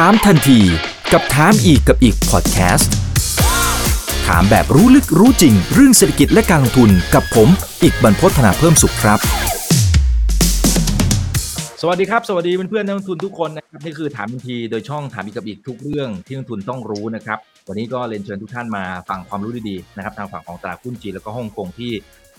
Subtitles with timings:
[0.00, 0.60] ถามทันที
[1.12, 2.92] กับถามอีกกับอีกพอดแคสต์
[4.26, 7.48] ถามแบบรู้ลึกรู้จริง เรื่องเศรษฐกิจและการลงทุนกับผม
[7.82, 9.18] อีกบรรพฒนาเพิ่มสุขครับ
[11.82, 17.38] สวัสดีครับ สวัสดีเพื่อนๆนักลงทุนทุกคนนะครับนี่คือถามทันทีโดยช่องถามอีกกับอีกทุกเรื่องที่นักลงทุนต้องรู้นะครับ
[17.68, 21.92] วันนี้ก็เรียนเชิญทุกท่านมาฟังความรู้ดีๆนะครับทางฝั่งของตลาดหุ้นจีนแล้วก็ฮ่องกงที่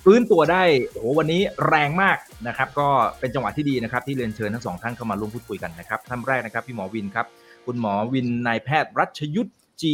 [0.03, 2.17] ฟื้นตัวได้โอ้วันนี้แรงมาก
[2.47, 2.87] นะครับ ก็
[3.19, 7.25] เป็นจังหวะที่ดีนะครับ ที่เรียนเชิญทั้งสองท่านเข้ามาร่วมพูดคุยกันนะครับท่านแรกนะครับพี่หมอวินครับ
[7.65, 9.51] คุณหมอวินนายแพทย์รัชยุทธ
[9.81, 9.93] จิ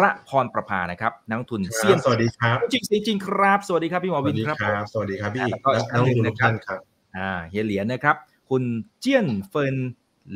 [0.00, 6.78] ระพรประภานะครับนักลงทุนเซียนสวัสดีครับจริงจริงครับสวัสดีครับพี่หมอสวิวัสนดีครับครับสวัสดีครับพี่แล้วก็อีกท่านหนึ่งทุนะกครับท่านครับ
[7.16, 8.16] อ่าเฮียเหรียญนะครับ
[8.50, 8.62] คุณ
[9.00, 9.76] เจี้ยนเฟิน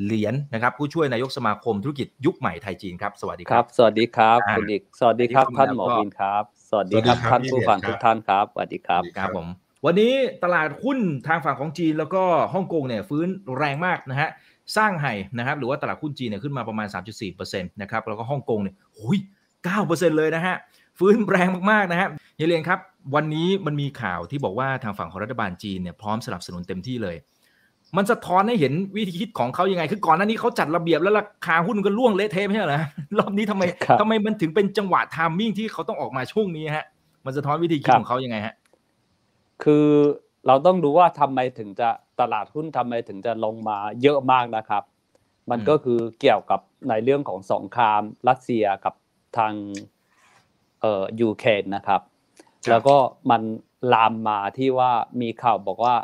[0.05, 9.47] เหรียญนะครับ ผู้ช่วยนายกสมาคมธุรกิจยุคใหม่ไทยจีนครับ สวัสดีคครัรับบสวัสดีครับอ่าคุณอีกสวัสดีครับที่ท่านเข้ามาหมอแล้วก็วินครับสวัสดีครับ สวัสดีครับท่านผู้ฟังพี่เหรียญทุกท่านครับสวัสดีครับครับผม
[9.87, 10.13] วันนี้
[10.45, 12.23] ตลาดหุ้นทางฝั่งของจีนแล้วก็
[12.55, 14.29] ฮ่องกงเนี่ยฟื้นแรงมากนะฮะ
[14.77, 16.87] สร้างไห่นะครับหรือว่าตลาดหุ้นจีนเนี่ยขึ้นมาประมาณ
[17.29, 19.19] 3.4%นะครับแล้วก็ฮ่องกงเนี่ยโอ้ย
[19.69, 20.57] 9%เลยนะฮะ
[20.99, 22.79] ฟื้นแรงมากๆนะฮะเฮียเลียนครับ
[23.15, 27.17] วันนี้มันมีข่าวที่บอกว่าทางฝั่งของรัฐบาลจีนเนี่ยพร้อมสนับสนุนเต็มที่เลย
[27.97, 32.83] มันสะท้อนให้เห็นวิธีคิดของเขายังไง คือก่อนหน้านี้เขาจัดระเบียบแล้วราคาหุ้นมันก็ล่วงเละเทะไม่ใช่เหรอ
[33.19, 36.87] รอบนี้ทำไมครับทำไมมันถึงเป็นจังหวะไทามมิ่งที่เขาต้องออกมาช่วงนี้ฮะ
[37.25, 38.55] มันสะท้อนวิธีคิดครับของเขายังไงฮะ
[39.65, 39.87] คือ
[40.47, 41.89] เราต้องดูว่าทำไมถึงจะ
[42.21, 44.83] ตลาดหุ้นทำไมถึงจะลงมาเยอะมากนะครับ
[45.51, 48.95] มันอืมก็คือเกี่ยวกับในเรื่องของสงครามรัสเซียกับ
[49.39, 49.53] ทาง
[50.81, 52.01] เอ่อยูเครนนะครับ
[52.71, 52.97] แล้วก็
[53.31, 53.43] มัน
[53.93, 55.97] ลามมาที่ว่ามีข่าวบอกว่า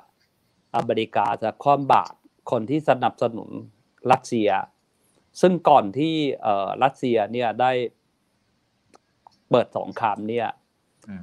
[0.77, 2.17] อเมริกาจะคว่ำบาตร
[2.51, 3.51] คนที่สนับสนุน
[4.13, 4.51] รัสเซีย
[5.41, 7.73] ซึ่งก่อนที่เอ่อรัสเซียเนี่ยได้
[9.51, 10.64] เปิดสงครามเนี่ยอืม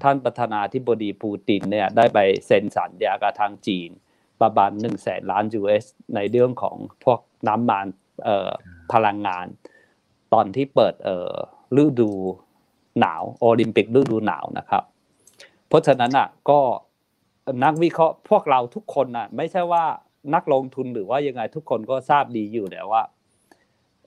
[0.03, 3.89] ท่านประธานาธิบดีปูตินเนี่ยได้ไปเซ็นสัญญากับทางจีน
[4.41, 7.87] ประมาณหนึ่งแสนล้าน US ในเรื่องของพวกน้ำมัน
[8.23, 8.49] เอ่อ
[8.93, 9.45] พลังงาน
[10.33, 11.33] ตอนที่เปิดเอ่อ
[11.83, 12.11] ฤดู
[12.99, 14.83] หนาวโอลิมปิกฤดูหนาวนะครับ
[15.67, 16.59] เพราะฉะนั้นอะก็
[17.63, 19.85] นักวิเคราะห์พวกเราทุกคนน่ะไม่ใช่ว่า
[20.35, 23.03] นักลงทุนหรือว่ายังไงทุกคนก็ทราบดีอยู่แล้วว่า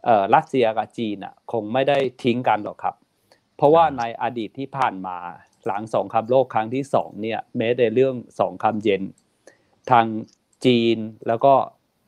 [0.04, 2.94] เอ่อรัสเซียกับจีนอะคงไม่ได้ทิ้งกันหรอกครับ
[3.56, 5.18] เพราะว่าในอดีตที่ผ่านมา
[5.66, 9.02] หลังสงครามโลกครั้งที่สองเนี่ยแม้ในเรื่องสงครามเย็น
[9.90, 10.06] ทาง
[10.64, 11.54] จีนแล้วก็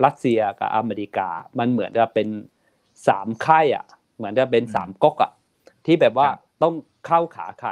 [0.04, 1.28] รัสเซียกับอเมริกา
[1.58, 2.28] มันเหมือนจะเป็น
[3.08, 3.86] สามค่ายอะ
[4.16, 5.32] เหมือนจะเป็นสามก๊กอะ
[5.86, 6.74] ที่แบบว่าครับต้อง
[7.06, 7.70] เข้าขาใคร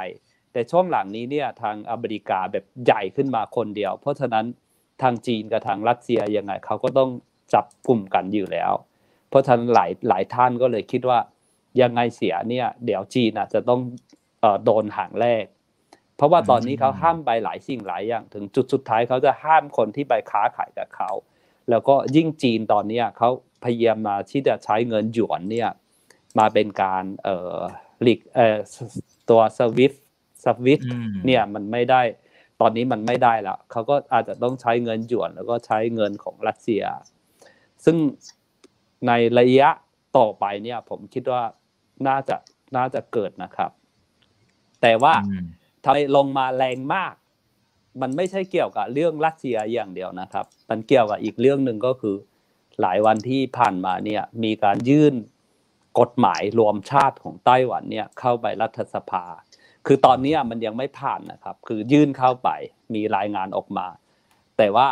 [0.51, 4.45] แต่ช่วงหลังนี้เนี่ยทางอเมริกาแบบใหญ่ขึ้นมาคนเดียว เพราะฉะนั้น
[5.01, 7.09] ทางจีนกับทางรัสเซียยังไงเขาก็ต้อง
[7.53, 8.71] จับกลุ่มกันอยู่แล้ว
[9.29, 11.19] เพราะฉะนั้นหลายหลายท่านก็เลยคิดว่า
[11.81, 13.81] ยังไงเสียเนี่ย เดี๋ยวจีนอาจจะต้อง
[14.41, 15.43] เอ่อโดนหางแรก
[16.15, 21.11] เพราะว่าตอนนี้เขาห้ามไปหลายสิ่งหลายอย่าง ถึงจุดสุดท้ายเขาจะห้ามคนที่ไปค้าขายกับเขา
[21.69, 23.29] แล้วก็ยิ่งจีนตอนเนี้ยเขา
[23.63, 25.69] พยายามมาที่จะใช้เงินหยวนเนี่ย
[26.39, 27.57] มาเป็นการเอ่อ
[28.01, 28.57] หลีกเอ่อ
[29.29, 29.93] ตัวสวิฟ
[30.43, 32.01] สวิฟอืมเนี่ยมันไม่ได้
[32.61, 36.83] ตอนนี้มันไม่ได้แล้วเขาก็อาจจะต้องใช้เงินหยวน แล้วก็ใช้เงินของรัสเซีย
[37.85, 37.97] ซึ่ง
[39.07, 39.69] ในระยะ
[40.17, 41.43] ต่อไปเนี่ย ผมคิดว่า
[42.07, 42.35] น่าจะ
[42.77, 43.71] น่าจะเกิดนะครับ
[44.81, 45.47] แต่ว่าอืม
[45.85, 47.13] ทำไมลงมาแรงมาก
[48.01, 52.15] มันไม่ใช่เกี่ยวกับเรื่องรัสเซียอย่างเดียวนะครับ มันเกี่ยวกับอีกเรื่องหนึ่งก็คือ
[52.81, 55.13] หลายวันที่ผ่านมาเนี่ยมีการยื่น
[55.99, 59.25] กฎหมายรวมชาติของไต้หวันเนี่ยเข้าไปรัฐสภา
[59.85, 62.49] คือตอนนี้มันยังไม่ผ่านนะครับ คือยื่นเข้าไป
[62.93, 63.87] มีรายงานออกมา
[64.57, 64.87] แต่ว่า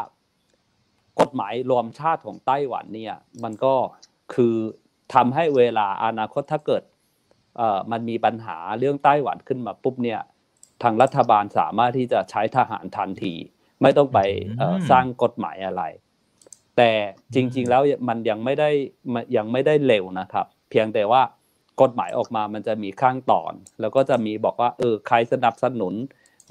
[1.19, 3.75] กฎหมายรวมชาติของไต้หวันเนี่ยมันก็
[4.33, 4.55] คือ
[5.13, 6.83] ทำให้เวลาอนาคตถ้าเกิด
[7.91, 10.19] มันมีปัญหาเรื่องไต้หวันขึ้นมาปุ๊บเนี่ย
[10.83, 13.33] ทางรัฐบาลสามารถที่จะใช้ทหารทันที
[13.81, 14.19] ไม่ต้องไป
[14.57, 15.83] เอ่ออืมสร้างกฎหมายอะไร
[16.77, 16.91] แต่
[17.33, 18.69] จริง ๆ แล้วมันยังไม่ได้
[19.13, 21.21] มันยังไม่ได้เร็วนะครับ เพียงแต่ว่า
[21.81, 25.93] กฎหมายออกมามันจะมีขั้นตอน แล้วก็จะมีบอกว่าเออใครสนับสนุน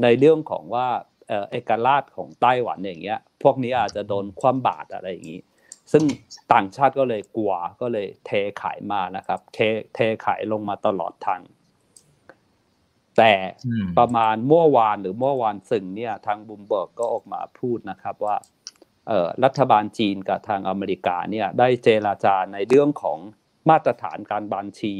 [0.02, 0.86] ในเรื่องของว่า
[1.28, 5.40] เอ่อเอกราชของไต้หวันอย่างเงี้ย พวกนี้อาจจะโดนคว่ำบาตรอะไรอย่างนี้
[5.92, 6.04] ซึ่ง
[6.52, 8.30] ต่างชาติก็เลยกลัวก็เลยเท
[8.60, 9.58] ขายมานะครับ เท
[9.94, 11.40] เทขายลงมาตลอดทาง
[13.18, 13.32] แต่
[13.66, 18.36] อืมประมาณเมื่อวานหรือเมื่อวานซืนเนี่ยทางบุมเบิร์กก็ออกมาพูดนะครับว่า
[19.08, 23.18] เอ่อรัฐบาลจีนกับทางอเมริกาเนี่ยได้เจราจาในเรื่องของ
[23.70, 24.94] มาตรฐานการบัญชี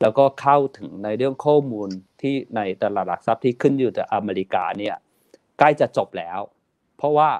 [0.00, 1.88] แล้วก็เข้าถึงในเรื่องข้อมูล
[2.20, 4.94] ที่ในตลาดหลักทรัพย์ที่ขึ้นอยู่แต่อเมริกาเนี่ย
[5.58, 6.40] ใกล้จะจบแล้ว
[6.96, 7.30] เพราะว่า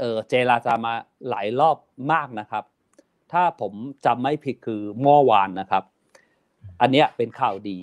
[0.00, 0.94] เออเจราจามา
[1.28, 1.76] หลายรอบ
[2.12, 2.64] มากนะครับ
[3.32, 3.72] ถ้าผม
[4.06, 5.84] จำไม่ผิดคือเมื่อวานนะครับ
[6.80, 7.78] อันเนี้ยเป็นข่าวดี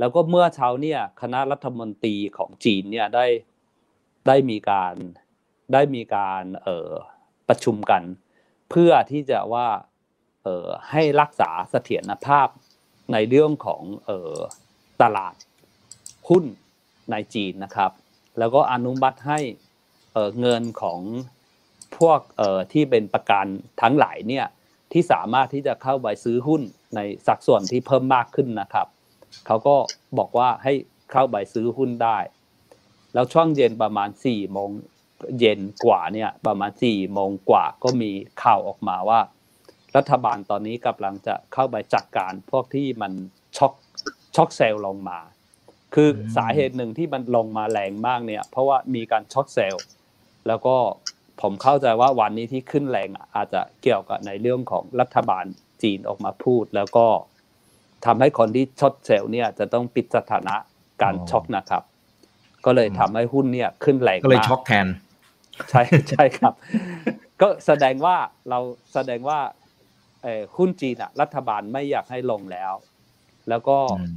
[0.00, 3.26] แล้วก็เมื่อเช้าเนี่ยคณะรัฐมนตรีของจีนเนี่ยได้
[4.26, 4.94] ได้มีการ
[5.72, 6.90] ได้มีการเอ่อ
[7.48, 8.02] ประชุมกัน
[8.70, 9.68] เพื่อที่จะว่า
[10.44, 12.48] เอ่อให้รักษาเสถียรภาพ
[13.12, 14.36] ในเรื่องของเอ่อ
[15.02, 15.34] ตลาด
[16.28, 16.44] หุ้น
[17.10, 17.92] ในจีนนะครับ
[18.38, 19.40] แล้วก็อนุมัติให้
[20.12, 21.00] เอ่อเงินของ
[21.98, 23.46] พวกเอ่อที่เป็นประกัน
[23.82, 24.46] ทั้งหลายเนี่ย
[24.92, 26.62] ที่สามารถที่จะเข้าไปซื้อหุ้น
[26.96, 28.86] ในสัดส่วนที่เพิ่มมากขึ้นนะครับ
[29.46, 29.76] เขาก็
[30.18, 30.72] บอกว่าให้
[31.12, 32.18] เข้าไปซื้อหุ้นได้
[33.14, 34.70] แล้วช่วงเย็นประมาณ4ี่โมง
[35.40, 38.10] เย็นกว่าเนี่ยประมาณ4ี่โมงกว่าก็มี
[38.42, 39.20] ข่าวออกมาว่า
[39.96, 43.12] รัฐบาลตอนนี้กำลังจะเข้าไปจัดการพวกที่มัน
[43.56, 43.72] short
[44.36, 45.18] short sell ลงมา
[45.94, 49.84] คือสาเหตุหนึ่งที่มันลงมาแรงมากเนี่ย เพราะว่ามีการ short sell
[50.46, 50.76] แล้วก็
[51.40, 55.44] ผมเข้าใจว่าวันนี้ที่ขึ้นแรงอะอาจจะเกี่ยวกับในเรื่องของรัฐบาล
[55.82, 57.06] จีนออกมาพูด แล้วก็
[58.06, 60.56] ทำให้คนที่ช็อตเซลล์เนี่ยจะต้องปิดสถานะ
[61.02, 61.82] การอ๋อช็อกนะครับ
[62.64, 64.86] ก็เลยทำให้หุ้นเนี่ยขึ้นแรงก็เลยมากช็อกแทน
[65.70, 66.54] ใช่ใช่ครับ
[67.40, 68.16] ก็แสดงว่า
[68.50, 68.58] เรา
[68.94, 69.40] แสดงว่า
[70.22, 72.72] เอ่อหุ้นจีนอะรัฐบาลไม่อยากให้ลงแล้ว
[73.48, 74.12] แล้วก็อืม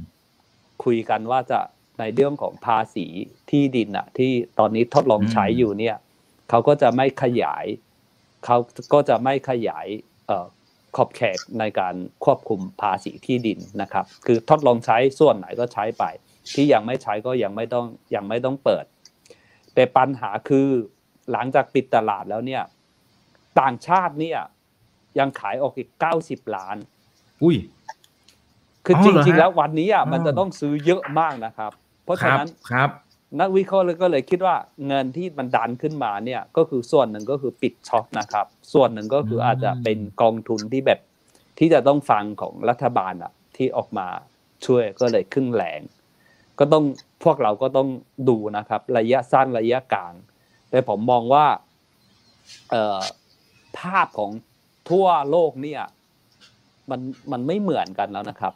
[0.84, 1.60] คุยกันว่าจะ
[2.00, 3.06] ในเรื่องของภาษี
[3.50, 5.96] ที่ดินอะที่ตอนนี้ทดลองใช้อยู่เนี่ย
[6.50, 7.64] เขาก็จะไม่ขยาย
[8.44, 8.56] เขา
[8.92, 9.86] ก็จะไม่ขยาย
[10.26, 10.46] เอ่อ
[10.96, 11.94] ขอบเขตในการ
[12.24, 16.04] ควบคุมภาษีที่ดินนะครับ คือทดลองใช้ส่วนไหนก็ใช้ไป
[16.54, 18.84] ที่ยังไม่ใช้ก็ยังไม่ต้องยังไม่ต้องเปิด
[19.74, 20.68] แต่ปัญหาคือ
[21.32, 22.62] หลังจากปิดตลาดแล้วเนี่ย
[23.60, 24.38] ต่างชาติเนี่ย
[25.18, 26.76] ยังขายออกอีกเก้าสิบล้าน
[27.42, 27.56] อุ้ย
[28.84, 31.72] คืออ๋อจเหรอริงๆฮะแล้ววันนี้อะอ๋อมันจะต้องซื้อเยอะมากนะครับ
[32.04, 32.90] เพราะคฉะรับนั้นครับ
[33.40, 34.56] นักวิเคราะห์เลยก็เลยคิดว่า
[34.86, 41.00] เงินที่มันดันขึ้นมาเนี่ยก็คือส่วนหนึ่งก็คือปิดช็อคนะครับ ส่วนหนึ่งก็คืออาจจะเป็นกองทุนที่แบบ
[41.58, 44.06] ที่จะต้องฟังของรัฐบาลอะที่ออกมา
[44.66, 45.80] ช่วยก็เลยขึ้นแรง
[46.58, 46.84] ก็ต้อง
[47.24, 47.88] พวกเราก็ต้อง
[48.28, 50.14] ดูนะครับ ระยะสั้นระยะกลาง
[50.70, 51.46] แต่ผมมองว่า
[52.70, 53.00] เอ่อ
[53.78, 54.30] ภาพของ
[54.90, 55.82] ทั่วโลกเนี่ย
[56.90, 57.00] มัน
[57.32, 58.54] มันไม่เหมือนกันแล้วนะครับ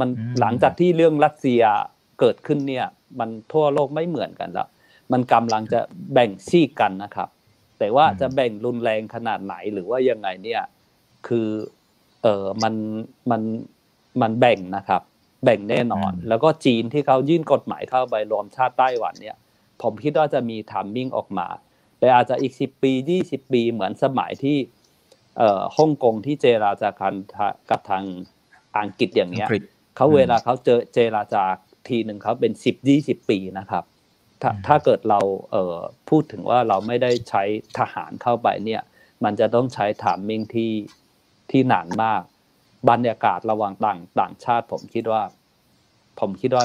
[0.00, 1.62] มันอืมหลังจากที่เรื่องรัสเซีย
[2.20, 2.86] เกิดขึ้นเนี่ย
[3.18, 4.68] มันทั่วโลกไม่เหมือนกันแล้ว
[5.12, 5.80] มันกำลังจะ
[6.12, 7.28] แบ่งซีกกันนะครับ
[7.78, 10.62] แต่ว่าจะแบ่งรุนแรงขนาดไหนหรือว่ายังไงเนี่ย
[11.26, 11.48] คือ
[12.22, 12.74] เออมัน
[13.30, 13.42] มัน
[14.22, 15.02] มันแบ่งนะครับ
[15.44, 19.36] แบ่งแน่นอนอืมแล้วก็จีนที่เขายื่นกฎหมายเข้าไปรวมชาติไต้หวันเนี่ย
[19.82, 21.46] ผมคิดว่าจะมีทัมมิ่งออกมา
[21.98, 24.58] แต่อาจจะอีกสิบปียี่สิบปีเหมือนสมัยที่
[25.38, 27.14] เอ่อฮ่องกงที่เจราจากัน
[27.70, 28.04] กับทาง
[28.78, 29.62] อังกฤษอย่างอัเงี้งยกฤษ
[29.96, 31.44] เขาอืมเวลาเขาเจอเจราจา
[31.90, 33.84] ทีหนึ่งเขาเป็นสิบยี่สิบปีนะครับ
[34.42, 35.78] ถ้าอืมถ้าเกิดเราเอ่อ
[36.08, 37.42] พูดถึงว่าเราไม่ได้ใช้
[37.78, 38.82] ทหารเข้าไปเนี่ย
[39.24, 40.72] มันจะต้องใช้ถามมิ่งที่
[41.50, 42.22] ที่นานมาก
[42.90, 45.22] บรรยากาศระหว่างต่างต่างชาติ ผมคิดว่า
[46.20, 46.64] ผมคิดว่า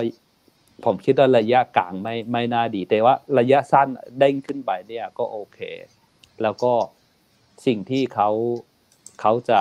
[0.85, 3.88] ผมคิดว่าระยะกลางไม่ไม่น่าดี แต่ว่าระยะสั้น
[4.19, 5.59] เด้งขึ้นไปเนี่ยก็โอเค
[6.41, 6.74] แล้วก็
[7.65, 8.29] สิ่งที่เขา
[9.21, 9.59] เขาจะ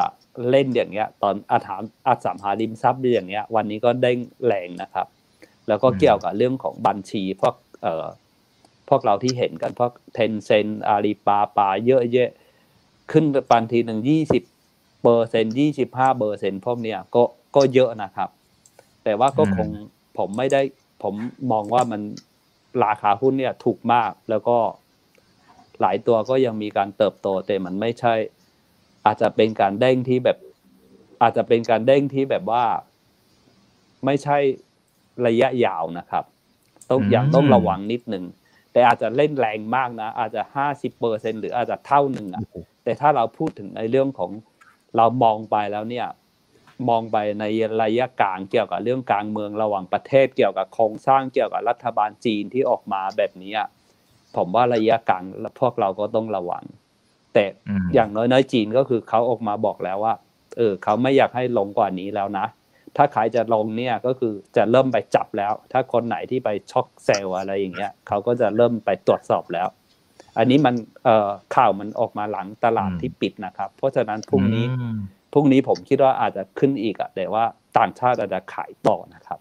[0.50, 5.06] เล่นอย่างเงี้ย ตอนอาถามอสัมหาริมทรัพย์อย่างเงี้ย วันนี้ก็เด้งแรงนะครับ
[5.70, 8.06] แล้วก็อืมเกี่ยวกับเรื่องของบัญชีพวกเอ่อ
[8.88, 12.30] พวกเราที่เห็นกันพวกเทนเซนอาลีปาปาเยอะแยะ
[13.12, 14.42] ขึ้นปันทีหนึ่งยี่สิบ
[15.02, 17.22] เปอร์เซ็นยี่สิบห้าเปอร์เซ็นพวกเนี้ยก็
[17.56, 18.30] ก็เยอะนะครับ
[19.04, 19.68] แต่ว่าก็อืมคง
[20.18, 20.60] ผมไม่ได้
[21.02, 21.14] ผม
[21.52, 22.00] มองว่ามัน
[22.84, 24.58] ราคาหุ้นเนี่ยถูกมากแล้วก็
[25.80, 28.14] หลายตัวก็ยังมีการเติบโตแต่มันไม่ใช่
[29.06, 30.38] อาจจะเป็นการเด้งที่แบบ
[31.22, 32.64] อาจจะเป็นการเด้งที่แบบว่า
[34.04, 34.38] ไม่ใช่
[35.26, 36.24] ระยะยาวนะครับ
[36.90, 38.24] ต้องอืมอย่างต้องระวังนิดหนึ่ง
[38.72, 42.42] แต่อาจจะเล่นแรงมากนะ อาจจะห้าสิบเปอร์เซ็นหรืออาจจะเท่าหนึ่งอะ
[42.84, 44.30] แต่ถ้าเราพูดถึงในเรื่องของ
[44.96, 46.06] เรามองไปแล้วเนี่ย
[46.88, 47.44] มองไปใน
[47.82, 53.68] ระยะกลางเกี่ยวกับเรื่องการเมืองระหว่างประเทศเกี่ยวกับโครงสร้างเกี่ยวกับรัฐบาลจีนที่ออกมาแบบนี้อะ
[54.36, 55.24] ผมว่าระยะกลาง
[55.60, 56.64] พวกเราก็ต้องระวัง
[57.34, 60.14] แต่อืมอย่างน้อยๆจีนก็คือเขาออกมาบอกแล้วว่า
[60.56, 62.46] เออเขาไม่อยากให้ลงกว่านี้แล้วนะ
[62.96, 69.68] ถ้าใครจะลงเนี่ยก็คือจะเริ่มไปจับแล้ว ถ้าคนไหนที่ไปช็อกเซลล์อะไรอย่างเงี้ยเขาก็จะเริ่มไปตรวจสอบแล้ว
[70.38, 74.98] อันนี้มันเอ่อข่าวมันออกมาหลังตลาดอืมที่ปิดนะครับ เพราะฉะนั้นพรุ่งนี้อืม
[75.32, 77.44] พรุ่งนี้ผมคิดว่าอาจจะขึ้นอีกอะแต่ว่า
[77.78, 79.38] ต่างชาติอาจจะขายต่อนะครับ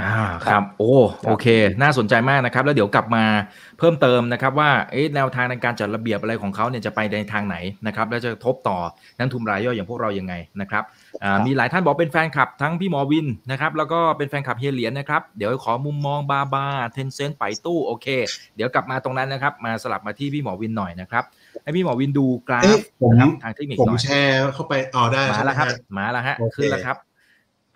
[0.00, 0.14] อ่า
[0.50, 0.92] ครับ โอ้
[1.26, 1.46] โอเค
[1.82, 3.24] น่าสนใจมากนะครับ แล้วเดี๋ยวกลับมา
[3.78, 8.78] เพิ่มเติมนะครับ ว่าเอ๊ะแนวทางในการจัดระเบียบอะไรของเขาเนี่ยจะไปในทางไหนนะครับ แล้วจะกระทบต่อ
[9.18, 10.84] นักทุนรายย่อยอย่างพวกเรายังไงนะครับ
[11.22, 18.06] อ่าครับมีหลายท่านบอกเป็นแฟนคลับทั้งพี่หมอวินนะครับ แล้วก็เป็นแฟนคลับเฮียเหรียญนะครับ เดี๋ยวขอมุมมองบาบาเทนเซนต์ไปตู้โอเค
[18.56, 21.24] เดี๋ยวกลับมาตรงนั้นนะครับ มาสลับมาที่พี่หมอวินหน่อยนะครับ
[21.62, 26.96] ให้พี่หมอวินดูกราเอ๊ะฟผมนะครับทางเทคนิคผมหน่อยแชร์เข้าไปอ๋อได้มาใช่ไหมแล้วครับฮะมาแล้วฮะโอเคขึ้นแล้วครับ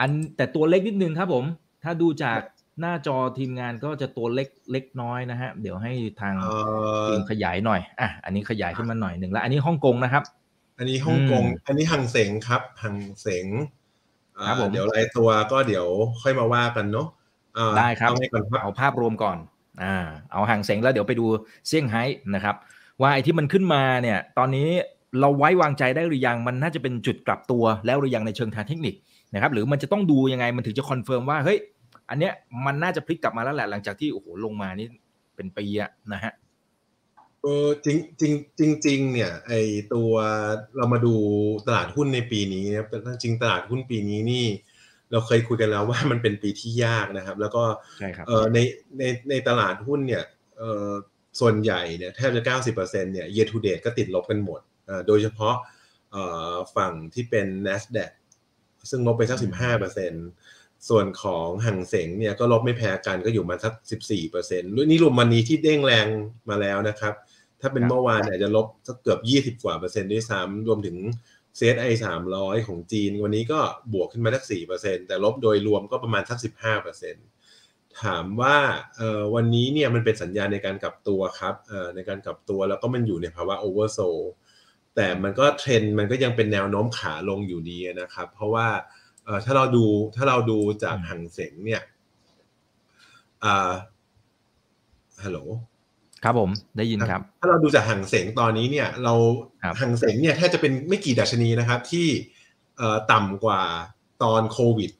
[0.00, 1.44] อันแต่ตัวเล็กนิดนึงครับผม
[1.88, 2.40] ถ้าดูจาก
[2.80, 6.56] หน้าจอทีมงานก็จะตัวเล็กเล็กน้อยนะฮะ เดี๋ยวให้ทางเอ่
[7.02, 10.22] อทีมขยายหน่อย อะ อันนี้ขยายขึ้นมาหน่อยหนึ่งแล้ว อันนี้ฮ่องกงนะครับ
[10.78, 13.46] อันนี้ฮ่องกง อันนี้หังเสงครับหังเสง
[14.36, 15.86] อ่าครับผมเดี๋ยวรายตัวก็เดี๋ยว
[16.22, 17.08] ค่อยมาว่ากันเนาะ
[17.58, 19.38] อ่าได้ครับเอาไงก่อนครับเอาภาพรวมก่อน
[19.82, 19.96] อ่า
[20.32, 21.26] เอาห่างเสงแล้วเดี๋ยวไปดู
[21.68, 22.02] เซี่ยงไฮ้
[22.34, 22.54] นะครับ
[23.00, 24.68] ว่าไอ้ที่มันขึ้นมาเนี่ย ตอนนี้
[25.20, 28.94] เราไว้วางใจได้หรือยังมันน่าจะเป็นจุดกลับตัวแล้วหรือยังในเชิงทางเทคนิค
[29.34, 31.58] นะครับ หรือมันจะต้องดูยังไงมันถึงจะ confirm ว่าเฮ้ย
[32.08, 32.32] อันเนี้ย
[32.66, 34.88] มันน่าจะพลิกกลับมาแล้วแหละหลังจากที่โอ้โหลงมานี่
[35.36, 36.32] เป็นปีอะนะฮะ
[37.42, 39.52] เออจริงจริงจริงจริงๆเนี่ยไอ
[39.94, 40.12] ตัว
[40.76, 41.14] เรามาดู
[41.66, 44.46] ตลาดหุ้นในปีนี้นะเป็นจริงตลาดหุ้นปีนี้นี่
[45.12, 47.64] เราเคยคุยกันแล้วว่ามันเป็นปีที่ยากนะครับ แล้วก็
[47.98, 48.58] ใช่ครับเออใน
[48.98, 50.24] ในในตลาดหุ้นเนี่ย
[50.58, 50.90] เออ
[51.40, 55.54] ส่วนใหญ่เนี่ยแทบจะ 90%เนี่ย year to date ก็ติดลบกันหมดเอ่อโดยเฉพาะ
[56.12, 56.22] เอ่
[56.52, 58.10] อฝั่งที่เป็น NASDAQ
[58.90, 59.38] ซึ่งลบไปสัก
[60.02, 60.47] 15%
[60.88, 63.72] ส่วนของห่างเสงเนี่ยก็ลบไม่แพ้กันก็อยู่มาสัก
[64.18, 66.06] 14%นี่รวมวันนี้ที่เด้งแรง
[66.48, 67.14] มาแล้วนะครับ
[67.60, 69.16] ถ้าเป็นครับเมื่อวานเนี่ยอาจจะลบสักเกือ
[69.50, 70.96] บ 20 กว่าเปอร์เซ็นต์ด้วยซ้ำรวมถึง
[71.58, 71.92] CSI
[72.30, 73.60] 300ของจีน วันนี้ก็
[73.92, 74.44] บวกขึ้นมาสัก
[74.76, 76.38] 4%แต่ลบโดยรวมก็ประมาณสัก
[77.18, 78.56] 15%ถามว่า
[78.96, 83.98] เอ่อวันนี้เนี่ยมันเป็นสัญญาณในการกลับตัวครับเอ่อในการกลับตัวแล้วก็มันอยู่ในภาวะโอเวอร์โซ
[84.96, 88.97] แต่มันก็เทรนด์มันก็ยังเป็นแนวโน้มขาลงอยู่ดีนะครับ เพราะว่าเอ่อ
[89.44, 89.84] ถ้าเราดู
[90.16, 91.82] ถ้าเราดูจากอืมหังเสงเนี่ย
[93.44, 93.72] อ่า
[95.24, 95.38] ฮัลโหล
[96.24, 99.14] ครับผมได้ยินครับ ถ้าเราดูจากห่างเสงตอนนี้เนี่ย เรา
[99.62, 102.06] ครับห่างเสงเนี่ยแทบจะเป็นไม่กี่ดัชนีนะครับ ที่
[102.78, 103.62] เอ่อต่ำกว่า
[104.22, 104.90] ตอนโควิด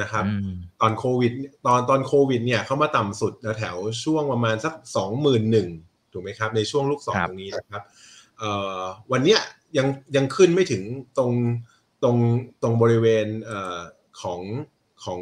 [0.00, 1.32] นะครับอืมตอนโควิด
[1.66, 5.68] ตอนตอนโควิด เนี่ยเขามาต่ำสุดแถวๆช่วงประมาณสักสองหมื่นหนึ่ง
[6.12, 7.82] ถูกไหมครับ ในช่วงลูกศรครับตรงนี้นะครับ
[8.38, 9.40] เอ่อวันเนี้ย
[9.78, 10.82] ยังยังขึ้นไม่ถึง
[11.18, 11.32] ตรง
[12.02, 12.16] ตรง
[12.62, 13.78] ตรงบริเวณเอ่อ
[14.22, 14.40] ของ
[15.04, 15.20] ของ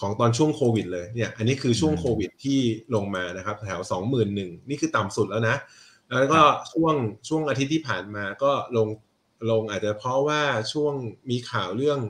[0.00, 2.60] ของตอนช่วงโควิดเลยเนี่ยอันนี้คือช่วงอืมโควิดที่
[2.94, 5.56] ลงมานะครับแถวสองหมื่นหนึ่งนี่คือต่ำสุดแล้วนะ
[6.20, 6.40] แล้วก็
[6.72, 6.94] ช่วง
[7.28, 8.88] ช่วงอาทิตย์ที่ผ่านมาก็ลง
[9.50, 10.94] ลงอาจจะเพราะว่าช่วง
[11.30, 12.00] มีข่าวเรื่อง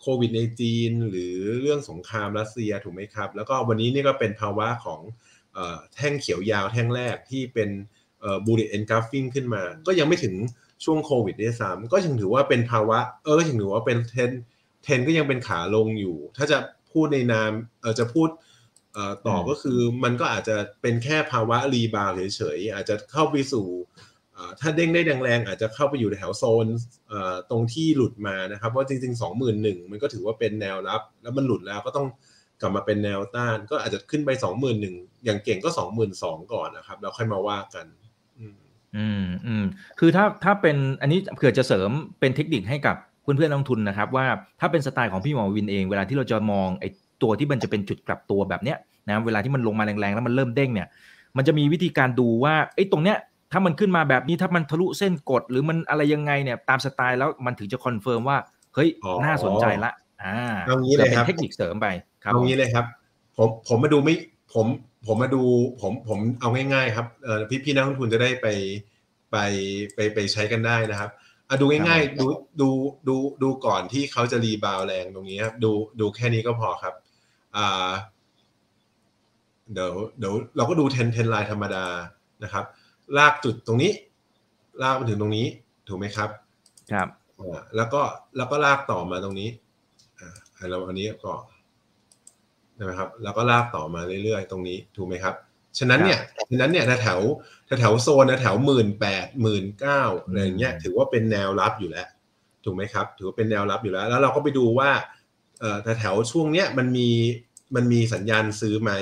[0.00, 5.00] โควิดในจีน หรือเรื่องสงครามรัสเซียถูกไหมครับ แล้วก็วันนี้นี่ก็เป็นภาวะของ
[5.52, 7.70] เอ่อแท่งเขียวยาวแท่งแรกที่เป็น
[8.46, 10.34] bullish engulfing ขึ้นมา ก็ยังไม่ถึง
[10.84, 14.30] ช่วงโควิดด้วยซ้ำก็ยังถือว่าเป็นภาวะ เออยังถือว่าเป็น trend
[14.82, 16.58] trend ก็ยังเป็นขาลงอยู่ ถ้าจะ
[16.92, 17.50] พูดในนาม
[17.80, 18.28] เออจะพูด
[18.94, 23.66] เอ่อต่ออมก็คือมันก็อาจจะเป็นแค่ภาวะ rebound เฉยๆอาจจะเข้าไปสู่
[24.32, 26.66] เอ่อถ้าเด้งได้แรงๆอาจจะเข้าไปอยู่แถวโซน
[27.08, 29.20] เอ่อตรงที่หลุดมานะครับเพราะจริง ๆ
[29.54, 32.06] 21,000มันก็ถือว่าเป็นแนวรับ แล้วมันหลุดแล้วก็ต้อง
[32.60, 34.30] กลับมาเป็นแนวต้าน ก็อาจจะขึ้นไป
[34.78, 35.70] 21,000อย่างเก่งก็
[36.10, 37.86] 22,000 ก่อนนะครับแล้วค่อยมาว่ากัน
[38.96, 39.64] อืมอืมอืม
[39.98, 44.26] คือถ้าถ้าเป็นอันนี้เผื่อจะเสริมเป็นเทคนิคให้กับเพื่อนเพื่อนๆนักลงทุนนะครับ ว่า
[44.60, 46.88] ถ้าเป็นสไตล์ของพี่หมอวินเอง เวลาที่เราจะมองไอ้
[47.22, 50.88] ตัวที่มันจะเป็นจุดกลับตัวแบบเนี้ยนะเวลาที่มันลงมาแรงๆ แล้วมันเริ่มเด้งเนี่ย
[51.36, 53.16] มันจะมีวิธีการดูว่าไอ้ตรงเนี้ย
[53.52, 58.38] ถ้ามันขึ้นมาแบบนี้ถ้ามันทะลุเส้นกด หรือมันอะไรยังไงเนี่ยตามสไตล์แล้วมันถึงจะ confirm ว่า
[58.74, 59.92] เฮ้ยอ๋อน่าสนใจละ
[60.24, 60.36] อ่า
[60.66, 61.86] เอางี้เลยครับผื่อเป็นเทคนิคเสริมไป
[62.24, 62.84] ครับเอางี้เลยครับ
[63.36, 64.14] ผมผมมาดูไม่
[64.54, 64.66] ผม
[65.06, 65.42] ผมมาดู
[65.80, 68.46] ผมผมเอาง่ายๆครับเออพี่พี่นักลงทุนจะได้ไป
[69.32, 69.36] ไป
[69.94, 71.10] ไปไปใช้กันได้นะครับ
[71.48, 72.26] อะดูง่ายๆดู
[72.60, 72.68] ดู
[73.08, 75.70] ดูดูก่อนที่เขาจะรีบาวด์แรงตรงนี้ครับดู
[76.00, 76.94] ดูแค่นี้ก็พอครับ
[77.56, 77.92] อ่า
[79.72, 81.86] เดี๋ยวเดี๋ยวเราก็ดูเทนเทนไลน์ธรรมดา
[82.44, 82.64] นะครับ
[83.16, 83.92] ลากจุดตรงนี้
[84.82, 85.46] ลากมาถึงตรงนี้
[85.88, 86.30] ถูกไหมครับ
[86.92, 87.08] ครับ
[87.40, 88.02] อ่าแล้วก็
[88.36, 89.48] แล้วก็ลากต่อมาตรงนี้
[90.18, 91.32] อ่าเราอันนี้ก็
[92.74, 95.34] ใช่ไหมครับแล้วก็ลากต่อมาเรื่อยๆ ตรงนี้ถูกไหมครับ
[95.78, 97.20] ฉะนั้นเนี่ยฉะนั้นเนี่ยแถว
[97.80, 102.08] แถวโซนแถวหมื่นแปดหมื่นเก้าอะไรอย่างเงี้ยอืมถือว่าเป็นแนวรับอยู่แล้ว
[102.64, 104.90] ถูกไหมครับ ถือว่าเป็นแนวรับอยู่แล้ว แล้วเราก็ไปดูว่า
[105.60, 107.08] เอ่อแถวๆช่วงเนี้ยมันมี
[107.76, 108.92] มันมีสัญญาณซื้อไหม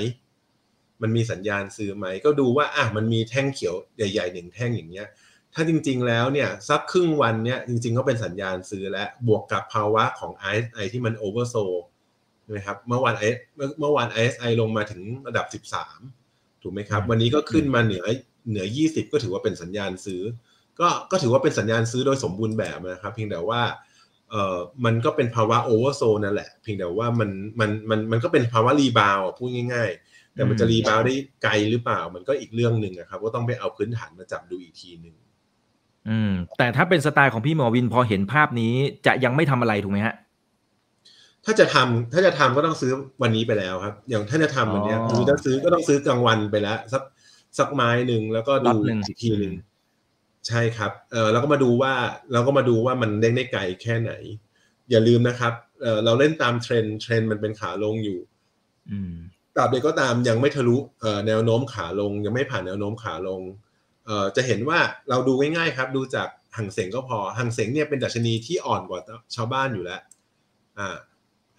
[1.03, 5.09] มันมีสัญญาณซื้อไหมก็ดูว่าอะมันมีแท่งเขียวใหญ่ๆหนึ่งแท่งอย่างเงี้ย
[5.55, 11.57] ถ้าจริงๆแล้วเนี่ยสักครึ่งวันเนี่ยจริงๆก็เป็นสัญญาณซื้อและบวกกับภาวะของ RSI ที่มันโอเวอร์โซ
[12.51, 18.05] นะครับเมื่อวาน IS เมื่อเมื่อวาน RSI ลงมาถึงระดับ 13 ถูกไหมครับอืมวันนี้ก็ขึ้นมาเหนือ
[18.49, 20.23] เหนือ 20 ก็ถือว่าเป็นสัญญาณซื้อ
[20.81, 23.63] ก็ก็ถือว่าเป็นสัญญาณซื้อโดยสมบูรณ์แบบนะครับ เพียงแต่ว่า
[24.31, 27.31] เอ่อมันก็เป็นภาวะ oversold นั่นแหละ เพียงแต่ว่ามัน
[27.61, 35.15] มันมันมันก็เป็นภาวะ rebound อะพูดง่าย ๆ แต่มันจะ rebound ได้ไกลหรือเปล่า มันก็อีกเรื่องหนึ่งอะครับ ก็ต้องไปเอาพื้นฐานมาจับดูอีกทีหนึ่ง
[36.09, 38.73] อืมแต่ถ้าเป็นสไตล์ของพี่หมอวินพอเห็นภาพนี้
[39.07, 40.15] จะยังไม่ทำอะไรถูกไหมฮะ
[41.45, 47.03] ถ้าจะทำถ้าจะทำก็ต้องซื้อวันนี้ไปแล้วครับ อย่างถ้าจะทำวันเนี้ยอ๋อคือถ้าซื้อก็ต้องซื้อกลางวันไปแล้วสัก
[47.59, 49.55] สักไม้หนึ่งแล้วก็ล็อดูตหนึ่งอีกทีหนึ่ง
[50.49, 51.93] ใช่ครับเออแล้วก็มาดูว่า
[52.33, 54.13] เราก็มาดูว่ามันเด้งได้ไกลแค่ไหน
[54.91, 58.19] อย่าลืมนะครับเออเราเล่นตามเทรนด์เทรนด์มันเป็นขาลงอยู่
[58.91, 59.13] อืม
[59.57, 63.41] ตราบใดก็ตามยังไม่ทะลุเอ่อแนวโน้มขาลง ยังไม่ผ่านแนวโน้มขาลง
[64.07, 69.01] เอ่อจะเห็นว่าเราดูง่ายๆครับ ดูจากหังเสงก็พอหังเสงเนี่ยเป็นดัชนีที่อ่อนกว่า
[69.35, 70.01] ชาวบ้านอยู่แล้ว
[70.79, 70.97] อ่า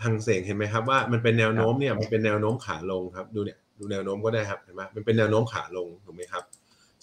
[0.05, 6.43] หังเสงเห็นไหมครับว่ามันเป็นแนวโน้มเนี่ยมันเป็นแนวโน้มขาลงครับ ดูเนี่ยดูแนวโน้มก็ได้ครับเห็นไหมมันเป็นแนวโน้มขาลงถูกไหมครับ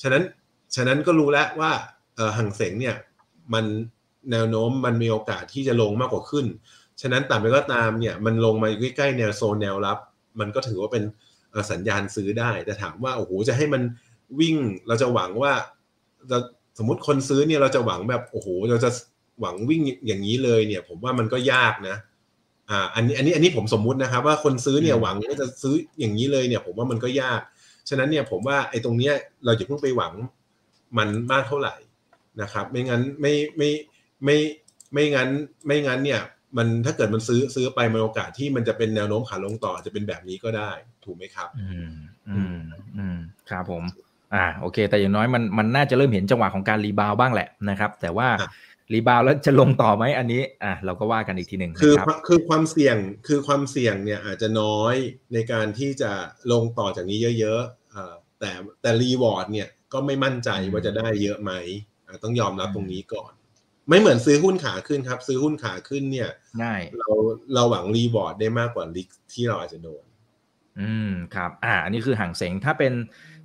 [0.02, 0.23] ฉะนั้น
[0.75, 1.71] ฉะนั้นก็รู้แล้วว่า
[2.16, 2.97] เออหังเสงเนี่ย
[3.54, 3.64] มัน
[4.33, 6.47] แนวโน้มมันมีโอกาสที่จะลงมากกว่าขึ้น
[7.00, 9.99] ฉะนั้นต่ำไปก็ตามเนี่ยมันลงมาอยู่ใกล้ๆแนวโซนแนวรับ
[10.40, 11.04] มันก็ถือว่าเป็น
[11.71, 13.83] สัญญาณซื้อได้ แต่ถามว่าโอ้โหจะให้มัน
[14.40, 14.57] วิ่ง
[14.88, 15.52] เราจะหวังว่า
[16.28, 16.38] เรา
[16.78, 18.90] สมมติคนซื้อเนี่ยเราจะหวังแบบโอ้โหเราจะ
[19.40, 21.97] หวังวิ่งอย่างนี้เลยเนี่ย ผมว่ามันก็ยากนะ
[22.70, 27.40] อ่าอันนี้อันนี้อันนี้ผมสมมุตินะครับ ว่าคนซื้อเนี่ยหวังว่าจะซื้ออย่างนี้เลยเนี่ยผมว่ามันก็ยาก
[27.88, 30.12] ฉะนั้นเนี่ยผมว่าไอ้ตรงเนี้ยเราจะเพิ่งไปหวัง
[30.98, 31.74] มันมากเท่าไหร่
[32.42, 33.70] นะครับ ไม่งั้นไม่ไม่
[34.24, 34.36] ไม่
[34.92, 35.28] ไม่งั้น
[35.66, 36.20] ไม่งั้นเนี่ย
[36.56, 40.70] มันถ้าเกิดมันซื้อซื้อไปมันโอกาสที่มันจะเป็นแนวโน้มขาลงต่อจะเป็นแบบนี้ก็ได้
[41.04, 41.92] ถูกไหมครับ อืม
[42.28, 42.60] อืม
[42.96, 43.18] อืม
[43.50, 43.84] ครับผม
[44.34, 48.28] อ่าโอเค แต่อย่างน้อยมันมันน่าจะเริ่มเห็นจังหวะของการ rebound บ้างแหละนะครับ แต่ว่า
[48.94, 52.97] rebound แล้วจะลงต่อไหมอันนี้อ่าเราก็ว่ากันอีกทีหนึ่งคือรับคือความเสี่ยง
[53.28, 54.94] คือความเสี่ยงเนี่ยอาจจะน้อย
[55.35, 56.12] ในการที่จะ
[56.52, 58.50] ลงต่อจากนี้เยอะๆอ่าแต่
[58.82, 61.52] แต่ reward เนี่ยก็ไม่มั่นใจว่าจะได้เยอะไหม
[62.06, 63.32] อ่าต้องยอมรับตรงนี้ก่อน
[63.88, 66.30] ไม่เหมือนซื้อหุ้นขาขึ้นครับ ซื้อหุ้นขาขึ้นเนี่ย
[66.62, 67.11] ง่ายเรา
[67.54, 70.04] เราหวัง reward ได้มากกว่า risk ที่เราอาจจะโดน
[70.80, 72.92] อืมครับอ่าอันนี้คือฮั่งเส็งถ้าเป็น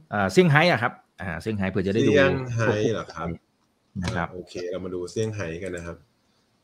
[0.10, 3.28] เอ่อเซี่ยงไฮ้อะครับอ่าเซี่ยงไฮ้เผื่อจะได้ดูเซี่ยงไฮ้เหรอครับ
[4.04, 5.98] นะครับโอเค เรามาดูเซี่ยงไฮ้กันนะครับ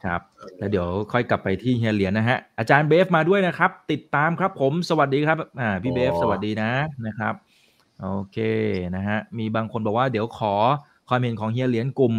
[0.03, 0.21] ครับ
[0.57, 6.71] แล้วเดี๋ยวค่อยกลับไปที่เฮียเหรียญนะฮะอาจารย์เบฟมาด้วยนะครับ ติดตามครับผมสวัสดีครับอ่าพี่เบฟอ๋อสวัสดีนะ
[7.07, 7.33] นะครับ
[8.01, 8.37] โอเค
[8.95, 10.53] นะฮะมีบางคนบอกว่าเดี๋ยวขอ
[11.09, 12.15] ความเห็นของเฮียเหรียญกลุ่ม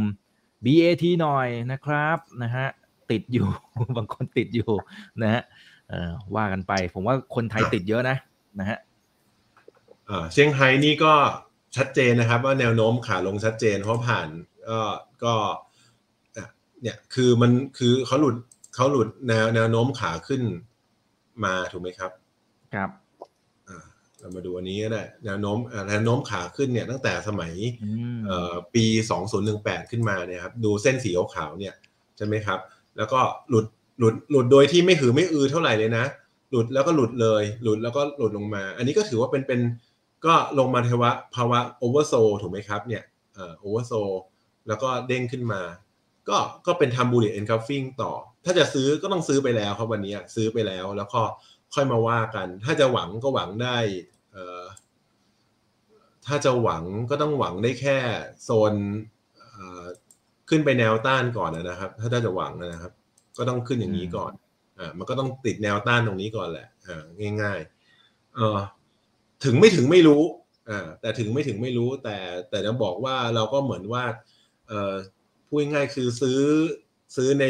[0.64, 2.66] BAT หน่อยนะครับนะฮะ
[3.11, 3.47] ติดอยู่
[3.97, 4.71] บางคนติดอยู่
[5.23, 5.42] นะฮะ
[5.88, 8.16] เอ่อว่ากันไปผมว่าคนไทยติดเยอะนะ
[8.59, 8.78] นะฮะ
[10.09, 11.12] อ่าเซี่ยงไฮ้นี่ก็
[11.76, 14.28] ชัดเจนนะครับ ว่าแนวโน้มขาลงชัดเจนเพราะผ่าน
[14.69, 14.81] ก็
[15.25, 15.35] ก็
[16.37, 16.47] อะ
[16.83, 18.37] เนี่ยคือมันคือเขาหลุด
[18.75, 20.42] เขาหลุดแนวแนวโน้มขาขึ้น
[21.45, 22.11] มาถูกไหมครับ
[22.75, 22.90] ครับ
[23.68, 23.85] อ่า
[24.18, 28.85] เรามาดูอันนี้ก็ได้แนวโน้มอ่าแนวโน้มขาขึ้นเนี่ยตั้งแต่สมัยอืมเอ่อปี
[29.38, 31.75] 2018ขึ้นมาเนี่ยครับดูเส้นสีขาวๆเนี่ย
[32.16, 32.59] ใช่ไหมครับ
[32.96, 33.20] แล้วก็
[33.51, 33.66] หลุด
[33.98, 36.05] หลุดหลุดโดยที่ไม่หือไม่อือเท่าไหร่เลยนะ
[36.51, 39.61] หลุดแล้วก็หลุดเลย หลุดแล้วก็หลุดลงมา อันนี้ก็ถือว่าเป็นเป็น
[40.27, 43.03] ก็ลงมาภาวะภาวะ oversold ถูกไหมครับเนี่ย
[43.35, 43.92] เอ่อ oversold
[44.68, 45.62] แล้วก็เด้งขึ้นมา
[46.29, 48.12] ก็ก็เป็นทำ bullish engulfing ต่อ
[48.44, 51.22] ถ้าจะซื้อก็ต้องซื้อไปแล้วครับวันนี้ซื้อไปแล้วแล้วก็
[51.75, 53.77] ค่อยมาว่ากัน ถ้าจะหวังก็หวังได้
[54.33, 54.62] เอ่อ
[56.27, 57.98] ถ้าจะหวังก็ต้องหวังได้แค่
[58.44, 58.75] โซน
[59.37, 59.85] เอ่อ
[60.48, 62.92] ขึ้นไปแนวต้านก่อนนะครับถ้าถ้าจะหวังนะครับ
[63.38, 64.33] ก็ต้องขึ้นอย่างนี้ก่อน
[64.79, 68.59] อ่ามันก็ต้องติดแนวต้านตรงนี้ก่อนแหละอ่าง่ายๆเออ
[69.44, 70.22] ถึงไม่ถึงไม่รู้
[70.70, 72.16] อ่าแต่ถึงไม่ถึงไม่รู้แต่
[72.51, 74.20] แต่จะบอกว่าเราก็เหมือนว่าเออ
[75.48, 76.40] พูดง่ายคือซื้อ
[77.16, 77.46] ซื้อใน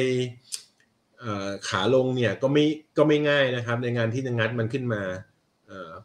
[1.22, 2.64] ออขาลงเนี่ยก็ไม่
[2.96, 5.02] ก็ไม่ง่ายนะครับ ในงานที่จะงัดมันขึ้นมา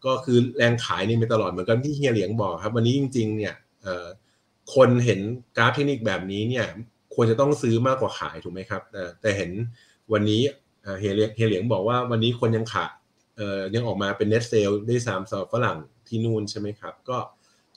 [0.06, 3.54] ก็คือแรงขายนี่มีตลอดเหมือนกันที่เฮียเหลียงบอกครับ วันนี้จริง ๆ เนี่ย
[4.76, 5.20] คนเห็น
[5.58, 6.66] กราฟเทคนิคแบบนี้เนี่ย
[7.16, 8.82] ควรจะต้องซื้อมากกว่าขายถูกไหมครับ
[9.22, 9.52] แต่เห็น
[10.14, 10.42] วันนี้
[11.00, 11.14] เฮีย
[11.48, 12.92] เหลียงบอกว่าวันนี้คนยังขาย
[13.76, 15.78] ยังออกมาเป็น net sale ได้สามสำหรับฝรั่ง
[16.08, 17.18] ที่นู่นใช่ไหมครับ ก็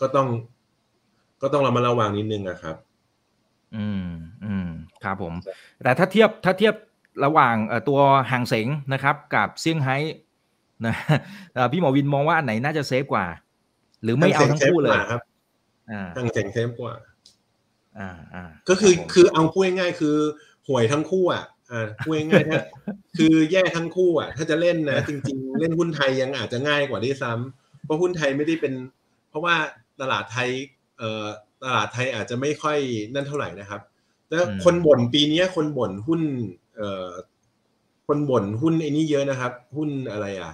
[0.00, 0.28] ก็ต้อง
[1.42, 2.76] ก็ต้องเรามาระวังนิดนึงอะครับ
[3.76, 4.06] อืม
[4.44, 4.68] อืม
[5.04, 5.34] ครับผม
[5.82, 6.74] แต่ถ้าเทียบถ้าเทียบ
[7.24, 9.96] ระหว่างเอ่อตัวห่างเสงนะครับ กับเซี่ยงไฮ้
[10.86, 10.94] นะ
[11.54, 13.26] เอ่อพี่หมอวินมองว่าอันไหนน่าจะเซฟกว่า
[14.02, 15.20] หรือไม่เอาทั้งคู่เลยทางเซ็งซฟกว่าครับ
[15.90, 16.94] อ่าทางเซ็งเซฟกว่า
[17.98, 20.16] อ่าอ่าก็คือรับผมคือเอาพูดง่ายๆคือ
[20.68, 22.60] หวยทั้งคู่อะอ่าพูดง่ายๆถ้า
[23.18, 28.74] คือแย่ทั้งคู่อะ ถ้าจะเล่นนะ จริง ๆ เล่นหุ้นไทยยังอาจจะง่ายกว่าด้วยซ้ำเพราะหุ้นไทยไม่ได้เป็น
[29.30, 29.54] เพราะว่า
[30.00, 30.48] ตลาดไทย
[30.98, 31.26] เอ่อ
[31.62, 32.78] ตลาดไทยอาจจะไม่ค่อย
[33.14, 33.80] นั่นเท่าไหร่นะครับ
[34.30, 36.20] แล้วคนบ่นปีนี้คนบ่นหุ้น
[36.76, 37.10] เอ่อ
[38.06, 40.52] คนบ่นหุ้นไอ้นี้เยอะนะครับ หุ้นอะไรอะ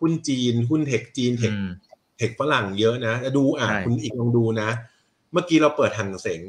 [0.00, 1.68] หุ้นจีน หุ้นเทคจีนเทคอืม
[2.18, 4.68] เทคฝรั่งเยอะนะจะดูอะใช่คุณอีกลองดูนะ
[5.32, 6.42] เมื่อกี้เราเปิดหังเสง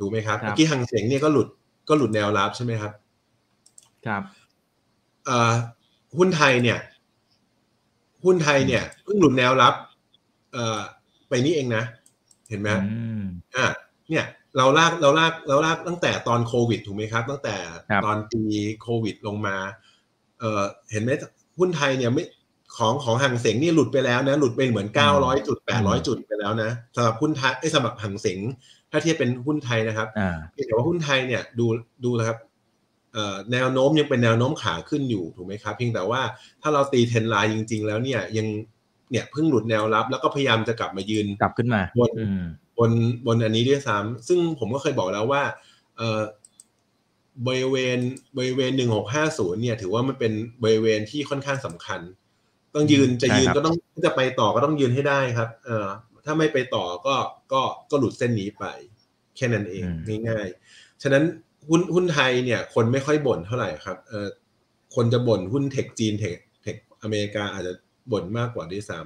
[0.00, 1.48] ดูไหมครับครับ เมื่อกี้หังเสงเนี่ยก็หลุด
[1.88, 2.92] ก็หลุดแนวรับใช่ไหมครับ
[4.06, 4.22] ครับ
[5.26, 5.52] เอ่อ
[6.18, 6.78] หุ้นไทยเนี่ย
[8.24, 9.74] หุ้นไทยเนี่ยเพิ่งหลุดแนวรับ
[10.52, 10.80] เอ่อ
[11.28, 11.84] ไปนี่เองนะ
[12.50, 13.22] เห็นไหมอืม
[13.56, 13.66] อะ
[14.10, 14.24] เนี่ย
[14.56, 17.56] เราลากเราลากเราลากตั้งแต่ตอนโควิดถูกไหมครับ ตั้งแต่
[17.90, 18.42] ครับตอนปี
[18.82, 19.56] โควิดลงมา
[20.38, 21.10] เอ่อเห็นไหม
[21.58, 22.24] หุ้นไทยเนี่ยไม่
[22.76, 28.40] ของของหังเสงนี่หลุดไปแล้วนะ หลุดไปเหมือนเก้าร้อยจุดแปดร้อยจุดไปแล้วนะสำหรับหุ้นไทยไอ้ยสำหรับหังเสง
[28.90, 31.66] ถ้าเทียบเป็นหุ้นไทยนะครับอ่าเพียงแต่ว่าหุ้นไทยเนี่ยดู
[32.04, 32.38] ดูนะครับ
[33.12, 36.22] เอ่อแนวโน้มยังเป็นแนวโน้มขาขึ้นอยู่ถูกไหมครับ เพียงแต่ว่า
[36.62, 38.46] ถ้าเราตีเทรนไลน์จริง ๆ แล้วเนี่ยยัง
[39.10, 42.42] เนี่ยเพิ่งหลุดแนวรับ แล้วก็พยายามจะกลับมายืนกลับขึ้นมาบนอืม
[42.78, 42.90] บน
[43.26, 45.42] บนอันนี้ด้วยซ้ำซึ่งผมก็เคยบอกแล้วว่า
[45.96, 46.22] เเอ่อ
[47.46, 47.98] บริเวณ
[48.36, 52.00] บริเวณหนึ่งหกห้าศูนย์เนี่ย ถือว่ามันเป็นบริเวณที่ค่อนข้างสำคัญ
[52.74, 55.88] ต้องยืนจะยืนก็ต้องจะไปต่อก็ต้องยืนให้ได้ครับ เอ่อ
[56.24, 57.14] ถ้าไม่ไปต่อก็
[57.52, 58.64] ก็ก็หลุดเส้นนี้ไป
[59.36, 59.84] แค่นั้นเอง
[60.28, 61.24] ง่าย ๆ ฉะนั้น
[61.68, 64.26] หุ้นหุ้นไทยเนี่ย คนไม่ค่อยบ่นเท่าไหร่ครับเอ่อ
[64.94, 67.72] คนจะบ่นหุ้นเทคจีนเทคเทคอเมริกาอาจจะ
[68.12, 69.00] บ่นมากกว่าด้วยซ้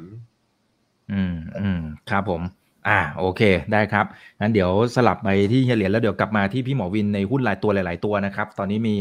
[0.53, 1.81] ำอืมอืม
[2.11, 2.43] ครับผม
[2.89, 4.07] อ่า โอเค ได้ครับ
[4.41, 8.95] งั้นเดี๋ยวสลับไปที่เฮียเหรียญแล้วเดี๋ยวกลับมาที่พี่หมอวินในหุ้นหลายตัวหลาย ๆ ตัวนะครับ ตอนนี้มี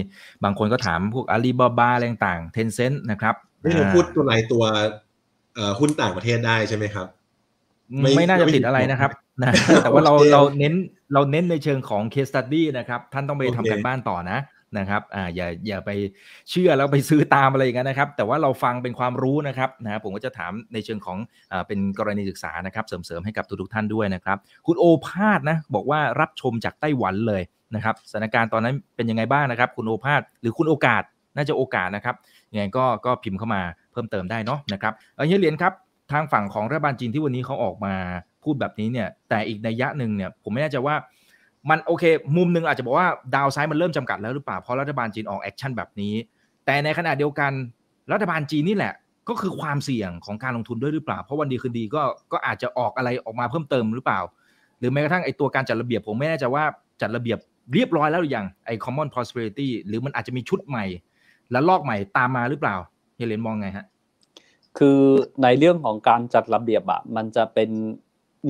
[0.44, 4.64] บางคนก็ถามพวกอาลีบาบาอะไรต่างเทนเซ็นต์นะครับนี่เราพูดตัวหลายตัว
[5.56, 7.08] เอ่อหุ้นต่างประเทศได้ใช่ไหมครับ
[8.18, 9.52] ไม่น่าจะติดอะไรนะครับนะ
[9.84, 10.74] แต่ว่าเราเราเน้น
[11.14, 14.40] เราเน้นในเชิงของ case study นะครับ ท่านต้องไปทำกันบ้านต่อนะ
[14.80, 15.90] นะครับอ่าอย่าอย่าไป
[16.50, 21.18] เชื่อแล้วไปซื้อตามอะไรอย่างนั้นนะครับ แต่ว่าเราฟังเป็นความรู้นะครับนะผมก็จะถามในเชิงของ
[21.52, 27.44] อ่าเป็นกรณีศึกษานะครับเสริมๆให้กับทุกๆท่านด้วยนะครับ คุณโอภาสนะบอกว่ารับชมจากไต้หวันเลย
[27.76, 31.04] นะครับสถานการณ์ตอนนั้นเป็นยังไงบ้างนะครับ คุณโอภาสหรือคุณโอกาส
[31.36, 32.16] น่าจะโอกาสนะครับ
[32.52, 35.74] ยังไงก็ก็พิมพ์เข้ามาเพิ่มเติมได้เนาะนะครับเอาเฮียเหรียญครับ
[36.12, 37.94] ทางฝั่งของรัฐบาลจีนที่วันนี้เขาออกมา
[38.44, 40.96] พูดแบบนี้เนี่ยแต่อีกนัยยะหนึ่งเนี่ยผมไม่แน่ใจว่า
[41.70, 42.04] มันโอเค
[42.38, 46.14] มุมหนึ่งอาจจะบอกว่า downside มันเริ่มจำกัดแล้วหรือเปล่าเพราะรัฐบาลจีนออก action แบบนี้
[46.66, 47.52] แต่ในขณะเดียวกัน
[48.12, 48.94] รัฐบาลจีนนี่แหละ
[49.30, 54.20] ก็คือความเสี่ยงของการลงทุนด้วยหรือเปล่า เพราะวันดีคืนดีก็ก็อาจจะออกอะไรออกมาเพิ่มเติมหรือเปล่า
[54.80, 56.64] หรือแม้กระทั่งไอตัวการจัดระเบียบผมไม่แน่ใจว่า
[57.02, 57.38] จัดระเบียบ
[57.74, 60.86] เรียบร้อยแล้วหรือยังไอ common prosperity หรือมันอาจจะมีชุดใหม่
[61.52, 62.76] และลอกใหม่ตามมาหรือเปล่า
[63.18, 63.86] เฮเลนมองไงฮะ
[64.78, 65.00] คือ
[65.44, 67.70] ในเรื่องของการจัดระเบียบอะมันจะเป็น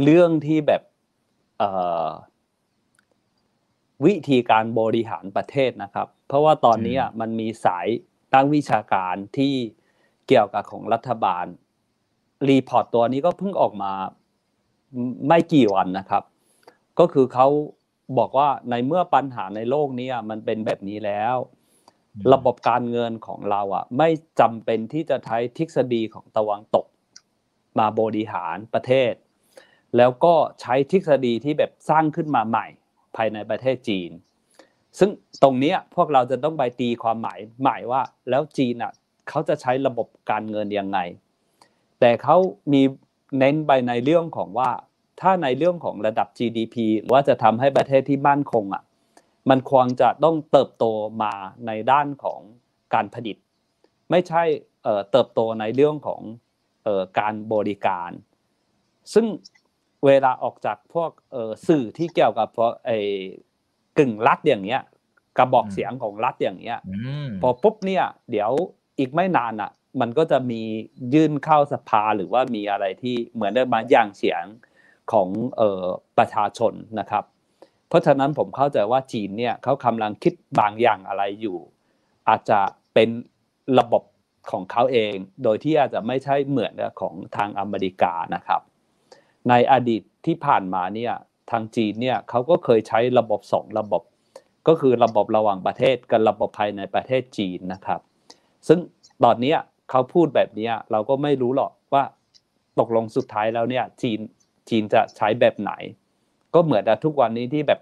[0.04, 0.82] เรื่องที่แบบ
[4.06, 7.88] วิธีการบริหารประเทศนะครับ เพราะว่าตอนนี้มันมีสาย
[8.34, 9.53] ตั้งวิชาการที่
[10.27, 11.45] เกี่ยวกับของรัฐบาล
[12.49, 13.91] รีพอร์ตตัวนี้ก็เพิ่งออกมา
[15.27, 16.23] ไม่กี่วันนะครับ
[16.99, 17.47] ก็คือเขา
[18.17, 21.36] บอกว่าในเมื่อปัญหาในโลกนี้มันเป็นแบบนี้แล้ว
[22.34, 26.86] ระบบการเงินของเราอะ ไม่จำเป็นที่จะใช้ทฤษฎีของตะวันตก
[27.79, 29.13] มาบริหารประเทศ
[29.97, 32.67] แล้วก็ใช้ทฤษฎีที่แบบสร้างขึ้นมาใหม่
[33.15, 34.12] ภายในประเทศจีน
[34.99, 35.10] ซึ่ง
[35.43, 38.91] ตรงนี้พวกเราจะต้องไปตีความหมายหมายว่า แล้วจีนอะ
[39.30, 40.99] เขาจะใช้ระบบการเงินยังไง
[41.99, 42.38] แต่เขา
[42.73, 42.82] มี
[43.39, 44.69] เน้นไปในเรื่องของว่า
[45.21, 46.76] ถ้าในเรื่องของระดับ GDP
[47.12, 48.84] ว่าจะทำให้ประเทศที่มั่นคงอะ
[49.49, 50.86] มันควรจะต้องเติบโต
[51.23, 51.34] มา
[51.67, 52.39] ในด้านของ
[52.93, 53.38] การผลิต
[54.12, 54.43] ไม่ใช่
[55.12, 56.21] เติบโตในเรื่องของ
[57.19, 58.12] การบริการ
[59.13, 59.26] ซึ่ง
[60.05, 61.11] เวลาออกจากพวก
[61.67, 62.99] สื่อที่เกี่ยวกับพวกไอ้
[63.97, 64.81] กึ่งรัฐอย่างเงี้ย
[65.37, 66.79] กระบอกเสียงของรัฐอย่างเงี้ย
[67.41, 68.51] พอปุ๊บเนี่ย เดี๋ยว
[68.99, 70.61] อีกไม่นานอะ มันก็จะมี
[71.13, 74.43] ยื่นเข้าสภาหรือว่ามีอะไรที่เหมือนได้มาอย่างเสียง
[75.11, 75.83] ของเอ่อ
[76.17, 77.23] ประชาชนนะครับ
[77.87, 81.57] เพราะฉะนั้นผมเข้าใจว่าจีนเนี่ยเขากำลังคิดบางอย่างอะไรอยู่
[82.29, 82.59] อาจจะ
[82.93, 83.09] เป็น
[83.79, 84.03] ระบบ
[84.51, 85.13] ของเขาเอง
[85.43, 88.61] โดยที่อาจจะไม่ใช่เหมือนของทางอเมริกานะครับ
[89.49, 91.13] ในอดีตที่ผ่านมาเนี่ย
[91.51, 94.03] ทางจีนเนี่ยเขาก็เคยใช้ระบบสองระบบ
[94.67, 97.99] ก็คือระบบระหว่างประเทศกับระบบภายในประเทศจีนนะครับ
[98.67, 98.79] ซึ่ง
[99.23, 99.56] ตอนนี้
[99.89, 102.03] เขาพูดแบบนี้เราก็ไม่รู้หรอกว่า
[102.79, 104.19] ตกลงสุดท้ายแล้วเนี่ยจีน
[104.69, 105.71] จีนจะใช้แบบไหน
[106.53, 107.79] ก็เหมือนทุกวันนี้ที่แบบ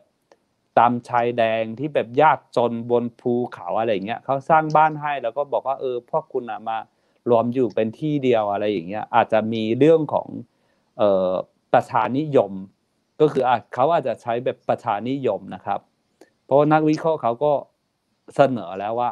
[0.79, 6.77] ตามชายแดงที่แบบยากจนบนภูเขาอะไรเงี้ยเขาสร้างบ้านให้แล้วก็บอกว่าเออพวกคุณมา
[7.29, 10.27] รวมอยู่เป็นที่เดียวอะไรอย่างเงี้ยอาจจะมีเรื่องของ
[11.73, 12.51] ประชานิยม
[13.21, 15.79] ก็คืออาจเขาอาจจะใช้แบบประชานิยมนะครับ
[16.45, 17.53] เพราะนักวิเคราะห์เขาก็
[18.35, 19.11] เสนอแล้วว่า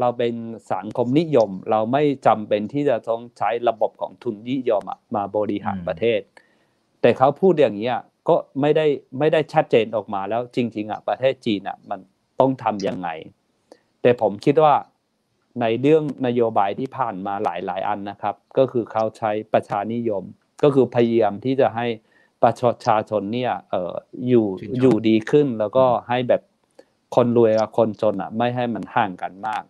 [0.00, 0.34] เราเป็น
[0.72, 4.82] สังคมนิยม เราไม่จำเป็นที่จะต้องใช้ระบบของทุนนิยม
[5.14, 6.20] มาบริหารประเทศ
[7.00, 7.92] แต่เขาพูดอย่างนี้
[8.28, 8.86] ก็ไม่ได้
[9.18, 12.00] ไม่ได้ชัดเจนออกมาแล้วจริงๆอะประเทศจีนอะมัน
[12.40, 13.08] ต้องทํำยังไง
[14.02, 14.74] แต่ผมคิดว่า
[15.60, 20.24] ในเรื่องนโยบายที่ผ่านมาหลายๆ อันนะครับ ก็คือเขาใช้ประชานิยม
[20.64, 21.86] ก็คือพยายามที่จะให้
[22.42, 22.54] ประ
[22.86, 23.94] ชาชนเนี่ยเออ
[24.28, 24.46] อยู่
[24.80, 26.42] อยู่ดีขึ้นแล้วก็ให้แบบ
[27.14, 29.64] คนรวยกับคนจนอะ ไม่ให้มันห่างกันมาก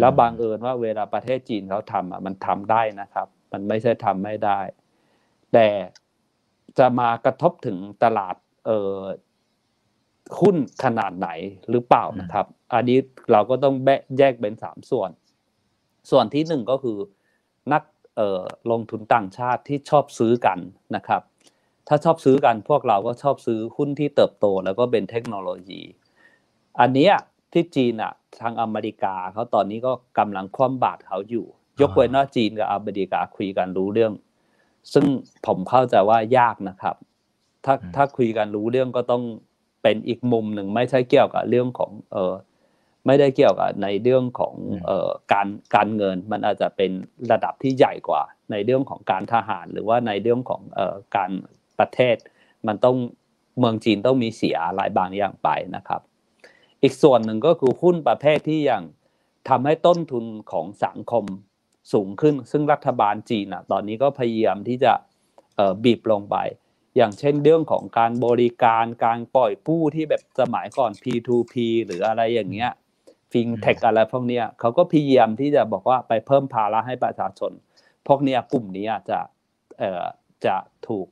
[0.00, 4.60] แล้วบางเอิญว่าเวลาประเทศจีนเขาทำอะมันทำได้นะครับ มันไม่ใช่ทำไม่ได้
[5.52, 5.68] แต่
[6.78, 8.34] จะมากระทบถึงตลาด
[8.66, 8.96] เออ
[10.40, 11.28] หุ้นขนาดไหน
[11.70, 12.98] หรือเปล่านะครับ อันนี้
[13.32, 13.74] เราก็ต้อง
[14.18, 15.10] แยกเป็นสามส่วน
[16.10, 16.98] ส่วนที่หนึ่งก็คือ
[17.72, 17.82] นัก
[18.70, 20.58] ลงทุนต่างชาติที่ชอบซื้อกัน
[20.96, 21.22] นะครับ
[21.88, 25.82] ถ้าชอบซื้อกันพวกเราก็ชอบซื้อหุ้นที่เติบโตแล้วก็เป็นเทคโนโลยี
[26.80, 27.10] อันนี้
[27.52, 31.46] ที่จีนอะทางอเมริกาเขาตอนนี้ก็กำลังคว่ำบาตรเขาอยู่
[31.80, 34.12] ยกเว้นว่าจีนกับอเมริกาคุยกันรู้เรื่อง
[34.92, 35.04] ซึ่ง
[35.46, 36.96] ผมเข้าใจว่ายากนะครับ
[37.64, 39.22] ถ้าถ้าคุยกันรู้เรื่องก็ต้อง
[39.82, 42.32] เป็นอีกมุมหนึ่งไม่ใช่เกี่ยวกับเรื่องของเออ
[43.06, 44.54] ไม่ได้เกี่ยวกับในเรื่องของ
[44.86, 46.90] เอ่อการการเงิน มันอาจจะเป็น
[47.32, 51.30] ระดับที่ใหญ่กว่า ในเรื่องของการทหาร หรือว่าในเรื่องของเอ่อการ
[51.78, 52.16] ประเทศ
[52.66, 52.96] มันต้อง
[53.58, 56.00] เมืองจีนต้องมีเสียอะไรบางอย่างไปนะครับ
[56.82, 58.82] อีกส่วนหนึ่งก็คือหุ้นประเภทที่ยัง
[59.48, 61.24] ทำให้ต้นทุนของสังคม
[61.92, 64.92] สูงขึ้น ซึ่งรัฐบาลจีนอะตอนนี้ก็พยายามที่จะ
[65.56, 66.36] เอ่อบีบลงไป
[66.96, 71.54] อย่างเช่นเรื่องของการบริการการปล่อยกู้ที่แบบสมัยก่อน P2P
[71.86, 72.72] หรืออะไรอย่างเงี้ย
[73.32, 77.52] ฟิงเทคอะไรพวกเนี้ยเขาก็พยายามที่จะบอกว่าไปเพิ่มภาระให้ประชาชน
[78.06, 79.18] พวกเนี้ยกลุ่มนี้จะ
[79.78, 80.04] เอ่อ
[80.46, 81.06] จะถูก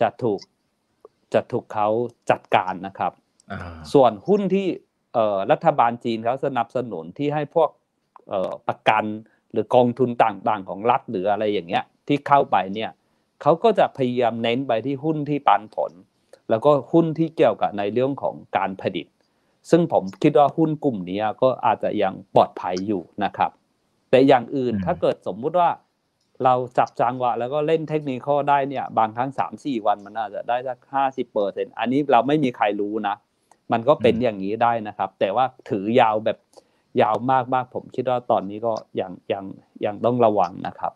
[0.00, 0.40] จะถูก
[1.34, 1.88] จะถูกเขา
[2.30, 3.12] จัดการนะครับ
[3.52, 3.60] อ่า
[3.92, 4.66] ส่วนหุ้นที่
[5.14, 7.70] เอ่อรัฐบาลจีนเขาสนับสนุนที่ให้พวก
[8.28, 9.04] เอ่อประกัน
[9.52, 12.90] หรือกองทุนต่างๆของรัฐหรืออะไรอย่างเงี้ยที่เข้าไปเนี่ย
[13.42, 15.92] เขาก็จะพยายามเน้นไปที่หุ้นที่ปันผล
[16.50, 19.06] แล้วก็หุ้นที่เกี่ยวกับในเรื่องของการผลิต
[19.70, 23.50] ซึ่งผมคิดว่าหุ้นกลุ่มนี้ก็อาจจะยังปลอดภัยอยู่นะครับ
[24.10, 25.70] แต่อย่างอื่นอืมถ้าเกิดสมมุติว่า
[26.44, 33.14] เราจับจังหวะแล้วก็เล่นเทคนิคข้อได้เนี่ย บางครั้งสามสี่วันมันอาจจะได้สักห้าสิบเปอร์เซ็นอันนี้เราไม่มีใครรู้นะ
[33.72, 36.38] มันก็เป็นอย่างนี้ได้นะครับ แต่ว่าถือยาวแบบ
[37.02, 37.16] ยาว
[37.54, 39.44] มากๆผมคิดว่าตอนนี้ก็ยังยัง
[39.84, 40.92] ยังต้องระวังนะครับ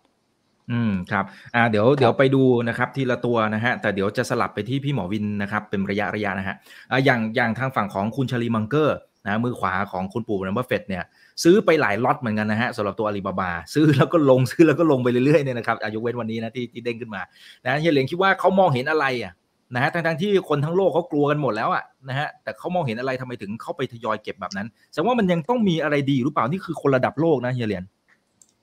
[0.70, 6.56] อืมครับอ่าเดี๋ยวเดี๋ยวไปดูนะครับทีละตัวนะฮะแต่เดี๋ยวจะสลับไปที่พี่หมอวินนะครับเป็นระยะระยะนะฮะ
[6.90, 11.04] อ่าอย่างอย่างทางฝั่งของคุณชาร์ลีมังเกอร์นะมือขวาของคุณปู่วอร์เรน บัฟเฟตต์เนี่ย
[11.42, 17.22] ซื้อไปหลายล็อตเหมือนกันนะฮะสำหรับตัวอาลีบาบา ซื้อแล้วก็ลงซื้อแล้วก็ลงไปเรื่อยๆเนี่ยนะครับอายุเว้นวันนี้นะที่ที่เด้งขึ้นมา
[17.64, 19.32] นะเฮียเหลียงคิดว่าเขามองเห็นอะไรอะ
[19.74, 27.84] นะฮะทั้งทั้งๆที่คนทั้งโลกเขากลัวกันหมดแล้วอะนะฮะแต่เขามองเห็นอะไรทำไมถึงเข้าไปทยอยเก็บแบบนั้นแสดงว่ามันยังต้องมีอะไรดีหรือเปล่านี่คือคนระดับโลกนะเฮียเหลียน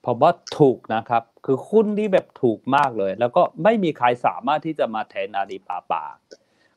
[0.05, 6.03] ผมว่าถูกนะครับ คือหุ้นที่แบบถูกมากเลย แล้วก็ไม่มีใครสามารถที่จะมาแทนอาลีบาบา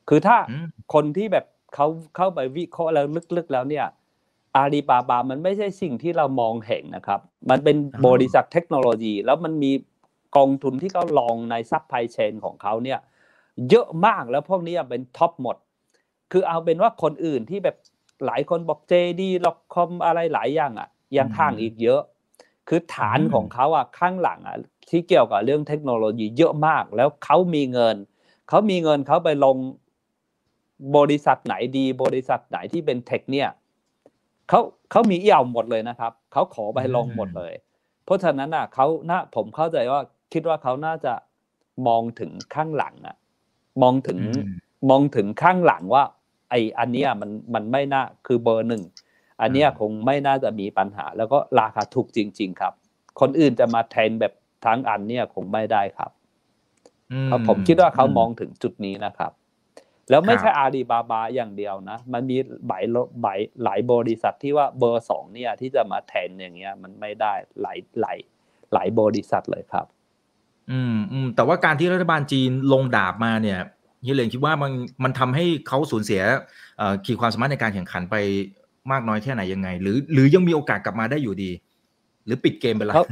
[0.09, 3.05] คือถ้าอืมคนที่แบบเขาเข้าไปวิเคราะห์แล้ว
[3.37, 3.85] ลึกๆแล้วเนี่ย
[4.57, 9.71] อาลีบาบามันไม่ใช่สิ่งที่เรามองเห็นนะครับ มันเป็นอ๋อบริษัทเทคโนโลยี แล้วมันมี
[10.37, 12.99] กองทุนที่เขาลงใน supply chain ของเขาเนี่ย
[13.69, 15.57] เยอะมากแล้วพวกนี้เป็น top หมด
[16.31, 17.77] คือเอาเป็นว่าคนอื่นที่แบบ
[18.25, 22.01] หลายคนบอก JD ล็อกคอมอะไรหลายอย่างอะยังห่างอีกเยอะ
[22.67, 24.57] คือฐานอืมของเขาอะข้างหลังอะ
[24.89, 27.95] ที่เกี่ยวกับเรื่องเทคโนโลยีเยอะมาก แล้วเขามีเงิน
[28.49, 29.57] เขามีเงินเขาไปลง
[30.97, 33.49] บริษัทไหนดี บริษัทไหนที่เป็นเทคเนี่ย
[34.49, 34.59] เขา
[34.91, 37.53] เขามีเอี่ยวหมดเลยนะครับเขาขอไปลงหมดเลย
[38.05, 40.01] เพราะฉะนั้นอะเขาน่าผมเข้าใจว่า
[40.33, 41.13] คิดว่าเขาน่าจะ
[41.87, 43.15] มองถึงข้างหลังอะ
[43.81, 44.49] มองถึงอืม
[44.89, 46.03] มองถึงข้างหลังว่า
[46.49, 48.83] ไออันเนี้ยมันมันไม่น่าคือเบอร์หนึ่ง
[49.41, 52.73] อันเนี้ยอ่าคงไม่น่าจะมีปัญหา แล้วก็ราคาถูกจริง ๆ ครับ
[53.19, 54.33] คนอื่นจะมาแทนแบบ
[54.65, 56.11] ทั้งอันเนี่ยคงไม่ได้ครับ
[57.11, 59.31] อืเพราะผมคิดว่าเขามองถึงจุดนี้นะครับ
[60.09, 62.83] แล้วไม่ครับใช่อาลีบาบาอย่างเดียวนะ มันมีหลาย
[63.21, 68.17] หลายหลายบริษัทที่ว่าเบอร์สองเนี่ย ที่จะมาแทนอย่างเงี้ย มันไม่ได้หลายหลาย
[68.73, 69.85] หลายบริษัทเลยครับ
[70.71, 73.59] อืมอืมแต่ว่าการที่รัฐบาลจีนลงดาบมาเนี่ย
[74.03, 74.71] เฮียเหลียงคิดว่ามัน
[75.03, 76.21] มันทำให้เขาสูญเสีย
[76.77, 78.15] เอ่อขีดความสามารถในการแข่งขันไป
[78.91, 81.51] มากน้อยแค่ไหนยังไง หรือ หรือยังมีโอกาสกลับมาได้อยู่ดี
[82.25, 83.05] หรือปิดเกมไปแล้วเขา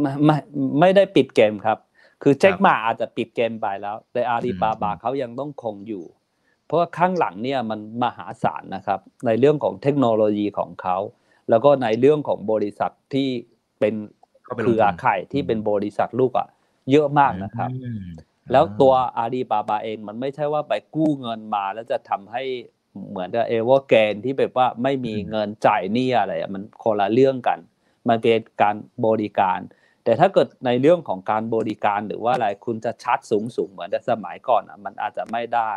[0.00, 0.36] ไม่ไม่
[0.80, 1.78] ไม่ได้ปิดเกมครับ
[2.22, 6.04] คือเจ็คครับมาอาจจะปิดเกมไปแล้ว แต่อาลีบาบาอืมเขายังต้องคงอยู่
[6.66, 10.96] เพราะว่าข้างหลังเนี่ยมันมหาศาลนะครับ ในเรื่องของเทคโนโลยีของเขา
[11.50, 13.28] แล้วก็ในเรื่องของบริษัทที่
[13.80, 13.94] เป็น
[14.44, 16.48] เข้าไปลงเครือทุนข่ายที่เป็นบริษัทลูกอะ
[16.90, 18.04] เยอะมากนะครับอืม
[18.52, 22.44] แล้วตัวอาลีบาบาเองมันไม่ใช่ว่าไปกู้เงินมาแล้วจะทำให้
[23.10, 27.58] เหมือนกับเอเวอร์แกนที่แบบว่าไม่มีเงินจ่ายหนี้อะไรอะมันคนละเรื่องกัน
[28.08, 29.58] มันเป็นการบริการ
[30.04, 35.74] แต่ถ้าเกิดในเรื่องของการบริการหรือว่าอะไรคุณจะชาร์จสูงสูงๆเหมือนแต่สมัยก่อนอะ มันอาจจะไม่ได้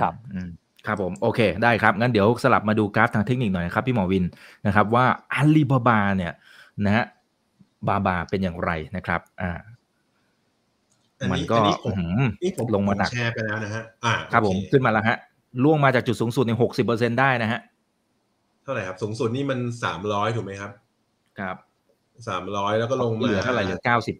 [0.00, 0.50] ครับอืม
[0.86, 4.24] ครับผมโอเคได้ครับ งั้นเดี๋ยวสลับมาดูกราฟทางเทคนิคหน่อยนะครับ พี่หมอวิน
[4.66, 6.32] นะครับ ว่าอาลีบาบาเนี่ย
[6.84, 7.04] นะฮะ
[7.88, 9.50] บาบาเป็นอย่างไรนะครับ อ่า
[11.20, 15.18] อันมันนี้ก็อันนี้ผมอื้อหือนี่ผมลงมาหนักผแชร์ไปแล้วนะฮะอ่าครับผมโอเขึ้นมาแล้วฮะ
[15.64, 17.60] ล่วงมาจากจุดสูงสุดในหกสิบเปอร์เซ็นได้นะฮะ
[18.62, 20.70] เท่าไหร่ครับ สูงสุดนี่มันสามร้อยถูกไหมครับ
[21.40, 21.56] ครับ
[22.28, 24.16] สามร้อยแล้วก็ลงเหมาลือเท่าไหร่เหลือเก้าสิบ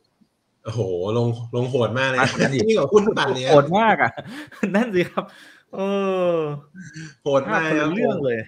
[0.64, 0.80] โอ้โห
[1.18, 4.12] ลงลงโหดมากเลยอะนั่นดินี่กับหุ้นปั่นเนี่ยโหดมากอะ
[4.74, 5.24] นั่นสิครับ
[5.74, 5.80] เอ
[6.32, 6.36] อ
[7.22, 8.38] โหดากภามพคนคละบเรื่องเลย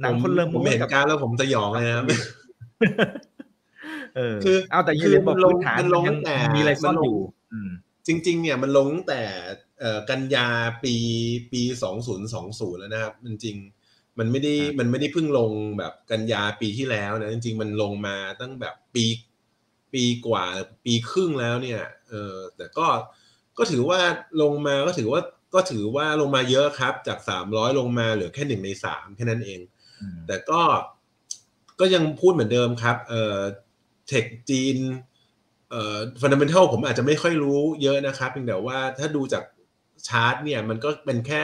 [0.00, 2.06] หนังคนละผมม้วเห็นนกับการแล้วผมสยองเลยนะครับ
[4.16, 7.18] เออคือเอาแต่ยีคือเลนบอกมันลงพื้นฐานมันลงยังแต่มีอะไรซ่อนมันลงอยู่
[7.52, 7.70] อืม
[8.06, 9.20] จริง ๆ เนี่ยมันลงตั้งแต่
[9.71, 9.71] เอ่อ
[10.10, 10.48] กันยา
[10.84, 10.94] ปี
[11.52, 19.04] ปีสองศูนย์สองศูนย์แล้วนะครับจริงๆมันไม่ได้ครับมันไม่ได้เพิ่งลงแบบกันยาปีที่แล้วนะจริงๆมันลงมาตั้งแบบปี
[19.92, 20.44] ปีกว่า
[20.84, 22.86] ปีครึ่งแล้วเนี่ยเออแต่ก็
[23.58, 24.00] ก็ถือว่า
[24.42, 25.20] ลงมาก็ถือว่า
[25.54, 27.18] ก็ถือว่าลงมาเยอะครับ จาก
[27.48, 29.60] 300ลงมาเหลือแค่หนึ่งในสามแค่นั้นเอง
[30.00, 30.60] อืมแต่ก็
[31.80, 33.38] ก็ยังพูดเหมือนเดิมครับเอ่อ
[34.08, 34.78] tech จีน
[35.70, 39.42] เอ่อ fundamental ผมอาจจะไม่ค่อยรู้เยอะนะครับเพียงแต่ว่าถ้าดูจาก
[40.08, 41.42] ชาร์ตเนี่ยมันก็เป็นแค่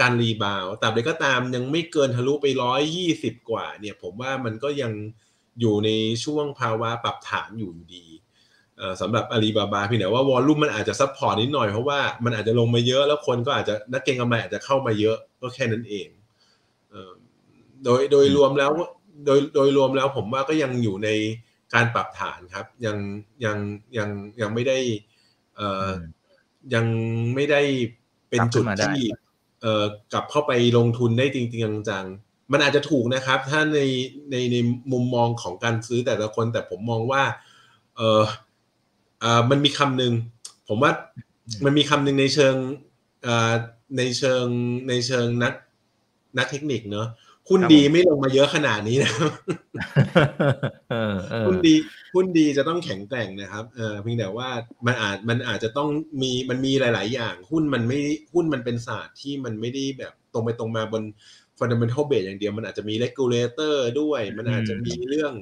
[0.00, 4.92] การ rebound แต่ใดก็ตามยังไม่เกินทะลุไปร้อยยี่สิบกว่าเนี่ยผมว่ามันก็ยัง
[5.60, 5.90] อยู่ใน
[6.24, 8.06] ช่วงภาวะปรับฐานอยู่อยู่ดี
[9.00, 16.08] สำหรับอาลีบาบาพียงแต่ว่าวอลลุ่มมันอาจจะซับพอร์ตนิดหน่อยเพราะว่ามันอาจจะลงมาเยอะแล้วคนก็อาจจะนักเก็งกำไรอาจจะเข้ามาเยอะก็แค่นั้นเอง
[17.84, 18.70] โดยโดยรวมแล้ว
[19.26, 21.08] โดยโดยรวมแล้วผมว่าก็ยังอยู่ใน
[21.74, 22.96] การปรับฐานครับ ยัง
[23.44, 23.58] ยัง
[23.96, 24.08] ยัง
[24.40, 24.78] ยังไม่ได้
[25.56, 25.92] เอ่ออ
[26.74, 26.86] ยัง
[27.34, 27.62] ไม่ได้
[28.28, 29.04] เป็นจุดกลับขึ้นมาได้ที่
[29.62, 33.80] เอ่อกลับเข้าไปลงทุนได้จริงๆจังๆมันอาจจะถูกนะครับ ถ้าใน
[34.30, 34.56] ในใน
[34.92, 37.22] มุมมองของการซื้อแต่ละคนแต่ผมมองว่า
[37.96, 38.22] เออ
[39.22, 40.12] อ่ามันมีคำหนึ่ง
[40.68, 40.92] ผมว่า
[41.64, 42.54] มันมีคำหนึ่งในเชิง
[43.26, 43.52] อ่า
[43.96, 44.44] ในเชิง
[44.88, 45.54] ในเชิงนัก
[46.38, 47.08] นักเทคนิคเนอะ
[47.48, 49.12] หุ้นครับดีผมไม่ลงมาเยอะขนาดนี้นะ
[50.90, 51.74] เออเออหุ้นดี
[52.14, 54.48] หุ้นดีจะต้องแข็งแกร่งนะครับเออเพียงแต่ว่า
[54.86, 55.88] มันอาจมันอาจจะต้อง
[56.22, 57.98] มีมันมีหลาย ๆ อย่าง หุ้นมันไม่
[58.34, 61.02] หุ้นมันเป็นศาสตร์ที่มันไม่ได้แบบตรงไปตรงมาบน
[61.58, 65.32] fundamental base อย่างเดียวมันอาจจะมี regulator ด้วย มันอาจจะมีเรื่อง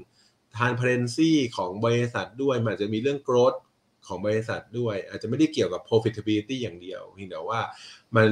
[0.57, 3.59] transparency ของบริษัทด้วย มันอาจจะมีเรื่อง growth
[4.07, 7.61] ของบริษัทด้วย อาจจะไม่ได้เกี่ยวกับ profitability อย่างเดียวเพียงแต่ว่า
[8.17, 8.29] มัน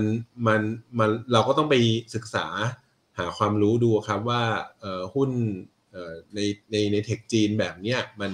[0.47, 0.61] มัน
[0.99, 1.75] มันเราก็ต้องไป
[2.15, 2.47] ศึกษา
[3.21, 4.43] หาความรู้ดูครับว่า
[4.81, 5.31] เอ่อหุ้น
[5.93, 6.41] เอ่อใน
[6.73, 8.31] ในในเทคจีนแบบเนี้ยมัน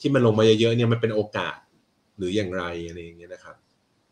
[0.00, 1.56] ที่มันลงมาเยอะๆเนี่ยมันเป็นโอกาส
[2.16, 3.56] หรืออย่างไรอะไรอย่างเงี้ยนะครับ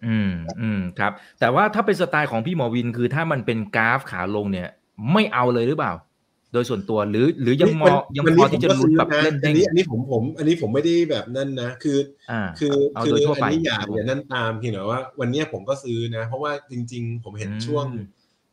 [0.07, 4.69] อืมอืมครับ แต่ว่าถ้าเป็นสไตล์ของพี่หมอวินคือถ้ามันเป็นกราฟขาลงเนี่ย
[5.12, 5.93] ไม่เอาเลยหรือเปล่า
[6.53, 11.99] โดยส่วนตัวหรือหรือยังมอยังวันพนี้อที่จะลุ้นแบบผมก็ซื้อเล่นอัเด้นงนี้อันนี้ผมผม อันนี้ผมไม่ได้แบบนั่นนะคือ
[12.31, 17.87] อ่าคือเอาคือโดยทั่วอันไปนี้อย่าอย่านั่นตามเพียงแต่ว่า วันเนี้ยผมก็ซื้อนะ เพราะว่าจริง ๆ ผมเห็นอืมช่วง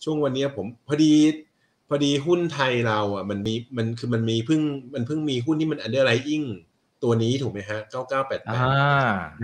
[0.03, 1.13] ช่วงวันเนี้ยผมพอดี
[1.89, 4.61] พอดีหุ้นไทยเราอะมันมีมันคือมันมีเพิ่ง
[4.93, 6.47] มันเพิ่งมีหุ้นที่มัน underlying
[7.03, 8.57] ตัวนี้ถูกไหมฮะ9988อ่า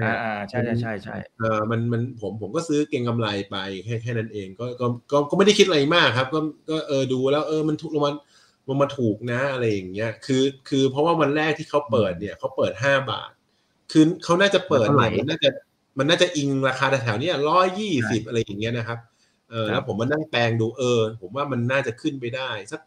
[0.02, 8.13] อ่าอ่าใช่ใช่ใช่ใช่เออมันมันผมผมก็ซื้อเก็งกำไรไปแค่แค่นั้นเองก็ก็ก็ก็ไม่ได้คิดอะไรมากครับ ก็ก็เออดูแล้วเออมันถูกลงมา
[8.67, 13.32] ลงมาถูกนะอะไรอย่างเงี้ยคือคือเพราะว่าวันแรกที่เขาเปิดเนี่ยเขาเปิดห้าบาท
[13.91, 15.49] คือเขาน่าจะเปิดเท่าไหร่เนี่ยมันน่าจะ
[15.97, 18.99] มันน่าจะอิงราคาแถวๆเนี้ร้อยยี่สิบอะไรอย่างเงี้ยนะครับ
[19.52, 22.82] เออครับแล้วผมมานั่งแปลงดูเออ ผมว่ามันน่าจะขึ้นไปได้ สัก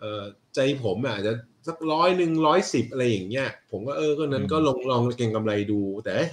[0.00, 1.32] เออใจผมอาจจะ
[1.68, 6.24] สักร้อยหนึ่งร้อยสิบอะไรอย่างเงี้ยผมก็เออก็นั้นก็ลองลองเก็งกำไรดู แต่ให้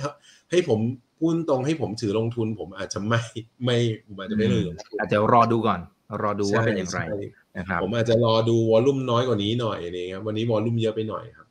[0.52, 0.80] ให้ผม
[1.20, 3.22] พูดตรงให้ผมถือลงทุน ผมอาจจะไม่
[3.64, 5.80] ไม่ผมอาจจะไม่เลยลงทุนอาจจะรอดูก่อน
[6.22, 7.20] รอดูว่าเป็นอย่างไรใช่
[7.58, 11.48] นะครับผมอาจจะรอดูวอลลุ่มน้อยกว่านี้หน่อยนี่ครับวันนี้วอลลุ่มเยอะไปหน่อยครับ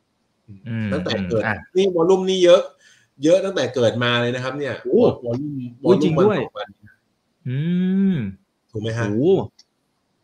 [0.68, 2.62] อืมตั้งแต่เกิดอะนี่วอลลุ่มนี่เยอะ
[3.24, 6.68] เยอะตั้งแต่เกิดมาเลยนะครับ เนี่ยโอ้วอลลุ่มโอ้วอลจริลุ่มงวันด้วยต่อวัน
[7.48, 7.58] อื
[8.12, 8.14] ม
[8.72, 9.16] ถูกไหมโอ้ฮะโห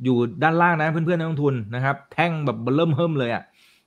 [0.05, 3.43] อยู่ด้านล่างนะเพื่อนๆนักลงทุนนะครับ แท่งแบบเริ่มเฮิมเลยอะ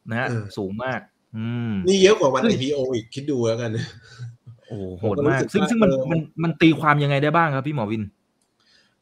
[0.10, 1.00] นะฮะสูงมาก
[1.36, 3.71] อืม นี่เยอะกว่าวันซึ่ง IPO อีกคิดดูแล้วกัน
[4.67, 8.04] โอ้โหโหผมดก็รู้มากสึกซึ่งว่าซึ่งมันเออมันมันตีความยังไงได้บ้างครับพี่หมอวิน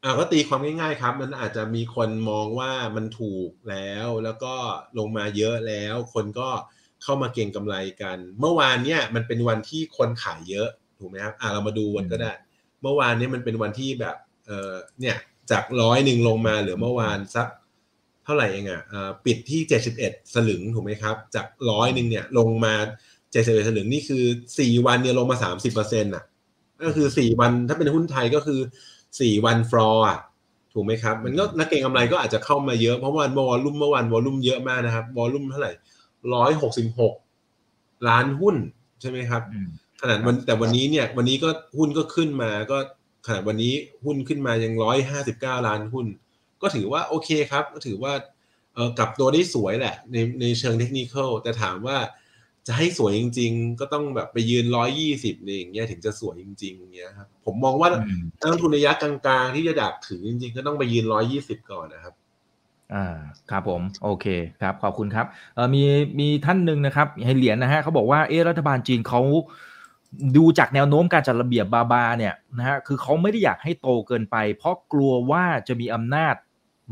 [0.02, 4.54] อ่าก็ตีความง่ายๆครับ มันอาจจะมีคนมองว่ามันถูกแล้ว แล้วก็
[4.98, 6.48] ลงมาเยอะแล้ว คนก็
[7.02, 10.68] เข้ามาเก็งกำไรกัน เมื่อวานเนี่ยมันเป็นวันที่คนขายเยอะ
[10.98, 12.32] ถูกไหมครับอ่าเรามาดูวันก็ได้
[12.84, 14.16] เมื่อวานนี้มันเป็นวันที่แบบ
[14.46, 15.16] เออเนี่ย
[15.50, 17.46] จากร้อยหนึ่งลงมาเหลือเมื่อวานสัก
[18.24, 22.74] เท่าไหร่เองอะอ่าปิดที่เจ็ดสิบเอ็ดสลึงถูกไหมครับ จากร้อยหนึ่งเนี่ยลงมา
[23.32, 24.24] เจ็ดสิบเอ็ดสลึงนี่คือ
[24.58, 26.24] สี่วันเนี่ยลงมาสามสิบเปอร์เซ็นต์อะ
[26.82, 28.60] ก็คือสี่วันถ้าเป็นหุ้นไทยก็คือ
[29.20, 30.18] สี่วันฟลอร์อะ
[30.72, 35.72] ถูกไหมครับ มันก็นักเก็งกำไรก็อาจจะเข้ามาเยอะเพราะวันวอลลุ่มเมื่อวันวอลลุ่มเยอะมากนะครับวอลลุ่มเท่าไหร่
[36.34, 37.14] ร้อยหกสิบหก
[38.08, 38.56] ล้านหุ้น
[39.00, 39.42] ใช่ไหมครับ
[40.04, 42.78] ขนาดวันแต่วันนี้เนี่ยวันนี้ก็หุ้นก็ขึ้นมาก็
[43.26, 46.06] ขนาดวันนี้หุ้นขึ้นมายังร้อยห้าสิบเก้าล้านหุ้น
[46.62, 48.12] ก็ถือว่าโอเคครับ ก็ถือว่า
[48.74, 51.96] เออกลับตัวได้สวยแหละ ในในเชิงเทคนิคแต่ถามว่า
[52.66, 62.14] จะให้สวยจริง ๆ ก็ต้องแบบไปยืนร้อยยี่สิบเนี่ยอย่างเงี้ยถึงจะสวยจริง ๆ อย่างเงี้ยครับผมมองว่าอืมนักลงทุนระยะกลางๆ ที่จะดักถึงจริง ๆ ก็ต้องไปยืนร้อยยี่สิบก่อนนะครับ
[62.94, 63.06] อ่า
[63.50, 64.26] ครับผมโอเค
[64.62, 65.82] ครับขอบคุณครับเออมี
[66.20, 69.20] มีท่านหนึ่งนะครับให้เหรียญนะฮะเขาบอกว่าเออรัฐบาลจีนเขา
[70.36, 76.34] ดูจากแนวโน้มการจัดระเบียบบาบาเนี่ยนะฮะคือเขาไม่ได้อยากให้โตเกินไป เพราะกลัวว่าจะมีอำนาจ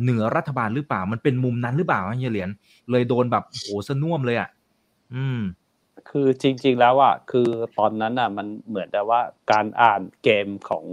[0.03, 2.51] เหนือรัฐบาลหรือเปล่า มันเป็นมุมนั้นหรือเปล่าฮะเฮียเหรียญ
[2.91, 4.49] เลยโดนแบบโหสน่วมเลยอะ
[5.15, 5.41] อืม
[6.11, 7.49] คือจริง ๆ แล้วอะคือ
[7.79, 9.21] ตอนนั้นอะ มันเหมือนแต่ว่า
[9.53, 10.85] การอ่านเกมของ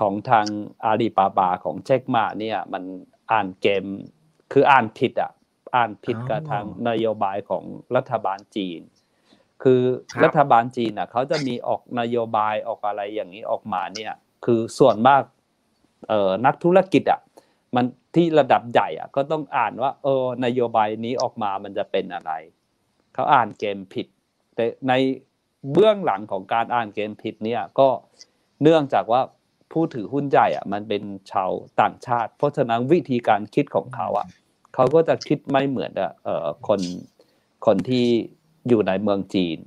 [0.00, 0.46] ของทาง
[0.84, 2.82] อาลีบาบาของเช็คมาเนี่ย มัน
[3.32, 3.84] อ่านเกม
[4.52, 5.32] คืออ่านผิดอะ
[5.76, 7.64] อ่านผิดกับอ๋อทางนโยบายของ
[7.96, 8.80] รัฐบาลจีน
[9.62, 9.82] คือ
[10.12, 14.12] ครับรัฐบาลจีนอะเขาจะมีออกนโยบายออกอะไรอย่างนี้ออกมาเนี่ย
[14.44, 15.22] คือส่วนมาก
[16.08, 17.20] เอ่อนักธุรกิจอะ
[17.74, 17.84] มัน
[18.14, 22.32] ที่ระดับใหญ่อะก็ต้องอ่านว่าเออนโยบายนี้ออกมามันจะเป็นอะไร
[23.14, 24.06] เขาอ่านเกมผิด
[24.54, 24.92] แต่ใน
[25.72, 27.88] เบื้องหลังของการอ่านเกมผิดเนี่ยก็
[28.62, 29.20] เนื่องจากว่า
[29.72, 31.50] ผู้ถือหุ้นใหญ่อะมันเป็นชาว
[31.80, 34.26] ต่างชาติ เพราะฉะนั้นวิธีการคิดของเขาอะ
[34.74, 35.92] เขาก็จะคิดไม่เหมือน
[36.24, 36.80] เอ่อคน
[37.66, 38.06] คนที่
[38.68, 39.58] อยู่ในเมืองจีน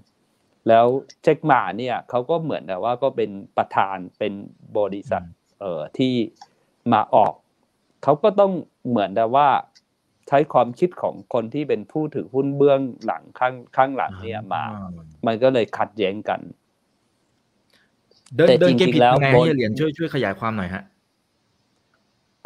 [0.67, 0.85] แล้ว
[1.23, 4.33] เจ็กหมาเนี่ยเขาก็เหมือนแต่ว่าก็เป็นประธานเป็น
[4.77, 5.23] บริษัท
[5.59, 6.13] เอ่อที่
[6.93, 7.33] มาออก
[8.03, 8.51] เขาก็ต้อง
[8.89, 9.47] เหมือนแต่ว่า
[10.27, 14.63] ใช้ความคิดของคนที่เป็นผู้ถือหุ้นเบื้องหลังข้างข้างหลังเนี่ยมา
[15.25, 16.39] มันก็เลยขัดแย้งกัน
[18.35, 20.83] เดินแต่เดินเกมจริผิดงๆแล้วยังไงบนให้เหรียญช่วยช่วยขยายความหน่อยฮะ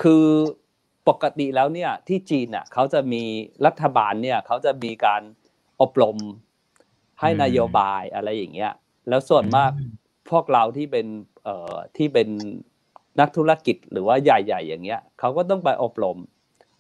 [0.02, 0.26] คือ
[1.10, 3.24] ปกติแล้วเนี่ยที่จีนน่ะเขาจะมี
[3.66, 5.22] รัฐบาลเนี่ยเขาจะมีการ
[5.82, 6.18] อบรม
[7.22, 8.72] ให้อืมนโยบายอะไรอย่างเงี้ย
[9.10, 9.92] แล้วส่วนมากอืม
[10.30, 11.08] พวกเราที่เป็น
[11.44, 12.28] เอ่อที่เป็น
[13.20, 16.18] นักธุรกิจหรือว่าใหญ่ ๆ อย่างเงี้ยเขาก็ต้องไปอบรม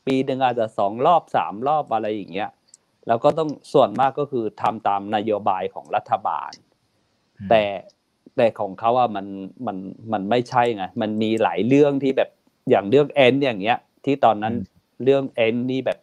[0.05, 2.49] ปีหนึ่งอาจจะสองรอบสามรอบอะไรอย่างเงี้ย
[3.07, 6.51] แล้วก็ต้องส่วนมากก็คือทำตามนโยบายของรัฐบาล
[7.49, 7.63] แต่
[8.35, 9.25] แต่ของเขาอะมัน
[9.67, 9.77] มัน
[10.13, 12.29] มันไม่ใช่ไงมันมีหลายเรื่องที่แบบ
[12.69, 14.61] อย่างเรื่องเอ็นอย่างเงี้ย ที่ตอนนั้นอืม
[15.03, 15.99] เรื่องเอ็นนี่แบบ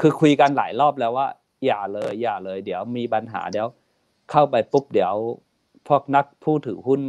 [0.00, 1.28] คือคุยกันหลายรอบแล้วว่า
[1.64, 3.68] อย่าเลยอย่าเลย เดี๋ยวมีปัญหาเดี๋ยว
[4.30, 5.14] เข้าไปปุ๊บเดี๋ยว
[5.88, 7.00] พวกนักผู้ถือหุ้น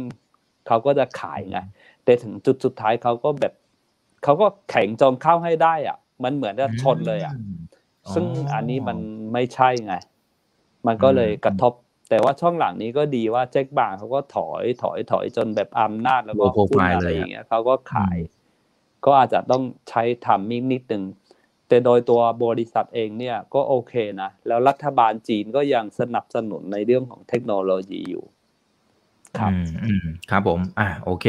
[0.66, 1.58] เขาก็จะขายไง
[2.04, 3.54] แต่ถึงจุดสุดท้ายเขาก็แบบ
[4.24, 8.24] เขาก็แข่งจนเข้าให้ได้ อะ มันเหมือนจะชนเลยอะมซึ่ง
[8.54, 8.98] อันนี้มัน
[9.32, 9.94] ไม่ใช่ไง
[10.86, 11.72] มันก็เลยอืมกระทบ
[12.10, 18.16] แต่ว่าช่องหลังนี้ก็ดีว่าแจ็คบางเขาก็ถอยถอยถอยจนแบบอำนาจแล้วก็ Low profile หุ้นอะไรเลยอะอย่างเงี้ยเขาก็ขาย
[19.04, 21.02] ก็อาจจะต้องใช้ทำมิ่งนิดนึง
[21.68, 28.24] แต่โดยตัวบริษัทเองเนี่ยก็โอเคนะ แล้วรัฐบาลจีนก็ยังสนับสนุนในเรื่องของเทคโนโลยีอยู่
[29.38, 31.26] ครับอืมอืมครับผม อ่าโอเค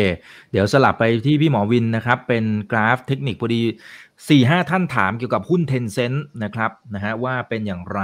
[0.52, 3.62] เดี๋ยวสลับไปที่พี่หมอวินนะครับ เป็นกราฟเทคนิคพอดี
[4.30, 8.02] สี่ห้าท่านถามเกี่ยวกับหุ้นเทนเซ็นต์นะครับนะฮะว่าเป็นอย่างไร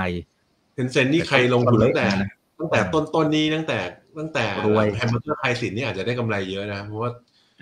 [0.75, 2.29] เทนเซ็นนี่ใครลงทุนตั้งแต่นะ
[2.59, 3.79] ตั้งแต่ต้นต้นๆนี้ตั้งแต่
[4.17, 7.11] ตั้งแต่รวย hamburger crisis นี่อาจจะได้กำไรเยอะนะ เพราะว่า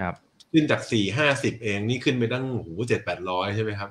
[0.01, 0.13] ครับ
[0.51, 3.89] ขึ้นจากสี่ห้าสิบเองนี่ขึ้นไปตั้งโอ้โหเจ็ดแปดร้อยใช่ไหมครับ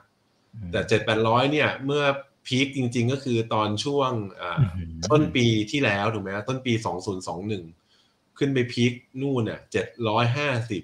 [0.73, 2.05] แต่เจ็ดแปดร้อยเนี่ย เมื่อ
[2.47, 7.65] peak จริง ๆ ก็คือตอนช่วงอ่าอืมต้นปีที่แล้วถูกไหมครับต้นปีสองศูนย์สองหนึ่ง
[8.39, 10.83] ขึ้นไปพีคนู่นน่ะเจ็ดร้อยห้าสิบ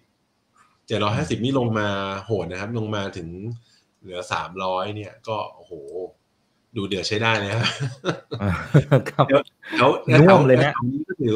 [0.86, 1.88] เจ็ดร้อยห้าสิบนี่ลงมา
[2.24, 3.28] โหดนะครับ ลงมาถึง
[4.00, 5.72] เหลือสามร้อยเนี่ย ก็โอ้โห
[6.76, 7.64] ดูเดือดใช้ได้เลยครับ
[9.10, 9.26] ครับ
[9.78, 11.34] แล้วแล้วน่วมเลยนะแถวนี้ก็ถือ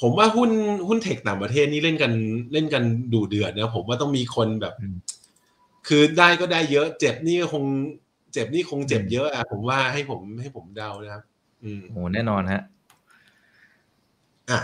[0.00, 0.50] ผมว่าหุ้น
[0.88, 2.12] หุ้นเทคต่างประเทศนี่เล่นกัน
[2.52, 2.82] เล่นกัน
[3.14, 4.96] ดูเดือดนะ ผมว่าต้องมีคนแบบอืม
[5.88, 7.64] คือได้ก็ได้เยอะ เจ็บนี่ก็คง
[8.32, 11.22] เจ็บนี่คงเจ็บเยอะอะผมว่าให้ผมให้ผมเดานะครับ
[11.64, 12.62] อืมโอ้แน่นอนฮะ
[14.50, 14.60] อะ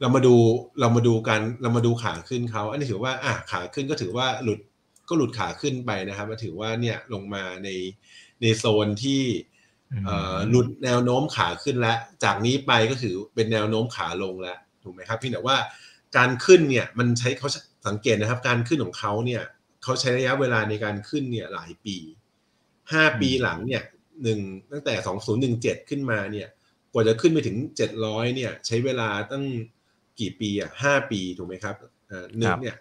[0.00, 0.34] เรามาดู
[0.80, 4.60] เรามาดูกันเรามาดูขาขึ้นเขาอันนี้ถือว่า อะขาขึ้นก็ถือว่าหลุด
[5.08, 7.68] ก็หลุดขาขึ้นไปนะครับมาถือว่าเนี่ยลงมาใน
[8.42, 9.22] ในโซนที่
[10.04, 15.56] เอ่อหลุดแนวโน้มขาขึ้นแล้ว จากนี้ไปก็ถือเป็นแนวโน้มขาลงแล้วถูกไหมครับเพี่แต่ว่า
[16.16, 17.48] การขึ้นเนี่ยมันใช้เขา
[17.86, 19.42] สังเกตนะครับ การขึ้นของเขาเนี่ย
[19.86, 21.96] เขาใช้ระยะเวลาในการขึ้นเนี่ยหลายปี
[22.92, 23.82] ห้าปีหลังเนี่ย
[24.22, 24.40] หนึ่ง
[24.72, 26.48] ตั้งแต่สองศูนย์หนึ่งเจ็ดขึ้นมาเนี่ย
[26.92, 29.44] กว่าจะขึ้นไปถึงเจ็ดร้อยเนี่ย ใช้เวลาตั้ง
[30.20, 31.74] กี่ปีอะห้าปีถูกไหมครับ
[32.08, 32.76] เอ่อหนึ่คงรับเนี่ย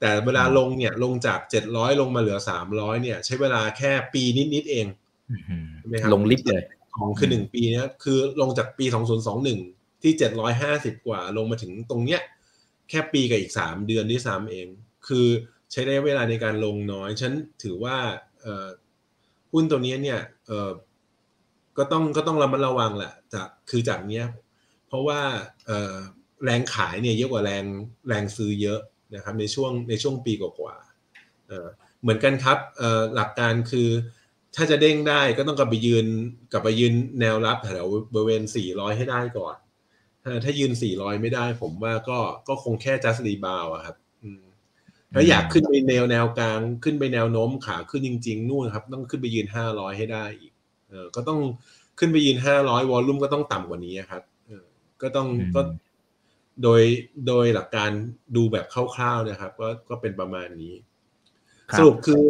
[0.00, 4.22] แต่เวลาลงเนี่ยลงจากเจ็ดร้อยลงมาเหลือสามร้อยเนี่ย ใช้เวลาแค่ปี
[4.54, 4.86] นิดๆเอง
[5.30, 6.62] อื้อหือใช่ไหมครับลงลิฟต์เลย
[6.96, 9.60] ของคือหนึ่งปีเนี้ยคือลงจากปีสองศูนย์สองหนึ่ง
[10.02, 12.20] ที่เจ็ดร้อยห้าสิบกว่าลงมาถึงตรงเนี้ย
[12.88, 14.66] แค่ปีกับอีกสามเดือนที่สามเอง
[15.08, 15.28] คือ
[15.74, 17.96] ใช้ระยะเวลาในการลงน้อย ฉันถือว่า
[19.52, 20.20] หุ้นตัวนี้เนี่ย
[21.78, 24.24] ก็ต้องก็ต้องระมัดระวังแหละจากคือจากเนี้ย
[24.88, 25.20] เพราะว่า
[26.44, 27.64] แรงขายเนี่ยเยอะกว่าแรง
[28.08, 28.80] แรงซื้อเยอะ
[29.14, 32.58] นะครับในช่วงในช่วงปีกว่าๆเเหมือนกันครับ
[33.14, 33.88] หลักการคือ
[34.56, 36.06] ถ้าจะเด้งได้ก็ต้องกลับไปยืน
[36.52, 39.56] กลับไปยืนแนวรับแถวบริเวณ 400 ให้ได้ก่อน
[40.22, 42.18] ถ้าถ้ายืน 400 ไม่ได้ผมว่าก็
[42.48, 43.96] ก็คงแค่ just rebound อะครับ
[45.14, 50.52] ถ้าอยากขึ้นไปแนวแนวกลางขึ้นไปแนวโน้มขาขึ้นจริง ๆ นู่นครับ ต้องขึ้นไปยืน500ให้ได้อีก
[50.88, 51.40] เออก็ต้อง
[51.98, 54.64] ขึ้นไปยืน500วอลลุ่มก็ต้องต่ำกว่านี้ครับเออ
[55.02, 55.62] ก็ต้องอืมก็
[56.62, 56.82] โดย
[57.26, 57.90] โดยหลักการ
[58.36, 60.74] ดูแบบคร่าวๆนะครับ ก็ก็เป็นประมาณนี้
[61.70, 62.26] ครับสรุปคือ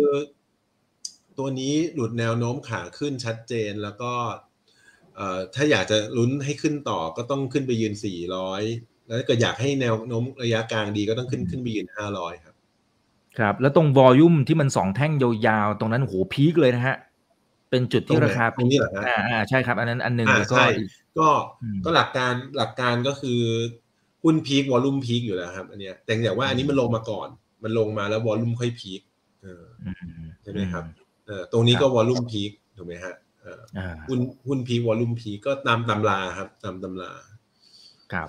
[1.39, 4.13] ตัวนี้หลุดแนวโน้มขาขึ้นชัดเจนแล้วก็
[5.17, 7.95] เอ่อถ้าอยากจะลุ้นให้ขึ้นต่อก็ต้องขึ้นไปยืน
[8.49, 12.54] 400 แล้วถ้าเกิดอยากให้แนวโน้มระยะกลางดีก็ต้องขึ้นขึ้นไปยืน 500 ครับ
[13.39, 16.97] ครับแล้วตรงวอลลุ่มที่มันสองแท่งยาวๆ ตรงนั้นโหพีคเลยนะฮะ
[17.71, 21.29] เป็นจุดที่ราคาตรงนี้เหรอฮะอ่าอ่าใช่ครับ อันนั้นอันหนึ่งอ่าแล้วก็ใช่อีกก็
[21.63, 23.41] อืมก็หลักการหลักการก็คือ
[24.25, 27.29] หุ้นพีควอลุ่มพีคอยู่แล้วครับ อันเนี้ยแต่อย่างว่าอันนี้มันลงมาก่อน
[27.65, 29.01] มันลงมาแล้ววอลุ่มค่อยพีค
[29.43, 29.91] เอออื
[30.23, 30.85] มใช่ไหมครับ
[31.27, 37.11] เออตรงนี้ก็วอลุ่มพีคถูกไหมฮะเอออ่าหุ้นหุ้นพีควอลุ่มพีก็ตามตำราครับ ตามตำรา
[38.13, 38.29] ครับ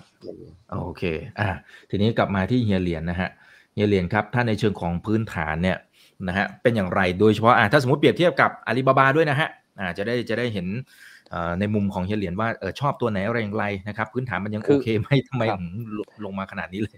[0.72, 1.04] โอเค
[1.40, 1.50] อ่า
[1.90, 3.30] ทีนี้กลับมาที่เฮียเหรียญนะฮะ
[3.76, 5.78] เฮียเหรียญครับถ้าในเชิงของพื้นฐานเนี่ย
[6.28, 9.50] นะฮะเป็นอย่างไรโดยเฉพาะอ่าถ้าสมมติเปรียบเทียบกับอาลีบาบาด้วยนะฮะ
[9.80, 10.68] อ่าจะได้จะได้เห็น
[11.30, 16.98] เอ่อในมุมของเฮียเหรียญว่าเออชอบตัวไหนอะไรอย่างไรนะครับพื้นฐานมันยังคืโออเคไหมทำไมครับถึงลงลงมาขนาดนี้เลย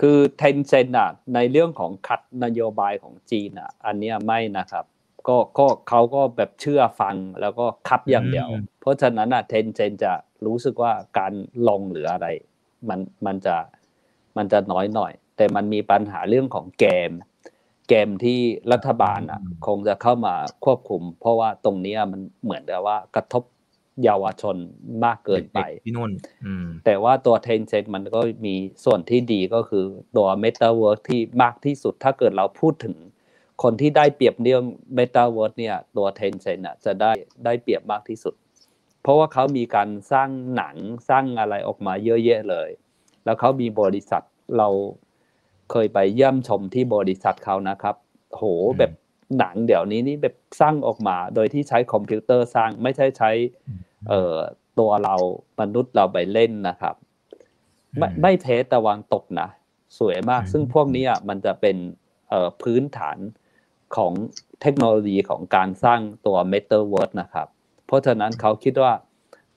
[0.00, 4.84] คือเทนเซนอะในเรื่องของคัดนโยบายของจีนอะอันเนี้ยไม่นะครับ
[5.28, 10.12] ก็ก็เขาก็แบบเชื่อฟังแล้วก็คับอย่างเดียวอืมเพราะฉะนั้นอะเทนเซนจะ
[10.46, 11.32] รู้สึกว่าการ
[11.68, 12.26] ลงหรืออะไร
[12.88, 13.56] มันมันจะ
[14.36, 17.10] มันจะน้อยหน่อย แต่มันมีปัญหาเรื่องของเกม
[17.88, 18.40] เกมที่
[18.72, 20.34] รัฐบาลอะ คงจะเข้ามา
[20.64, 23.42] ควบคุม เพราะว่าตรงเนี้ยมันเหมือนกับว่ากระทบ
[24.04, 24.56] เยาวชน
[25.04, 26.12] มากเกินไปด็ๆพี่นุ่น
[26.44, 29.84] อืมแต่ว่าตัว Tencent มันก็มีส่วนที่ดีก็คือ
[30.16, 32.96] ตัว Metaverse ที่มากที่สุดถ้าเกิดเราพูดถึง
[33.62, 34.62] คนที่ได้เปรียบเรื่อง
[34.98, 37.12] Metaverse เนี่ย ตัว Tencent อะจะได้
[37.44, 38.34] ได้เปรียบมากที่สุด
[39.02, 40.76] เพราะว่าเขามีการสร้างหนัง
[41.08, 42.70] สร้างอะไรออกมาเยอะแยะเลย
[43.24, 44.22] แล้วเขามีบริษัท
[44.58, 44.68] เรา
[45.70, 47.94] เคยไปเยี่ยมชมที่บริษัทเขานะครับ
[48.30, 48.44] โห
[48.78, 48.92] แบบ
[49.38, 53.30] หนังเดี๋ยวนี้นี่แบบสร้างออกมา โดยที่ใช้คอมพิวเตอร์สร้างไม่ใช่ใช้
[54.08, 54.36] เอ่อ
[54.78, 55.14] ตัวเรา
[55.60, 56.94] มนุษย์เราไปเล่นนะครับ
[57.98, 59.48] ไม่อืมไม่เพตะวันตกนะ
[59.98, 61.76] สวยมากอืมซึ่งพวกนี้อะมันจะเป็น
[62.28, 63.18] เอ่อพื้นฐาน
[63.96, 64.12] ของ
[64.62, 67.48] เทคโนโลยีของการสร้างตัว Metaverse นะครับ
[67.86, 68.92] เพราะฉะนั้นเขาคิดว่า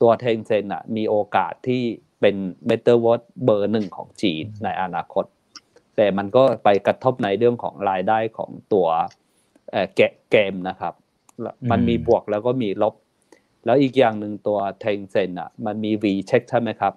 [0.00, 1.82] ตัว Tencent อะมีโอกาสที่
[2.20, 2.36] เป็น
[2.68, 5.24] Metaverse เบอร์หนึ่งของจีนในอนาคต
[5.96, 8.88] แต่มันก็ไปกระทบในเรื่องของรายได้ของตัว
[9.70, 10.94] เอ่อเกเกมนะครับ
[11.40, 12.94] แล้วมันมีอืมบวกแล้วก็มีลบ
[13.64, 16.94] แล้วอีกอย่างหนึ่งตัว Tencent อะ มันมี V Check ใช่ไหมครับ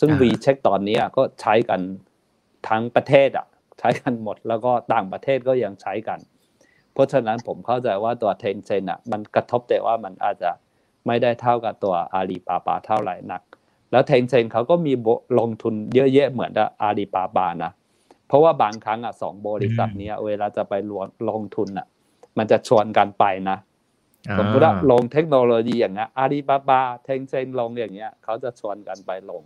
[0.00, 1.80] ซึ่งอ่า V Check ตอนนี้อะก็ใช้กัน
[2.68, 3.46] ทั้งประเทศอะ
[3.78, 6.18] ใช้กันหมดแล้วก็ต่างประเทศก็ยังใช้กัน
[6.92, 10.50] เพราะฉะนั้นผมเข้าใจว่าตัว Tencent อะ มันกระทบแต่ว่ามันอาจจะ
[11.06, 13.42] ไม่ได้เท่ากับตัว Alibaba เท่าไหร่นัก
[13.90, 15.08] แล้ว Tencent เขาก็มีโบ
[15.38, 17.72] ลงทุนเยอะแยะเหมือนกับ Alibaba นะ
[18.28, 21.86] เพราะว่าบางครั้งอะสองบริษัทเนี้ยเวลาจะไปลงลงทุนอะ
[22.38, 23.58] มันจะชวนกันไปนะ
[24.38, 29.42] สมมติว่าลงเทคโนโลยีอย่างเงี้ยอาลีบาบาเทงเซนลงอย่างเงี้ยเขาจะชวนกันไปลง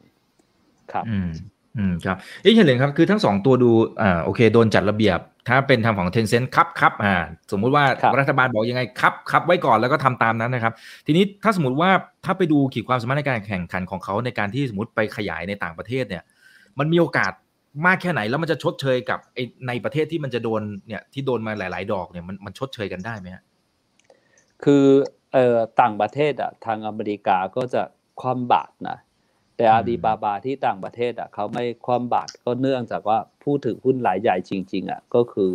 [0.93, 1.31] ครับอืม
[1.77, 3.71] อืมครับเอ้ยเฉลิมครับคือทั้งสองตัวดู
[4.03, 5.19] อ่าโอเคโดนจัดระเบียบ
[5.49, 7.17] ถ้าเป็นทางของ Tencent ครับครับอ่า
[7.53, 10.73] สมมุติว่าครับรัฐบาลบอกยังไงครับครับไว้ก่อนแล้วก็ทำตามนั้นนะครับ
[11.07, 11.91] ทีนี้ถ้าสมมติว่า
[12.25, 16.23] ถ้าไปดูขีดความสามารถในการแข่งขันของเขาในการที่สมมติไปขยายในต่างประเทศเนี่ย
[16.79, 17.33] มันมีโอกาส
[17.87, 23.45] มากแค่ไหนแล้วมันจะชดเชยกับไอ้ในประเทศที่มันจะโดนเนี่ยที่โดนมาหลาย ๆ ดอกเนี่ยมันมันชดเชยกันได้ไหมฮะ
[24.65, 24.85] คือ
[25.33, 27.83] เอ่อต่างประเทศอะทางอเมริกาก็จะ
[28.21, 28.99] คว่ำบาตรนะ
[29.57, 35.53] แต่อืมอาลีบาบาที่ต่างประเทศอะเขาไม่คว่ำบาตรก็เนื่องจากว่าผู้ถือหุ้นรายใหญ่จริง ๆอะก็คือ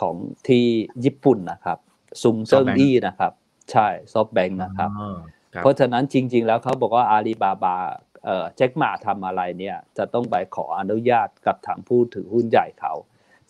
[0.00, 0.16] ของ
[0.48, 0.64] ที่
[1.04, 1.78] ญี่ปุ่นนะครับ
[2.22, 3.32] ซุงเซิง SoftBank อี้นะครับ
[3.72, 5.16] ใช่ซอฟแบงนะครับอ๋อ
[5.54, 7.76] ครับ เพราะฉะนั้นจริง ๆ แล้วเขาบอกว่าอาลีบาบา
[8.24, 12.92] เอ่อแจ็คหมาทำอะไรเนี่ยจะต้องไปขออนุญาตกับทางผู้ถือหุ้นใหญ่เขา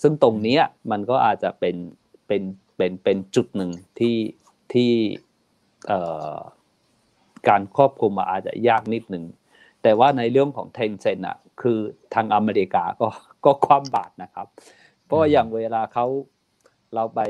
[0.02, 0.58] ซึ่งตรงนี้
[0.90, 1.76] มันก็อาจจะเป็น
[2.26, 2.42] เป็น
[2.76, 4.16] เป็นเป็นจุดหนึ่งที่
[4.72, 4.92] ที่
[7.48, 9.24] การควบคุมอาจจะยากนิดหนึ่ง
[9.82, 11.78] แต่ว่าในเรื่องของเทนเซนอะคือ
[12.14, 13.08] ทางอเมริกาก็
[13.44, 14.46] ก็ความบาดนะครับ
[15.06, 16.06] เพราะอย่างเวลาเขา
[16.94, 17.20] เราไป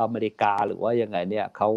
[0.00, 1.68] อเมริกาหรือว่ายังไงเนี่ยเขา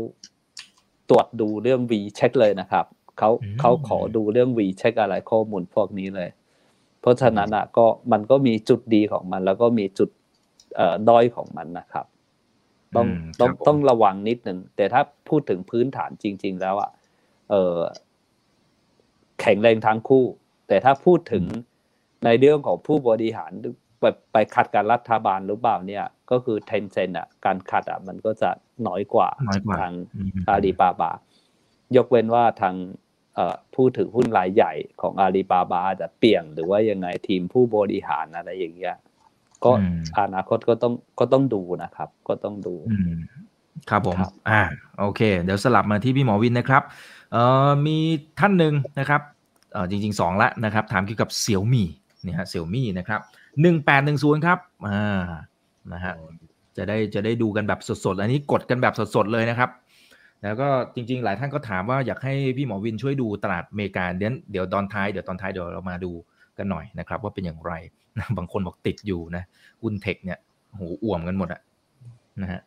[1.10, 2.86] ตรวจดูเรื่อง V เช็คเลยนะครับ
[3.18, 6.30] เขาอืมเขาขอดูเรื่อง V เช็คอะไรข้อมูลพวกนี้เลย
[7.02, 10.10] เพราะฉะนั้นอะก็มันก็มีจุดดีของมัน แล้วก็มีจุด
[10.76, 12.06] เอ่อด้อยของมันนะครับ
[12.96, 16.92] ต้องอืมต้องครับผมต้องระวังนิดหนึ่งแต่ถ้าพูดถึงพื้นฐานจริง ๆ แล้วอะ
[17.50, 17.78] เออ
[19.42, 20.26] แข็งแรงทั้งคู่
[20.68, 21.46] แต่ถ้าพูดถึง
[22.26, 23.52] ในเรื่องของผู้บริหาร
[24.00, 24.04] ไป
[24.34, 28.50] ไปขัดการรัฐบาลหรือเปล่าเนี่ย ก็คือเทนเซนอะ การขัดอะมันก็จะ
[28.88, 31.12] น้อยกว่าน้อยกว่าทางอืมอาลีบาบา
[31.96, 33.03] ยกเว้นว่าทางเอ่อ
[33.74, 38.96] ผู้ถือหุ้นรายใหญ่ของอาลีบาบาอาจจะเปลี่ยนหรือว่ายังไงทีมผู้บริหารอะไรอย่างเงี้ย
[39.64, 43.14] ก็อืมอนาคตก็ต้องก็ต้องดูนะครับ ก็ต้องดูอืม
[43.90, 44.62] ครับผมครับอ่า
[45.00, 46.84] โอเค เดี๋ยวสลับมาที่พี่หมอวินนะครับ
[47.32, 47.98] เอ่อมี
[48.40, 49.22] ท่านหนึ่งนะครับ
[49.74, 51.88] เอ่อจริงๆสองละนะครับ ถามเกี่ยวกับเสี่ยวมี่
[52.24, 53.20] เนี่ยฮะเสี่ยวมี่นะครับ
[53.62, 54.58] หนึ่งแปดหนึ่งศูนย์ครับ
[54.88, 55.22] อ่า
[55.94, 56.14] นะฮะ
[56.78, 59.70] จะได้จะได้ดูกันแบบสดๆ อันนี้กดกันแบบสดๆเลยนะครับ
[60.44, 66.12] แล้วก็จริงๆ หลายท่านก็ถามว่าอยากให้พี่หมอวินช่วยดูตลาดอเมริกาเดี๋ยวเดี๋ยวตอนท้ายเดี๋ยวตอนท้ายเดี๋ยวเรามาดู
[66.58, 67.72] กันหน่อยนะครับ ว่าเป็นอย่างไร
[68.38, 69.44] บางคนบอกติดอยู่นะ
[69.82, 70.40] หุ้นเทคเนี่ย
[70.72, 71.62] โหอ่วมกันหมดอะ
[72.42, 72.62] นะฮะ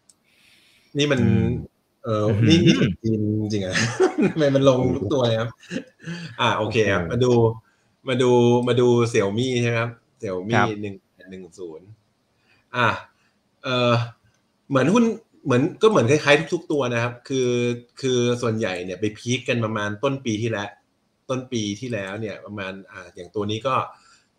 [0.99, 1.47] นี่มันอืม
[2.05, 3.75] เอออืมนี่นี่จีนจริงๆอะ
[4.33, 5.51] ทำไมมันลงทุกตัวเลยครับ
[6.41, 7.33] อ่าโอเคครับโอ้โหมาดู
[8.09, 8.31] มาดู
[8.69, 10.95] มาดูเสี่ยวมี่ใช่ไหมครับเสี่ยวครัมี่บหนึ่ง
[11.31, 11.87] หนึ่งศูนย์
[12.77, 12.89] อะ
[13.65, 13.93] เออ
[14.69, 15.05] เหมือนหุ้น
[15.47, 17.51] เหมือนก็เหมือนคล้ายๆทุก ๆ ตัวนะครับ คือ
[18.01, 20.69] คือส่วนใหญ่เนี่ยไปพีคกันประมาณต้นปีที่แล้ว
[21.31, 23.75] ต้นปีที่แล้วเนี่ยประมาณอ่าอย่างตัวนี้ก็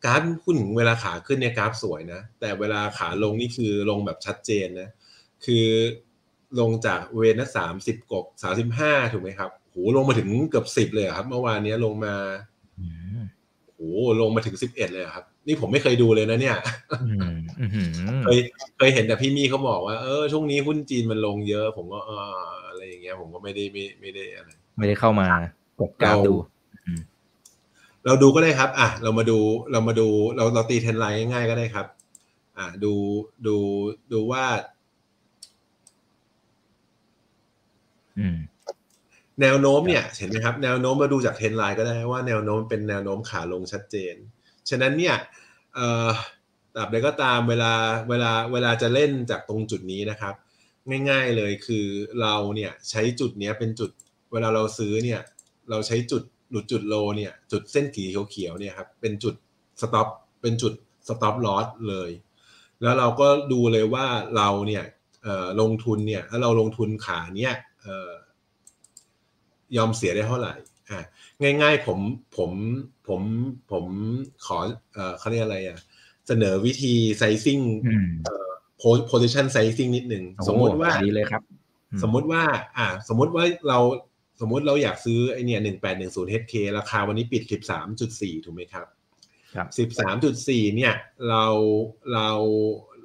[0.06, 4.90] กราฟหุ้นเวลาขาขึ้นเนี่ยกราฟสวยนะ แต่เวลาขาลงนี่คือลงแบบชัดเจนนะ
[5.46, 5.66] คือ
[6.60, 12.16] ลงจากเวรนะสามสิบกบสามสิบห้าถูกไหมครับโหลงมาถึงเกือบสิบเลยอะครับ เมื่อวานเนี้ยลงมา
[12.80, 12.86] อื
[13.18, 13.22] ม
[13.74, 13.80] โห
[14.22, 16.58] ลงมาถึงสิบเอ็ดเลยอะครับ นี่ผมไม่เคยดูเลยนะเนี่ย
[17.04, 17.82] อืมอืมอื
[18.20, 18.38] มเคย
[18.78, 22.22] เคยเห็นแต่พี่มี่เขาบอกว่า เออช่วงนี้หุ้นจีนมันลงเยอะ ผมก็เออ
[22.68, 25.28] อะไรอย่างเงี้ย ผมก็ไม่ได้ไม่ไม่ได้อะไรไม่ได้เข้ามา
[25.80, 26.36] กดกราฟดู
[28.06, 29.40] เราดูก็ได้ครับ อะ เรามาดู
[29.72, 31.86] เรามาดูเราเราตีเทรนไลน์ง่ายๆก็ได้ครับ
[32.58, 32.94] อะดู
[33.48, 33.56] ดู
[34.14, 34.46] ดูว่า
[38.20, 38.38] อืม
[39.42, 44.16] แนวโน้มเนี่ย เห็นไหมครับ แนวโน้มมาดูจากเทรนไลน์ก็ได้ว่าแนวโน้มเป็นแนวโน้มขาลงชัดเจน
[44.70, 45.16] ฉะนั้นเนี่ย
[45.76, 46.10] เอ่อ
[46.76, 47.74] ตราบใดก็ตามเวลา
[48.10, 50.36] เวลาเวลาจะเล่นจากตรงจุดนี้นะครับ
[51.10, 51.86] ง่าย ๆเลยคือ
[52.22, 53.92] เราเนี่ยใช้จุดเนี้ยเป็นจุด
[54.32, 55.22] เวลาเราซื้อเนี่ย
[55.70, 59.36] เราใช้จุดหลุดจุด low เนี่ยจุดเส้นสีเขียวๆเนี่ยครับเป็นจุด
[59.82, 60.08] stop
[60.42, 60.74] เป็นจุด
[61.08, 62.12] stop loss เลย
[62.82, 64.06] แล้วเราก็ดูเลยว่า
[64.38, 64.84] เราเนี่ย
[65.62, 67.54] ลงทุนเนี่ยถ้าเราลงทุนขาเนี่ย
[67.86, 68.12] ออ
[69.78, 70.54] ยอมเสียได้เท่าไหร่
[71.42, 72.00] ง่าย ๆ ผม
[72.38, 72.52] ผม
[73.08, 73.22] ผม
[73.72, 73.86] ผม
[74.46, 74.58] ขอ
[74.94, 75.80] เอ่อเขาเรียกอะไรอะ
[76.28, 78.10] เสนอวิธี sizing อืม
[78.82, 81.44] po- position sizing นิดหนึ่งสมมุติว่าดีเลยครับ
[82.04, 82.44] สมมุติว่า
[82.78, 83.80] อ่า สมมุติว่าเรา
[84.42, 88.88] สมมุติเราอยากซื้อไอเนี่ยหนึ่งแปดหนึ่งศูนย์ HK ราคาวันนี้ปิดสิบสามจุดสี่ถูกไหมครับ
[89.56, 90.94] ครับสิบสามจุดสี่เนี่ย
[91.30, 91.46] เรา
[92.14, 92.30] เรา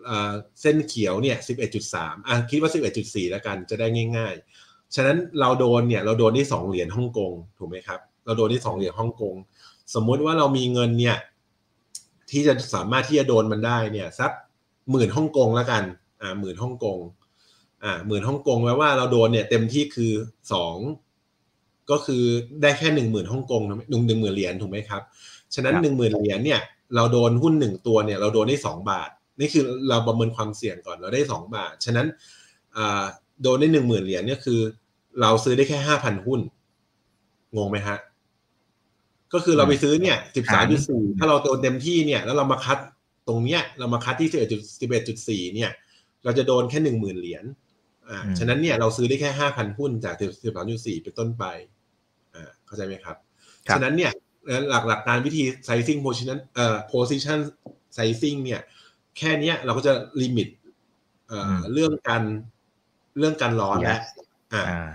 [0.07, 9.35] เอ่อเส้นเขียวเนี่ยสิบเอ็ดจุดสามอะคิดว่าสิบเอ็ดจุดสี่แล้วกันจะได้ง่าย ๆ ฉะนั้นเราโดนเนี่ยเราโดนที่สองเหรียญฮ่องกงถูกไหมครับ เราโดนที่สองเหรียญฮ่องกง
[9.95, 11.16] สมมุติว่าเรามีเงินเนี่ย
[12.31, 14.31] ที่จะสามารถที่จะโดนมันได้เนี่ยสัก
[14.91, 15.83] หมื่นฮ่องกงแล้วกัน
[16.20, 16.99] อ่าหมื่นฮ่องกง
[17.85, 20.12] อ่าหมื่นฮ่องกงแปลว่าเราโดนเนี่ยเต็มที่คือ
[20.53, 20.77] สอง
[21.91, 22.25] ก็คือ
[22.62, 25.03] ได้แค่หนึ่งหมื่นฮ่องกงหนึ่งหนึ่งหมื่นเหรียญถูกไหมครับ
[25.55, 26.61] ฉะนั้นครับหนึ่งหมื่นเหรียญเนี่ย
[26.95, 29.11] เราโดนหุ้นหนึ่งตัวเนี่ยเราโดนได้สองบาท
[29.41, 32.07] นี่คือเราประเมินความเสี่ยงก่อนเราได้สองบาท ฉะนั้น
[32.77, 33.05] อ่า
[33.43, 34.61] โดนได้หนึ่งหมื่นเหรียญเนี่ยคือ
[35.20, 36.41] เราซื้อได้แค่ห้าพันหุ้น
[37.57, 37.99] งงไหมฮะ
[39.35, 42.78] ก็คือเราไปซื้อเนี่ยสิบสามจุดสี่ถ้าเราโดนเต็มที่เนี่ย แล้วเรามาคัด
[43.28, 45.70] ตรงเนี้ย เรามาคัดที่สิบเอ็ดจุดสิบเอ็ดจุดสี่เนี่ย
[46.24, 47.45] เราจะโดนแค่หนึ่งหมื่นเหรียญ
[48.09, 51.45] อ่าอืมฉะนั้นเนี่ยเราซื้อได้แค่ห้าพันหุ้นจากสิบสามจุดสี่เป็นต้นไป
[52.35, 53.16] อ่าเข้าใจไหมครับ
[53.68, 54.12] ครับฉะนั้นเนี่ย
[54.70, 57.39] หลักหลักการวิธี sizing position เอ่อ position
[57.97, 58.61] sizing เนี่ย
[59.18, 60.49] แค่เนี้ยเราก็จะลิมิต
[61.28, 62.22] เอ่ออมเรื่องการ
[63.18, 63.99] เรื่องการร้อนและ
[64.53, 64.91] อ่าอ่า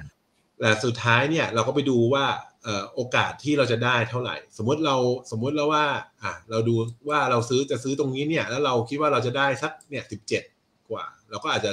[0.59, 2.46] แต่สุดท้ายเนี่ยเราก็ไปดูว่าเอ่อ
[2.95, 4.95] โอกาสที่เราจะได้เท่าไหร่ สมมติเรา
[5.31, 5.85] สมมติแล้วว่า
[6.23, 6.75] อะเราดู
[7.09, 10.43] ว่าเราซื้อจะซื้อตรงนี้เนี่ย แล้วเราคิดว่าเราจะได้สักเนี่ยสิบเจ็ด
[10.89, 11.71] กว่า เราก็อาจจะ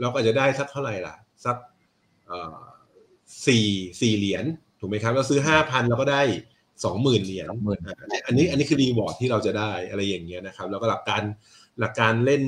[0.00, 1.14] เราก็อาจจะได้สักเท่าไหร่ล่ะ
[1.44, 1.56] สัก
[2.26, 2.60] เอ่อ
[3.46, 3.66] สี่
[4.00, 4.44] สี่เหรียญ
[4.80, 6.22] ถูกไหมครับ เราซื้อห้าพันเราก็ได้
[6.84, 11.22] สองหมื่นเหรียญ20,000อะอันนี้อันนี้คือ reward ที่เราจะได้อะไรอย่างเงี้ยนะครับ แล้วก็หลักการ
[11.80, 12.42] หลักการเล่น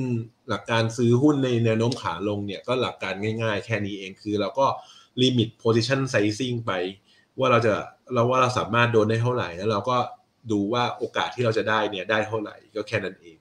[0.49, 4.65] หลักการซื้อหุ้นในแนวโน้มขาลงเนี่ยก็หลักการง่าย ๆ แค่นี้เองคือเราก็
[5.21, 6.71] limit position sizing ไป
[7.39, 7.73] ว่าเราจะ
[8.13, 9.97] เราว่าเราสามารถโดนได้เท่าไหร่ แล้วเราก็
[10.51, 13.37] ดูว่าโอกาสที่เราจะได้เนี่ยได้เท่าไหร่ก็แค่นั้นเอง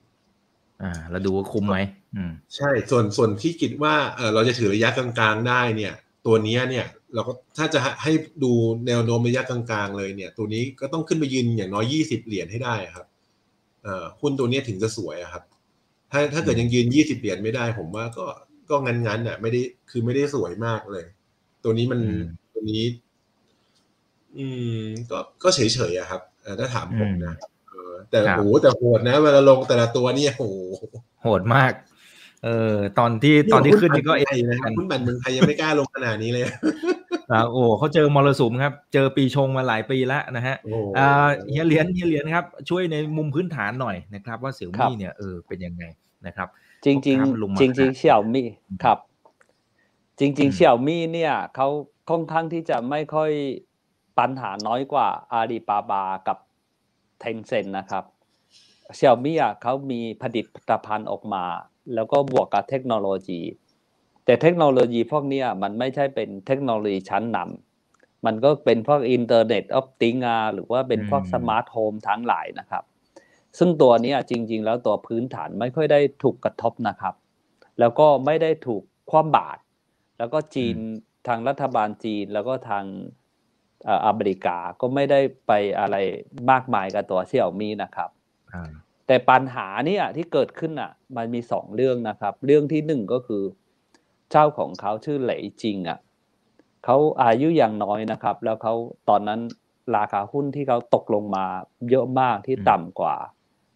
[0.82, 1.76] อ่าแล้วดูว่าคุ้มไหม
[2.16, 5.94] อืมใช่ส่วนส่วนที่คิดว่าเออเราจะถือระยะกลางๆได้เนี่ย
[6.26, 8.12] ตัวเนี้ยเนี่ยเราก็ถ้าจะให้
[8.44, 8.52] ดู
[8.86, 13.06] แนวโน้มระยะกลางๆเลยเนี่ย ตัวนี้ก็ต้องขึ้นไปยืนอย่างน้อยยี่สิบเหรียญให้ได้ครับ
[13.82, 15.42] เอ่อหุ้นตัวเนี้ยถึงจะสวยอะครับ
[16.12, 18.26] ถ้าถ้าเกิดยังยืนยี่สิบเหรียญไม่ได้ ผมว่าก็
[18.70, 21.04] ก็งั้นๆน่ะ ไม่ได้คือไม่ได้สวยมากเลย
[21.64, 22.22] ตัวนี้มันอืม
[22.52, 22.82] ตัวนี้
[24.36, 24.46] อื
[24.78, 25.60] ม ก็ก็เฉ
[25.90, 27.34] ยๆอะครับเอ่อถ้าถามผมนะ
[27.68, 30.56] เออแต่ครับโอ้โหแต่โหดนะเวลาลงแต่ละตัวเนี่ยโอ้โห
[31.22, 31.72] โหดมาก
[32.44, 36.44] เออ ตอนที่ตอนที่ขึ้นนี่ก็เอไอ้งนะกันหุ้นบัตรเมืองไทยยังไม่กล้าลงขนาดนี้เลย
[37.32, 45.84] อ่าโอ้เขาเจอมรสุมครับ เจอปีชงมาหลายปีแล้วนะฮะโอ้โหอ่าเฮียเหรียญเฮียเหรียญครับ ช่วยในมุมพื้นฐานหน่อยนะครับ ว่าเสี่ยวครัมี่บเนี่ยเออเป็นยังไง
[46.26, 46.48] นะครับ
[46.84, 48.46] จริงจริงครับลงมาจริงจริงขนาดเสี่ยวมี่
[48.84, 48.98] ครับ
[50.18, 51.68] จริงอืมๆเสี่ยวมี่เนี่ยเขา
[52.10, 53.30] ค่อนข้างที่จะไม่ค่อย
[54.18, 56.38] ปัญหาน้อยกว่าอาลีบาบากับ
[57.20, 58.04] เทนเซ็นนะครับ
[58.94, 61.44] เสี่ยวมี่อะเขามีผลิตภัณฑ์ออกมา
[61.94, 63.40] แล้วก็บวกกับเทคโนโลยี
[64.24, 72.84] แต่เทคโนโลยีพวกเนี้ยมันไม่ใช่เป็นเทคโนโลยีชั้นนำมันก็เป็นพวก Internet of Things หรือว่าเป็นพวกอืม smart home ทั้งหลายนะครับ
[73.58, 77.14] ซึ่งตัวเนี้ยจริง ๆ แล้วตัวพื้นฐานไม่ค่อยได้ถูกกระทบนะครับ
[77.78, 79.60] แล้วก็ไม่ได้ถูกคว่ำบาตร
[80.18, 80.76] แล้วก็จีน
[81.26, 82.84] ทางรัฐบาลจีนแล้วก็ทาง
[83.17, 85.96] เอ่ออเมริกาก็ไม่ได้ไปอะไร
[86.50, 88.10] มากมายกับตัวเซี่ยมี่นะครับ
[88.54, 88.70] อ่า
[89.06, 93.42] แต่ปัญหาเนี่ยที่เกิดขึ้นอะ มันมีสองเรื่องนะครับ เรื่องที่หนึ่งก็คือ
[94.30, 95.98] เจ้าของเขาชื่อเหลยจริงอะ
[96.84, 98.74] เขาอายุอย่างน้อยนะครับ แล้วเขา
[99.08, 99.40] ตอนนั้น
[99.96, 101.44] ราคาหุ้นที่เขาตกลงมา
[101.90, 103.16] เยอะมากที่ต่ำกว่า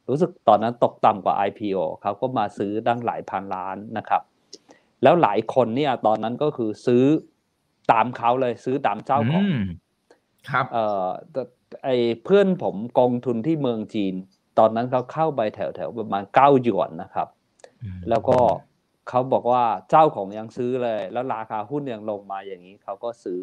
[0.09, 4.23] รู้สึกตอนนั้นตกต่ำกว่า IPO เขาก็มาซื้อตั้งหลายพันล้านนะครับ
[5.03, 7.05] แล้วหลายคนเนี่ยตอนนั้นก็คือซื้อ
[7.93, 9.63] ตามเขาเลยซื้อตามเจ้าของม
[10.51, 11.43] ครับเอ่อแต่
[11.85, 14.15] ไอ้เพื่อนผมกองทุนที่เมืองจีน
[14.59, 17.29] ตอนนั้นเขาเข้าไปแถวแถวๆประมาณเก้าหยวนนะครับ
[18.09, 18.39] แล้วก็
[19.09, 23.41] เขาบอกว่าเจ้าของยังซื้อเลย แล้วราคาหุ้นยังลงมาอย่างนี้เขาก็ซื้อ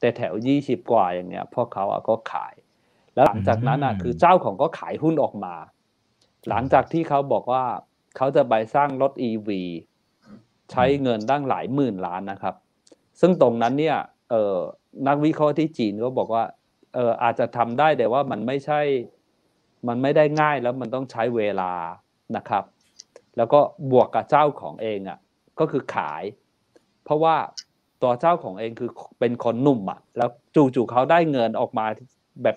[0.00, 2.54] แต่แถวยี่สิบกว่าอย่างเงี้ยพวกเขาอะก็ขาย
[3.14, 5.54] แล้วหลังจากนั้นอะอืมคือเจ้าของก็ขายหุ้นออกมา
[6.48, 7.64] หลังจากที่เขาบอกว่า
[8.16, 9.48] เขาจะไปสร้างรถ EV
[10.72, 12.54] ใช้เงินตั้งหลายหมื่นล้านนะครับ
[13.20, 13.98] ซึ่งตรงนั้นเนี่ย
[14.30, 14.56] เออ
[15.08, 16.44] นักวิเคราะห์ที่จีนก็บอกว่า
[16.94, 18.80] เอออาจจะทำได้แต่ว่ามันไม่ใช่
[19.88, 21.72] มันไม่ได้ง่ายแล้วมันต้องใช้เวลา
[22.36, 22.64] นะครับ
[23.36, 23.60] แล้วก็
[23.92, 25.18] บวกกับเจ้าของเองอะ
[25.58, 26.22] ก็คือขาย
[27.04, 27.36] เพราะว่า
[28.02, 28.90] ตัวเจ้าของเองคือ
[29.20, 31.86] เป็นคนหนุ่มอะ แล้วจู่ๆเขาได้เงินออกมา
[32.42, 32.56] แบบ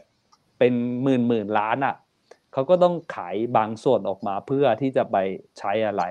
[0.58, 0.74] เป็น
[1.04, 1.96] หมื่นหมื่นล้านอะ
[2.54, 5.16] เขาก็ต้องขายบางส่วนออกมาเพื่อที่จะไป
[5.60, 6.04] ใช้อะไร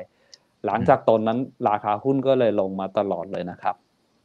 [0.66, 3.76] หลังจากตอนนั้นราคาหุ้นก็เลยลงมาตลอดเลยนะครับ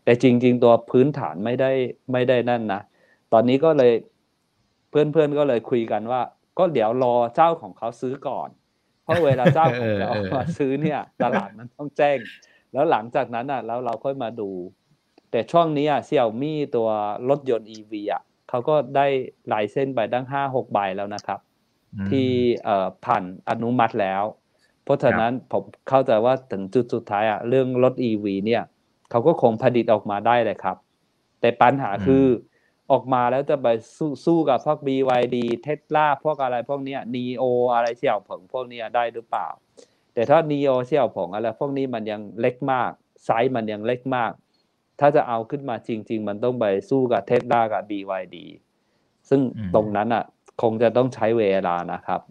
[0.03, 1.71] แต่จริง ๆ ตัวพื้นฐานไม่ได้
[2.11, 2.81] ไม่ได้นั่นนะ
[3.33, 3.93] ตอนนี้ก็เลย
[4.89, 6.21] เพื่อนๆก็เลยคุยกันว่า
[6.57, 8.49] ก็เดี๋ยวรอเจ้าของเขาซื้อก่อน
[9.03, 12.17] เพราะเวลาเจ้าของเขาเออเออมาซื้อเนี่ย ตลาดมันต้องแจ้ง
[12.73, 14.49] แล้วหลังจากนั้นอะแล้วเราค่อยมาดู
[15.31, 16.89] แต่ช่วงนี้อะเซี่ยมี่ตัว
[17.29, 19.07] รถยนต์ EV อะเขาก็ได้
[19.53, 21.39] ลายเส้นไปตั้งห้าหกใบแล้วนะครับ
[21.93, 22.27] อืมที่
[22.63, 24.23] เอ่อผ่านอนุมัติแล้ว
[24.83, 28.63] เพราะฉะนั้นผมเข้าใจว่าถึงจุดสุดท้ายอะเรื่องรถ EV เนี่ย
[29.11, 30.77] เขาก็คงผลิตออกมาได้เลยครับ
[31.41, 32.25] แต่ปัญหาคือ
[32.91, 37.43] ออกมาแล้วจะไปสู้สู้กับพวก BYD เทสลาพวกอะไรพวกเนี้ย NEO
[37.73, 39.47] อะไรเสี่ยวผงพวกเนี้ยได้หรือเปล่า
[40.13, 42.91] แต่ถ้า NEO เสี่ยวผงอะไรพวกนี้มันยังเล็กมาก
[43.25, 44.31] ไซส์มันยังเล็กมาก
[44.99, 48.35] ถ้าจะเอาขึ้นมาจริง ๆ มันต้องไปสู้กับเทสลากับ BYD
[49.29, 50.23] ซึ่งอืมตรงนั้นอะ
[50.61, 52.21] คงจะต้องใช้เวลานะครับ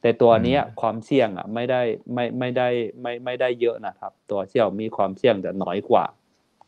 [0.00, 1.82] แต่ตัวเนี้ยอืมความเสี่ยงอะไม่ได้
[2.14, 2.68] ไม่ไม่ได้
[3.00, 6.04] ไม่ไม่ได้เยอะนะครับ ตัวเสี่ยวมีความเสี่ยงจะน้อยกว่า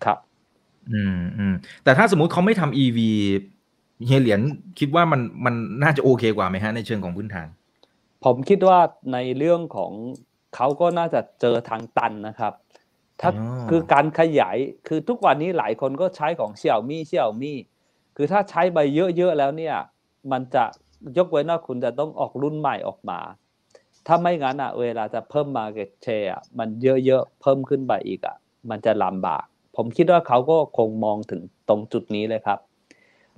[0.04, 0.18] ครับ
[0.92, 1.54] อืมอืม
[1.84, 2.98] แต่ถ้าสมมุติเขาไม่ทำ EV
[4.06, 4.40] เฮียเหรียญ
[4.78, 7.48] คิดว่ามันมันน่าจะโอเคกว่าไหมฮะในเชิงของพื้นฐาน
[8.24, 8.80] ผมคิดว่า
[9.12, 9.92] ในเรื่องของ
[10.54, 12.52] เขาก็น่าจะเจอทางตันนะครับ
[13.20, 14.56] ถ้าอ๋อคือการขยาย
[14.88, 17.58] คือทุกวันนี้หลายคนก็ใช้ของเสี่ยวมี่เสี่ยวมี่
[18.16, 18.78] คือถ้าใช้ไป
[19.16, 19.76] เยอะๆแล้วเนี่ย
[20.32, 20.64] มันจะ
[21.16, 23.20] ยกเว้นว่าคุณจะต้องออกรุ่นใหม่ออกมา
[24.06, 28.36] ถ้าไม่งั้นอะ เวลาจะเพิ่ม market share อะมันเยอะๆเพิ่มขึ้นไปอีกอะ
[28.70, 29.44] มันจะลำบาก
[29.76, 32.58] ผมคิดว่าเขาก็คงมองถึงตรงจุดนี้เลยครับ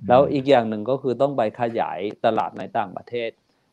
[0.07, 3.29] แล้วอีกอย่างหนึ่งก็คือต้องไปขยายตลาดในต่างประเทศ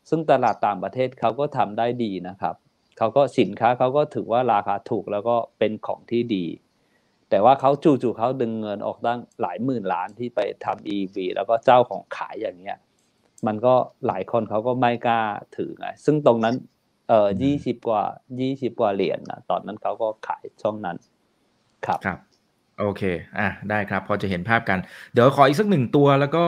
[0.09, 2.55] ซึ่งตลาดต่างประเทศเขาก็ทำได้ดีนะครับ
[2.97, 6.45] เขาก็สินค้าเขาก็ถือว่าราคาถูกแล้วก็เป็นของที่ดี
[7.29, 12.77] แต่ว่าเขาจู่ๆเขาดึงเงินออกตั้งหลายหมื่นล้านที่ไปทำ EV แล้วก็เจ้าของขายอย่างเงี้ย
[13.47, 13.73] มันก็
[14.07, 15.21] หลายคนเขาก็ไม่กล้า
[15.57, 16.55] ถือไงซึ่งตรงนั้น
[17.09, 18.03] เอ่อยี่สิบกว่า
[18.39, 20.97] ยี่สิบกว่าเหรียญนะตอนนั้นเขาก็ขายช่องนั้น
[21.85, 22.19] ครับครับ
[22.79, 23.03] โอเค
[23.39, 24.79] อะได้ครับ พอจะเห็นภาพกัน
[25.13, 26.43] เดี๋ยวขออีกสักหนึ่งตัว แล้วก็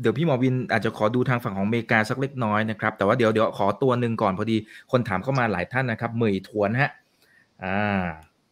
[0.00, 4.56] เดี๋ยวพี่หมอวินอาจจะขอดูทางฝั่งของอเมริกาสักเล็กน้อยนะครับ แต่ว่าเดี๋ยวเดี๋ยวขอตัวหนึ่งก่อนพอดี
[4.92, 6.90] คนถามเข้ามาหลายท่านนะครับเหมยถวนฮะ
[7.64, 8.02] อ่า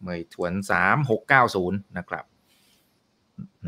[0.01, 2.25] เหมยถวนสามหกเก้าศูนย์นะครับ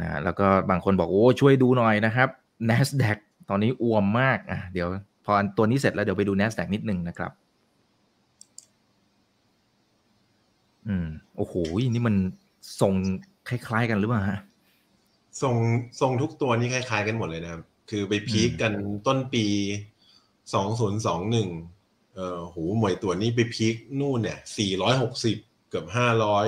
[0.00, 2.28] นะแล้วก็บางคนบอกโอ้ช่วยดูหน่อยนะครับ
[2.70, 3.18] NASDAQ
[3.48, 4.88] ตอนนี้อวมมากอะเดี๋ยว
[5.24, 7.32] พอตัวนี้เสร็จแล้วเดี๋ยวไปดู NASDAQ นิดนึงนะครับ
[10.88, 11.54] อืม โอ้โห
[11.94, 12.14] นี่มัน
[12.80, 12.92] ทรง
[13.48, 14.38] คล้าย ๆ กันหรือเปล่าฮะ
[15.42, 15.56] ทรง
[16.00, 18.72] ทรงทุกตัวนี่คล้าย ๆ กันหมดเลยนะครับ คือไปพีคกัน
[19.06, 19.44] ต้นปี
[20.54, 21.48] สองศูนย์สองหนึ่ง
[22.14, 25.36] เอ่อหูหมวยตัวนี้ไปพีคนู่นเนี่ยสี่ร้อยหกสิบ
[25.68, 26.46] เกือบห้าร้อย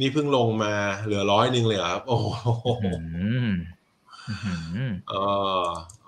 [0.00, 2.26] นี่เพิ่งลงมาเหลือร้อยหนึ่งเลยเหรอครับ โอ้โห
[4.28, 5.24] อืมอื้อหืออ๋อ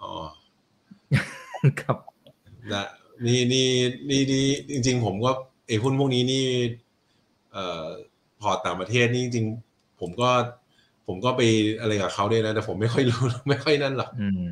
[0.01, 0.12] อ๋อ
[1.81, 1.97] ครับ
[2.73, 2.85] นะ
[3.27, 3.69] นี่นี่
[4.11, 5.31] นี่นี่จริง ๆ ผมก็
[5.67, 6.45] ไอ้หุ้นพวกนี้นี่
[7.53, 7.87] เอ่อ
[8.41, 10.31] พอร์ตต่างประเทศนี่จริงๆผมก็
[11.07, 11.43] ผมก็ไป
[11.81, 14.45] อะไรกับเขาด้วยนะ แต่ผมไม่ค่อยรู้ไม่ค่อยนั่นหรอกอืม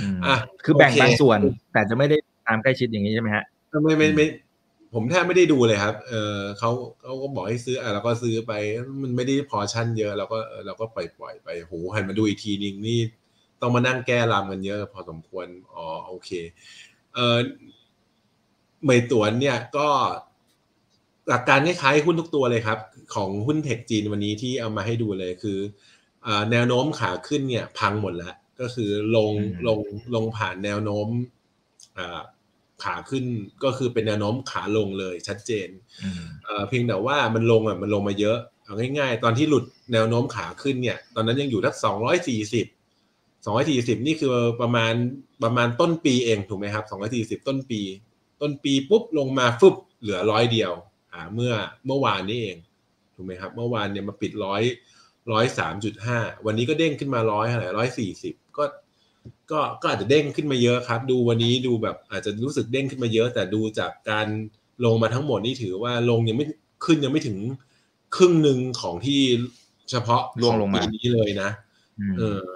[0.00, 1.40] อืมอะคือแบ่งโอเคบางส่วน
[1.72, 2.16] แต่จะไม่ได้
[2.46, 3.44] ตามใกล้ชิดอย่างนี้ใช่ไหมฮะ
[3.84, 4.26] ไม่ไม่ไม่
[4.94, 6.70] ผมแทบไม่ได้ดูเลยครับ เออเขา
[7.02, 8.52] เขาก็บอกให้ซื้ออะเราก็ซื้อไป
[9.02, 13.00] มันไม่ได้พอชั่นเยอะเราก็เออเราก็ปล่อยปล่อยไปโหหันมาดูอีกทีนึงนี่
[13.60, 16.30] ต้องมานั่งแก้รำกันเยอะ พอสมควร อ๋อโอเค
[17.14, 17.38] เออ
[18.82, 19.88] เหมยตวนเนี่ยก็
[21.28, 22.78] หลักการคล้ายๆหุ้นทุกตัวเลยครับ
[23.14, 25.58] ของหุ้นเทคจีนวันนี้ที่เอามาให้ดูเลยคือ
[26.26, 29.32] อ่าแนวโน้มขาขึ้นเนี่ย พังหมดแล้ว ก็คือลง
[29.68, 29.80] ลง
[30.14, 31.08] ลงผ่านแนวโน้ม
[32.84, 33.24] ขาขึ้น
[33.64, 35.68] ก็คือเป็นแนวโน้มขาลงเลยชัดเจน
[36.68, 42.66] เพียงแต่ว่ามันลงอะมันลงมาเยอะเอาง่าย ๆ ตอนที่หลุดแนวโน้มขาขึ้นเนี่ย ตอนนั้นยังอยู่ทักสองร้อยสี่สิบ
[43.44, 44.94] สองร้อยสี่สิบนี่คือประมาณ
[45.42, 47.80] ประมาณต้นปีเองถูกไหมครับสองร้อยสี่สิบต้นปี
[48.40, 50.72] ต้นปีปุ๊บลงมาฟึบเหลือร้อยเดียว
[51.12, 51.52] อ่าเมื่อ
[51.86, 52.56] เมื่อวานนี้เอง
[53.14, 54.62] ถูกไหมครับ เมื่อวานเนี่ยมาปิดร้อย
[55.32, 58.64] ร้อยสามจุดห้าวันนี้ก็เด้งขึ้นมาร้อยอะไรร้อยสี่สิบก็
[59.50, 64.26] ก็ก็อาจจะเด้งขึ้นมาเยอะครับ ดูวันนี้ดูแบบอาจจะรู้สึกเด้งขึ้นมาเยอะ แต่ดูจากการ
[64.84, 66.46] ลงมาทั้งหมดนี่ถือว่าลงยังไม่
[66.84, 67.38] ขึ้นยังไม่ถึง
[68.16, 69.20] ครึ่งหนึ่งของที่
[69.90, 71.50] เฉพาะลงลงมาปีนี้เลยนะ
[72.18, 72.46] เออ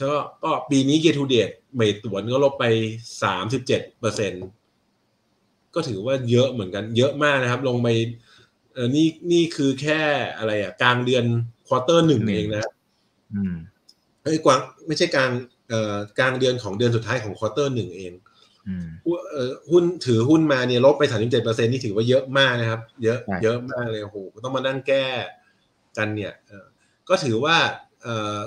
[0.00, 0.12] ก็
[0.44, 2.64] ก็ปีนี้ year to date Meituan ก็ลบไป
[3.22, 4.32] สามสิบเจ็ดเปอร์เซ็น
[5.74, 7.88] ก็ถือว่าเยอะเหมือนกัน เยอะมากนะครับ ลงไป
[8.74, 10.00] เออนี่นี่คือแค่
[10.38, 11.24] อะไรอะ กลางเดือน
[11.66, 12.64] quarter หนึ่งเองนะ
[13.34, 13.54] อืม
[14.22, 15.30] เฮ้ยกลางไม่ใช่กลาง
[15.63, 15.63] เอ่อ
[16.18, 18.12] กลางเดือนของเดือนสุดท้ายของ quarter หนึ่งเอง
[19.70, 25.06] หุ้นถือหุ้นมาเนี่ยลบไปสามสิบเจ็ดเปอร์เซ็นนี่ถือว่าเยอะมากนะครับ เยอะเยอะมากเลยโอ้โหต้องมานั่งแก้
[25.96, 26.32] กันเนี่ย
[27.08, 27.56] ก็ถือว่า
[28.02, 28.08] เอ
[28.38, 28.40] อ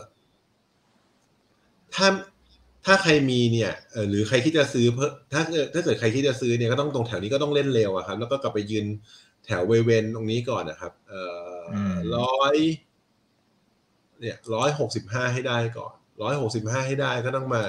[1.96, 2.08] ถ้า
[2.86, 3.72] ถ้าใครมีเนี่ย
[4.10, 5.42] หรือใครที่จะซื้อเพิ่ถ้า
[5.74, 8.86] ถ้าเกิดใครที่จะซื้อเนี่ยก็ต้องตรงแถวนี้ก็ต้องเล่นเร็วอะครับ แล้วก็กลับไปยืน
[9.46, 11.22] แถวเวเวนตรงนี้ก่อนนะครับ เอ่
[11.92, 12.56] อร้อย
[14.20, 17.62] เนี่ยร้อยหกสิบห้าให้ได้ก่อน ร้อยหกสิบห้าให้ได้ก็ต้องมา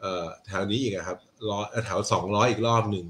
[0.00, 0.04] เอ
[0.46, 1.18] แถวนี้อีกครับ
[1.50, 3.06] ร้อยแถวสองร้อยอีกรอบหนึ่ง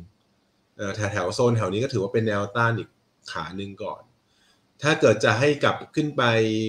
[0.96, 2.88] แถวแถวโซนแถวนี้ก็ถือว่าเป็นแนวต้านอีก
[3.32, 4.02] ขาหนึ่งก่อน
[4.82, 6.22] ถ้าเกิดจะให้กลับขึ้นไป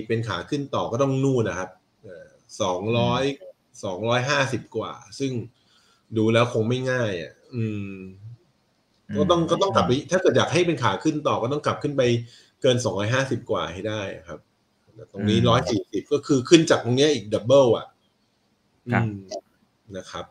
[0.07, 1.69] เป็นขาขึ้นต่อก็ต้องนู่นนะครับ
[2.61, 3.23] สองร้อย
[3.83, 5.31] สองร้อยห้าสิบกว่า ซึ่ง
[6.17, 7.95] ดูแล้วคงไม่ง่ายอะอืม
[9.17, 12.01] ก็ต้องก็ต้องกลับไป ถ้าเกิดอยากให้เป็นขาขึ้นต่อก็ต้องกลับขึ้นไป
[12.61, 14.39] เกินสองร้อยห้าสิบกว่าให้ได้ครับ
[15.11, 17.87] ตรงนี้ร้อยสี่สิบก็คือขึ้นจากตรงนี้อีกดับเบิลอะ
[19.97, 20.25] นะครับ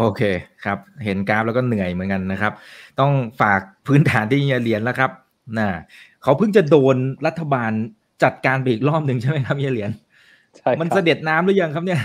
[0.00, 0.22] โอเค
[0.64, 2.52] ครับ เห็นกราฟแล้วก็เหนื่อยเหมือนกันนะครับ
[3.00, 5.10] ต้องฝากพื้นฐานที่เรียนแล้วครับ
[5.58, 5.68] นะ
[6.22, 6.96] เขาเพิ่งจะโดน
[7.26, 7.72] รัฐบาล
[8.24, 9.90] จัดการไปอีกรอบหนึ่งใช่ไหมครับเฮียเหรียญ
[10.56, 12.00] ใช่มันเสด็จน้ำหรือยังครับเนี่ย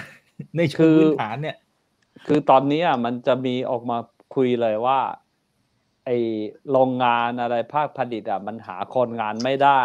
[0.58, 1.58] ในเชิงพื้นฐานเนี่ย
[2.26, 3.98] คือตอนนี้อะมันจะมีออกมา
[4.36, 5.00] คุยเลยว่า
[6.06, 6.10] ไอ
[6.72, 9.82] โรงงานอะไรภาคผลิตอะมันหาคนงานไม่ได้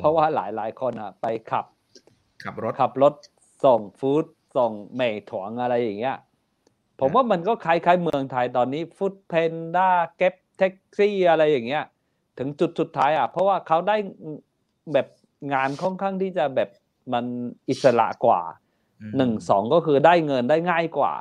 [0.00, 1.66] เพราะว่าหลายหลายคนอะ ไปขับ
[2.44, 3.14] ขับรถขับรถ
[3.64, 4.24] ส่งฟู้ด
[4.56, 6.16] ส่งเมย์ถวงอะไรอย่างเงี้ย
[7.00, 11.84] ผมว่ามันก็คล้ายๆเมืองไทยตอนนี้ฟู้ดเพนด้าเก็บแท็กซี่อะไรอย่างเงี้ย
[12.38, 13.96] ถึงจุดสุดท้ายอะ เพราะว่าเขาได้
[14.92, 15.06] แบบ
[15.52, 16.70] งานค่อนข้างที่จะแบบ
[17.12, 17.24] มัน
[17.68, 18.40] อิสระกว่า
[19.16, 21.12] หนึ่งสองก็คือได้เงินได้ง่ายกว่า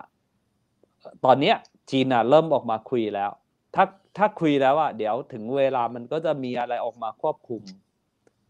[1.26, 1.56] ตอนเนี้ย
[1.90, 3.32] จีนอะเริ่มออกมาคุยแล้ว
[3.76, 3.86] ถ้า
[4.18, 7.62] ถ้าคุยแล้วอะเดี๋ยวถึงเวลามันก็จะมีอะไรออกมาควบคุม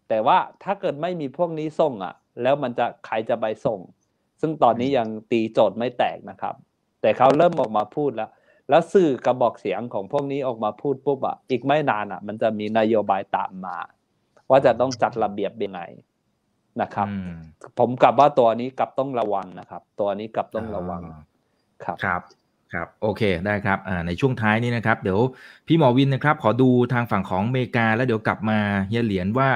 [0.09, 3.79] แต่ว่าถ้าเกิดไม่มีพวกนี้ส่งอะ แล้วมันจะใครจะไปส่ง
[4.41, 6.55] ซึ่งตอนนี้ยังตีโจทย์ไม่แตกนะครับ
[7.01, 8.29] แต่เขาเริ่มออกมาพูดแล้ว
[8.69, 13.77] แล้วสื่อกระบอกเสียงของพวกนี้ออกมาพูดปุ๊บอะอีกไม่นานอะ มันจะมีนโยบายตามมา
[14.49, 15.81] ว่าจะต้องจัดระเบียบยังไง
[16.81, 17.07] นะครับ
[17.79, 21.01] ผมกลับว่าตัวนี้กลับต้องระวังนะครับ ตัวนี้กลับต้องระวัง
[21.83, 22.21] ครับครับ
[22.73, 25.19] ครับโอเคได้ครับอ่าในช่วงท้ายนี้นะครับ เดี๋ยว
[25.67, 29.49] พี่หมอวินนะครับ ขอดูทางฝั่งของอเมริกา แล้วเดี๋ยวกลับมาเฮียเหรียญว่า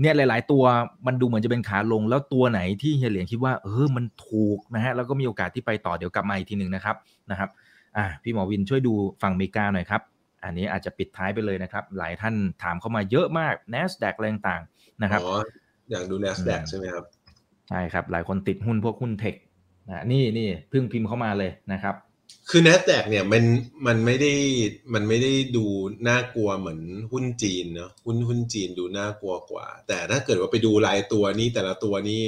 [0.00, 0.64] เนี่ยหลาย ๆ ตัว
[1.06, 6.96] มันดูเหมือนจะเป็นขาลง แล้วตัวไหนที่เฮียเหรียญคิดว่าเออมันถูกนะฮะแล้วก็มีโอกาสที่ไปต่อเดี๋ยวกลับมาอีกทีหนึ่งนะครับ
[7.30, 7.50] นะครับ
[7.96, 8.92] อ่าพี่หมอวินช่วยดู
[9.22, 10.02] ฝั่งอเมริกาหน่อยครับ
[10.44, 14.62] อันนี้อาจจะปิดท้ายไปเลยนะครับ หลายท่านถามเข้ามาเยอะมาก n a s d a q แรงต่าง
[15.02, 15.36] นะครับอ๋อ
[15.90, 17.04] อยากดู n a s d a q ใช่ไหมครับ
[17.68, 19.34] ใช่ครับ หลายคนติดหุ้นพวกหุ้นเทค
[19.88, 21.94] นะนี่นี่เพิ่งพิมพ์เข้ามาเลยนะครับ
[22.50, 23.44] คือ n a s d a q เนี่ยมัน
[23.86, 24.32] มันไม่ได้
[24.94, 25.64] มันไม่ได้ดู
[26.08, 26.80] น่ากลัวเหมือน
[27.12, 32.22] หุ้นจีนเนาะหุ้นหุ้นจีนดูน่ากลัวกว่า แต่ถ้าเกิดว่าไปดูรายตัวนี้แต่ละตัวนี้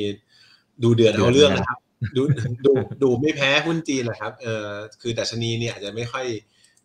[0.83, 1.79] ดูเดือดเอาเรื่องนะครับ
[2.17, 2.23] ดู
[2.67, 2.73] ดู
[3.03, 4.69] ดูไม่แพ้หุ้นจีนนะครับเออ
[5.01, 6.27] คือดัชนีเนี่ยอาจจะไม่ค่อย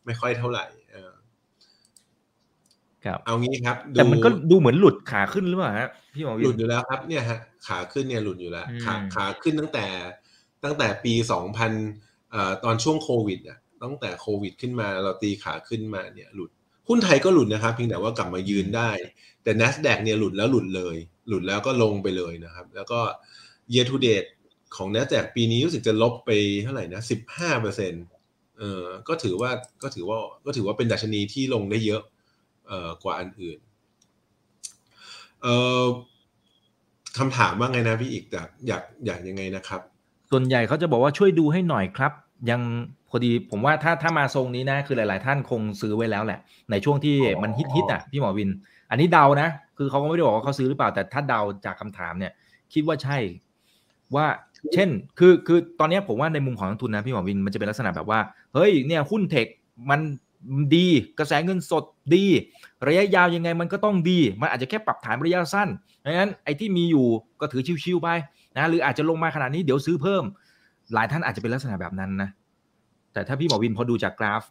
[0.06, 1.12] ไม่ค่อยเท่าไหร่เออ
[3.06, 9.86] ครับเอางี้ครับแต่มันก็ดูเหมือนหลุดขาขึ้นหรือเปล่าฮะพี่หมอหลุดอยู่แล้วครับเนี่ยฮะขาขึ้นเนี่ยหลุดอยู่แล้วขาขาขึ้นตั้งแต่
[10.64, 11.72] ตั้งแต่ปีสองพัน
[12.64, 16.50] ตอนช่วงโควิดอะตั้งแต่โควิดขึ้นมาเราตีขาขึ้นมาเนี่ยหลุด
[16.88, 18.90] หุ้นไทยก็หลุดนะครับเพียงแต่ว่ากลับมายืนได้
[19.44, 20.96] แต่ N a s d a q เนี่ยหลุดแล้วหลุดเลย
[21.28, 23.00] หลุดแล้วก็ลงไปเลยนะครับ แล้วก็
[23.74, 24.30] year to date
[24.76, 26.32] ของ N a s d a q ปีนี้รู้สึกจะลบไป
[26.64, 28.06] เท่าไหร่นะสิบห้าเปอร์เซ็นต์
[28.58, 29.52] เออก็ถือว่า
[29.84, 32.02] ก็ถือว่าก็ถือว่าเป็นดัชนีที่ลงได้เยอะ
[32.68, 33.60] เอ่อกว่าอันอื่น
[35.42, 35.86] เอ่อ
[37.18, 39.82] คำถามว่าไงนะพี่อีกอยากอยากอยากยังไงนะครับ
[40.32, 42.12] ส่วนใหญ่เขาจะบอกว่าช่วยดูให้หน่อยครับ
[42.50, 42.62] ยัง
[43.10, 46.40] พอดีผมว่าถ้าถ้ามาทรงนี้นะคือหลาย ๆ ท่านคงซื้อไว้แล้วแหละ
[46.72, 48.50] ในช่วงที่มันฮิตฮิตอะพี่หมอวิน
[48.90, 52.32] อันนี้เดานะ คือเขาก็ไม่ได้บอกว่าเขาซื้อหรือเปล่าแต่ถ้าเดาจากคำถามเนี่ย
[52.74, 53.18] คิดว่าใช่
[54.16, 54.26] ว่า
[54.74, 54.90] เช่น
[55.20, 58.20] คือคือตอนเนี้ยผมว่าในมุมของนักทุนนะพี่หมอวินมันจะเป็นลักษณะแบบว่า
[58.54, 59.48] เฮ้ยเนี่ยหุ้นเทค
[59.90, 60.00] มัน
[60.76, 60.88] ดี
[61.20, 61.84] กระแสเงินสด
[62.16, 62.26] ดี
[62.88, 65.70] ระยะยาวยังไงมันก็ต้องดี มันอาจจะแค่ปรับฐานระยะสั้น
[66.06, 67.06] ดังนั้นไอ้ที่มีอยู่
[67.42, 68.10] ก็ถือชิวๆไป
[68.58, 70.24] นะหรืออาจจะลงมาขนาดนี้เดี๋ยวซื้อเพิ่ม
[70.94, 72.30] หลายท่านอาจจะเป็นลักษณะแบบนั้นนะ
[73.14, 74.44] แต่ถ้าพี่หมอวินพอดูจากกราฟ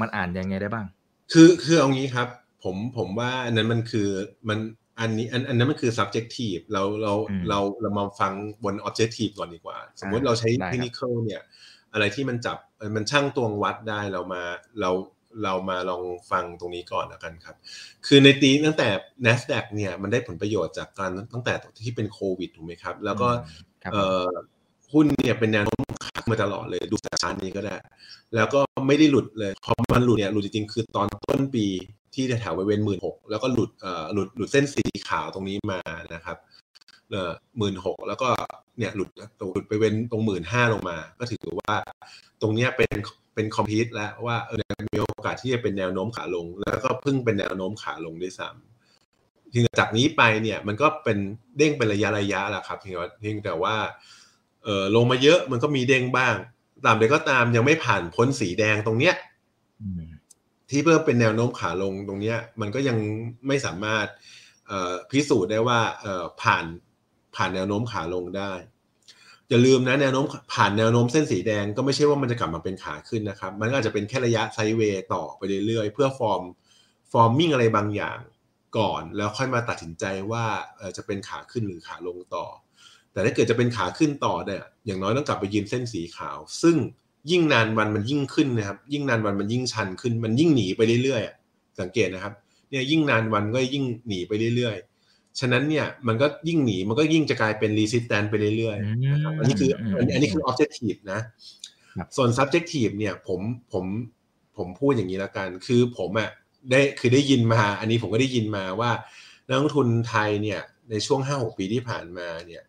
[0.00, 0.86] มันอ่านยังไงได้บ้าง
[1.32, 2.28] คือคือเอางี้ครับ
[2.64, 4.08] ผมผมว่าอันนั้นมันคือ
[4.48, 4.58] มัน
[5.00, 8.32] อันนี้อันอันนั้นมันคือ subjective เราเราอืมเราเรามาฟัง
[8.64, 11.42] บน objective ก่อนดีกว่า สมมติเราใช้ได้ครับ technical เนี่ย
[11.92, 14.42] อะไรที่มันจับเอ่อมันช่างตวงวัดได้เรามา
[14.80, 14.90] เรา
[15.44, 17.56] เรามาลองฟังตรงนี้ก่อนแล้วกันครับ
[18.06, 18.88] คือในตีตั้งแต่
[19.26, 23.28] NASDAQ เนี่ยมันได้ผลประโยชน์จากการตั้งแต่ที่เป็นโควิดถูกไหมครับ แล้วก็
[23.82, 24.28] ครับเอ่อ
[24.92, 27.76] หุ้นเนี่ยเป็นแนวโน้มขามาตลอดเลยดูจากชาร์ตนี้ก็ได้
[28.34, 31.66] แล้วก็ไม่ได้หลุดเลยพอมันหลุดเนี่ยหลุดจริงๆคือตอนต้นปี
[32.14, 35.80] ที่แถวบริเวณหมื่นหกแล้วก็หลุดเอ่อหลุดหลุดเส้นสีขาวตรงนี้มา
[36.14, 36.36] นะครับ
[37.10, 38.28] เอ่อหมื่นหกแล้วก็
[38.78, 39.10] เนี่ยหลุด
[39.52, 41.74] หลุดไปเว้นตรงหมื่นห้าลงมา ก็ถือว่า
[42.40, 42.96] ตรงเนี้ยเป็น
[43.34, 51.18] เป็นคอมพิวต์แล้วว่าเออมีโอกาสที่จะเป็นแนวโน้มขาลง แล้วก็เพิ่งเป็นแนวโน้มขาลงด้วยซ้ำทีนี้จากนี้ไปเนี่ยมันก็เป็น
[51.56, 53.74] เด้งเป็นระยะระยะแหละครับเพียงแต่ว่า
[54.64, 56.34] เพียงแต่ว่าเออลงมาเยอะมันก็มีเด้งบ้าง
[56.84, 59.14] ตามใดก็ตามยังไม่ผ่านพ้นสีแดงตรงเนี้ย
[59.82, 60.02] อืม
[60.70, 62.98] ที่เพิ่มเป็นแนวโน้มขาลงตรงเนี้ย มันก็ยัง
[63.46, 64.06] ไม่สามารถ
[64.68, 66.64] เอ่อพิสูจน์ได้ว่าเอ่อผ่าน
[67.36, 68.52] ผ่านแนวโน้มขาลงได้
[69.48, 76.42] อย่าลืมนะแนวโน้มผ่านแนวโน้มเส้นสีแดงก็ไม่ใช่ว่ามันจะกลับมาเป็นขาขึ้นนะครับ มันก็อาจจะเป็นแค่ระยะ sideway ต่อไปเรื่อยๆ เพื่อ form
[77.12, 78.18] forming อะไรบางอย่าง
[78.78, 80.44] ก่อน แล้วค่อยมาตัดสินใจว่า
[80.76, 82.46] เอ่อจะเป็นขาขึ้นหรือขาลงต่อ
[83.12, 86.76] แต่ถ้าเกิดจะเป็นขาขึ้นต่อเนี่ยอย่างน้อยต้องกลับไปยืนเส้นสีขาว ซึ่ง
[87.30, 91.36] ยิ่งนานวันมันยิ่งขึ้นนะครับ ยิ่งนานวันมันยิ่งชันขึ้น มันยิ่งหนีไปเรื่อยๆอะ
[91.80, 92.32] สังเกตนะครับ
[92.70, 101.20] เนี่ยยิ่งนานวันก็ยิ่งหนีไปเรื่อยๆ ฉะนั้นเนี่ยมันก็ยิ่งหนีมันก็ยิ่งจะกลายเป็น resistance ไปเรื่อยๆนะครับอันนี้คืออันนี้อันนี้คือ objective นะ
[101.96, 103.40] ครับส่วน subjective เนี่ยผม
[103.72, 103.84] ผม
[104.56, 106.30] ผมพูดอย่างนี้แล้วกัน คือผมอะ
[106.70, 108.90] ได้คือได้ยินมา อันนี้ผมก็ได้ยินมาว่า
[109.48, 112.62] นักลงทุนไทยเนี่ยในช่วง5-6ปีที่ผ่านมาเนี่ย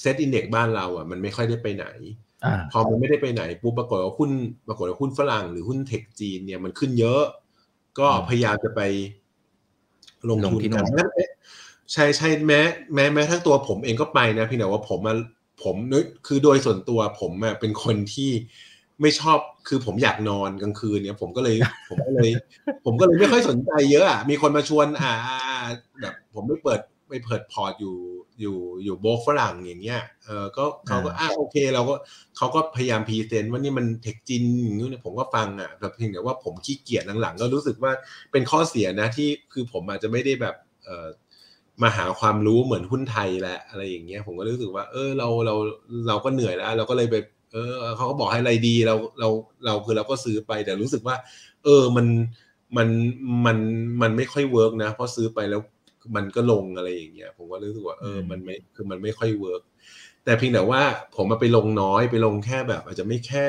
[0.00, 1.86] เซตอินเด็กบ้านเราอะมันไม่ค่อยได้ไปไหน
[2.44, 4.30] อ่าพอมันไม่ได้ไปไหนปุ๊บปรากฏว่าหุ้น
[4.68, 7.22] ปรากฏว่าหุ้นฝรั่งหรือหุ้นเทคจีนเนี่ยมันขึ้นเยอะ
[7.98, 8.80] ก็อืมพยายามจะไป
[10.28, 11.26] ลงลงทุนที่กันโน่นแม้
[11.92, 12.60] ใช่ใช่แม้
[12.94, 15.14] แม้แม้ทั้งตัวผมเองก็ไปนะเพียงแต่ว่าผมมา
[15.64, 18.30] ผมนึกคือโดยส่วนตัวผมอะเป็นคนที่
[19.00, 19.38] ไม่ชอบ
[19.68, 21.56] คือผมอยากนอนกลางคืนเนี่ย ผมก็เลย
[21.90, 22.30] ผมก็เลย
[22.84, 25.58] ผมก็เลยไม่ค่อยสนใจเยอะอะมีคนมาชวนอ่าอ่าอ่า
[26.00, 26.80] แบบผมไม่เปิด
[27.10, 27.96] ไม่เปิดพอร์ตอยู่
[28.40, 31.94] อยู่อยู่โบกฝรั่งอย่างเงี้ยเออก็เขาก็อ่าโอเค เราก็
[32.36, 37.92] เขาก็พยายาม present ว่านี่มัน tech จีนอย่างนี้เนี่ยผมก็ฟังอะแต่เพียงแต่ว่าผมขี้เกียจหลังๆ ก็รู้สึกว่า
[38.32, 40.54] เป็นข้อเสียนะที่คือผมอาจจะไม่ได้แบบ
[40.84, 41.08] เออ
[41.82, 45.54] มาหาความรู้เหมือนหุ้นไทยแหละอะไรอย่างเงี้ยผมก็รู้สึกว่า เออเราเรา
[46.08, 47.16] เราก็เหนื่อยแล้ว เราก็เลยไป
[47.52, 49.28] เออเขาก็บอกให้อะไรดีเราเรา
[49.64, 51.16] เราคือเราก็ซื้อไปแต่รู้สึกว่า
[51.64, 52.06] เออมัน
[52.76, 52.88] มัน
[53.46, 53.58] มัน
[54.02, 55.60] มันไม่ค่อย work นะเพราะซื้อไปแล้ว
[56.16, 59.62] มันก็ลงอะไรอย่างเงี้ยผมก็รู้สึกว่าเอออืมมันไม่คือมันไม่ค่อย work
[60.24, 60.82] แต่เพียงแต่ว่า
[61.16, 63.46] ผมมาไปลงน้อยไปลงแค่แบบ อาจจะไม่แค่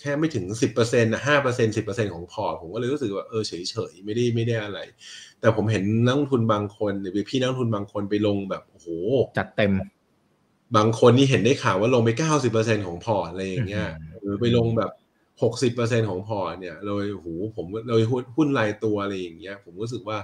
[0.00, 4.80] แค่ไม่ถึงสิบเปอร์เซ็นต์ห้าเปอร์เซ็นสิบเปอร์เซ็นของ port ผมก็เลยรู้สึกว่าเออเฉยเฉยๆไม่ได้ไม่ได้อะไร
[5.40, 8.88] แต่ผมเห็นนักลงทุนบางคนหรือพี่นักลงทุนบางคนไปลงแบบโอ้โห
[9.38, 9.72] จัดเต็ม
[10.76, 14.90] บางคนนี่เห็นได้ข่าวว่าลงไปเก้าสิบเปอร์เซ็นของ port อะไรอย่างเงี้ยอืมหรือไปลงแบบ
[15.42, 20.18] หกสิบเปอร์เซ็นของ port เนี่ย เลยโหผมเลยหุ้นหุ้นรายตัวอะไรอย่างเงี้ย ผมรู้สึกว่า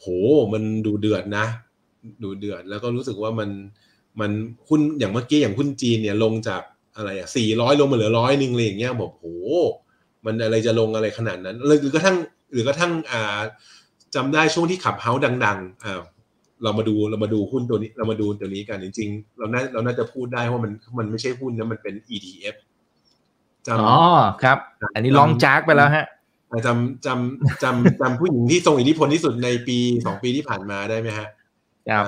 [0.00, 0.06] โห
[0.52, 1.46] มันดูเดือดนะ
[2.22, 3.50] ดูเดือดแล้วก็รู้สึกว่ามัน
[4.20, 4.30] มัน
[4.68, 6.62] หุ้นอย่างเมื่อกี้อย่างหุ้นจีนเนี่ยลงจาก
[6.96, 9.26] อะไรอะสี่ร้อยลงมาเหลือร้อยหนึ่งเลยอย่างเงี้ยบอกโห
[10.24, 12.16] มันอะไรจะลงอะไรขนาดนั้นหรือหรือกระทั่ง
[12.52, 13.40] หรือกระทั่งอ่า
[14.14, 16.00] จำได้ช่วงที่ขับเฮาส์ดังๆอ่า
[16.62, 22.56] เรามาดูเรามาดูหุ้นตัวนี้เรามาดูตัวนี้กันจริงๆ เราน่าเราน่าจะพูดได้ว่ามันมันไม่ใช่หุ้นนะมันเป็น ETF
[23.66, 23.98] จำอ๋อ
[24.42, 24.58] ครับ
[24.94, 26.06] อันนี้ลองจากไปแล้วฮะ
[26.66, 31.28] จำจำจำจำผู้หญิงที่ทรงอิทธิพลที่สุดในปีสองปีที่ผ่านมาได้ไหมฮะ
[31.88, 32.04] ครับ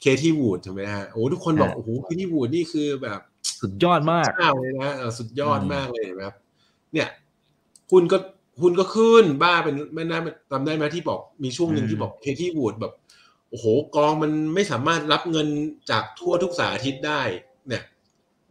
[0.00, 3.20] เคที่วูดถูกไหมฮะโอ้ทุกคนบอกอ่าโอ้โหเคที่วูดนี่คือแบบ
[3.60, 6.36] สุดยอดมากเจ้าเลยนะเออสุดยอดอืมมากเลยนะครับ
[6.92, 7.08] เนี่ย
[7.90, 8.18] หุ้นก็
[8.60, 12.92] หุ้นก็ขึ้นบ้าเป็นไม่น่าจำได้ไหมที่บอกมีช่วงหนึ่งที่บอกเคที่วูดแบบ
[13.50, 15.48] โอ้โหกองมันไม่สามารถรับเงิน
[15.90, 17.22] จากทั่วทุกสาอาทิตย์ได้
[17.68, 17.82] เนี่ย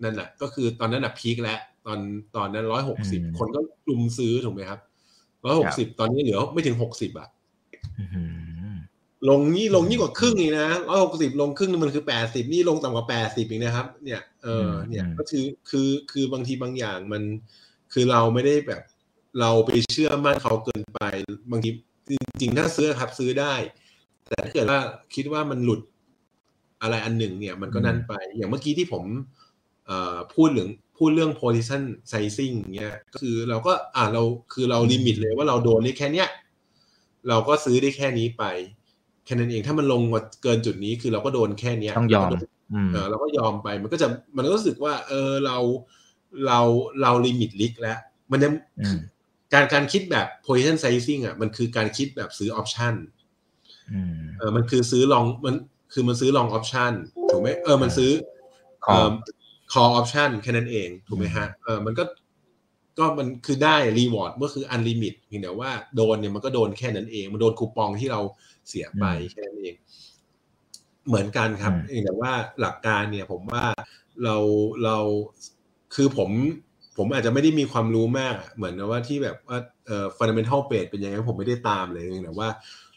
[0.03, 1.99] นั่นแหละก็คือตอนนั้นอะพีคแล้วตอน
[2.35, 3.59] ตอนนั้นร้อยหกสิบอืมคนก็
[3.89, 4.79] รุมซื้อถูกไหมครับ
[5.43, 7.27] ร้อยหกสิบตอนนี้เหลือไม่ถึงหกสิบอะ
[7.99, 8.43] อื้อหือ
[9.29, 17.23] ลงนี่ลงยิ่งกว่าครึ่งอีกนะร้อยหกสิบลงครึ่งนึงมันคือแปดสิบนี่ลงต่ำกว่าแปดสิบอีกนะครับ เนี่ยเออเนี่ยก็คือคือคือบางทีบางอย่างมัน
[17.93, 18.81] คือเราไม่ได้แบบ
[19.39, 21.01] เราไปเชื่อมั่นเขาเกินไป
[21.51, 21.69] บางที
[22.09, 23.53] จริงๆถ้าซื้อครับซื้อได้
[24.27, 24.79] แต่ถ้าเกิดว่า
[25.15, 25.81] คิดว่ามันหลุด
[26.81, 29.03] อะไรอันหนึ่งเนี่ย มันก็นั่นไป อย่างเมื่อกี้ที่ผม
[30.33, 31.81] พูดเรื่อง พูดเรื่อง position
[32.11, 34.23] sizing เงี้ยก็คือเราก็อ่าเรา
[34.53, 36.29] คือเรา limit เลยว่าเราโดนได้แค่เนี้ย
[37.27, 38.43] เราก็ซื้อได้แค่นี้ไป
[39.25, 42.29] แค่นั้นเองถ้ามันลงมาเกินจุดนี้คือเราก็โดนแค่เนี้ยต้องยอม
[42.93, 45.57] เออเราก็ยอมไปมันก็จะมันก็รู้สึกว่า เออเรา
[46.47, 46.59] เรา
[47.01, 47.97] เรา limit risk แล้ว
[48.31, 48.49] มันจะ
[49.53, 52.95] การการคิดแบบ position sizing อะมันคือการคิดแบบซื้อ option
[54.37, 55.55] เออมันคือซื้อ long มัน
[55.93, 56.93] คือมันซื้อ long option
[57.31, 58.11] ถูกไหมเออมันซื้อ
[58.83, 59.09] เออ
[59.73, 62.03] call option แค่นั้นเอง ถูกไหมฮะเออมันก็
[62.99, 68.21] ก็มันคือได้ reward เมื่อคือ unlimit เพียงแต่ว่าโดนเนี่ยมันก็โดนแค่นั้นเอง มันโดนคูปองที่เรา
[68.67, 69.75] เสียไปแค่นั้นเอง
[71.07, 73.63] เหมือนกันครับเองแต่ว่าหลักการเนี่ย ผมว่า
[74.23, 74.35] เรา
[74.83, 74.97] เรา
[75.95, 76.29] คือผม
[76.97, 82.49] ผมอาจจะไม่ได้มีความรู้มาก เหมือนว่าที่แบบว่าเอ่อ fundamental page เป็นยังไงผมไม่ได้ตามเลยแต่ว่า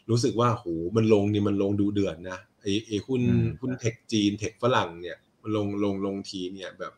[0.09, 0.65] รู้สึกว่าโห
[0.95, 3.21] มันลงนี่มันลงดูเดือดนะไอไอหุ้น
[3.59, 5.17] หุ้นเทคจีนเทคฝรั่งเนี่ย
[5.55, 6.93] ลงลงลงทีเนี่ยแบบ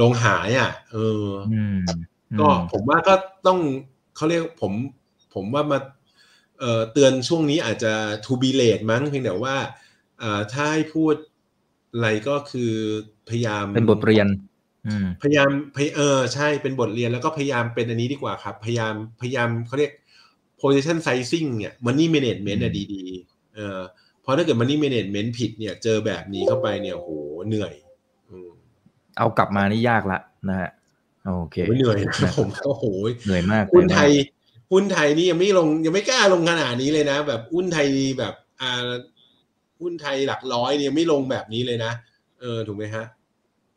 [0.00, 1.26] ลงหายอะ เออ
[2.40, 3.14] ก็ผมว่าก็
[3.46, 3.58] ต้อง
[4.16, 4.72] เขาเรียกผม
[5.34, 5.78] ผมว่ามา
[6.60, 7.92] เอ่อเตือนช่วงนี้อาจจะ
[8.24, 9.56] to be late มั้งเพียงแต่ว่า
[10.22, 11.14] อ่าถ้าให้พูด
[11.92, 12.72] อะไรก็คือ
[13.28, 14.26] พยายามเป็นบทเรียน
[15.22, 15.50] พยายาม
[15.96, 19.92] เออใช่เป็นบทเรียนแล้วก็พยายามเป็นอันนี้ดีกว่าครับ พยายามพยายามเขาเรียก
[20.60, 23.80] position sizing เนี่ย money management อะดีๆเออ
[24.26, 27.10] พราะถ้าเกิดมันนี่เมเนจเมนต์ผิดเนี่ย เจอแบบนี้เข้าไปเนี่ยโห
[27.48, 27.72] เหนื่อย
[29.18, 30.18] เอากลับมานี่ยากละ
[30.48, 30.70] นะฮะ
[31.24, 31.98] โอเคเหนื่อย
[32.38, 32.84] ผมโอ้โห
[33.24, 34.10] เหนื่อยมากหุ้นไทย
[34.72, 37.86] หุ้นไทยนี่ยังไม่ลงยังไม่กล้าลงขนาดนี้เลยนะ แบบหุ้นไทย
[38.18, 38.90] แบบอ่า
[39.80, 41.92] หุ้นไทยหลักร้อยเนี่ยไม่ลงแบบนี้เลยนะ
[42.40, 43.04] เออถูกไหมฮะ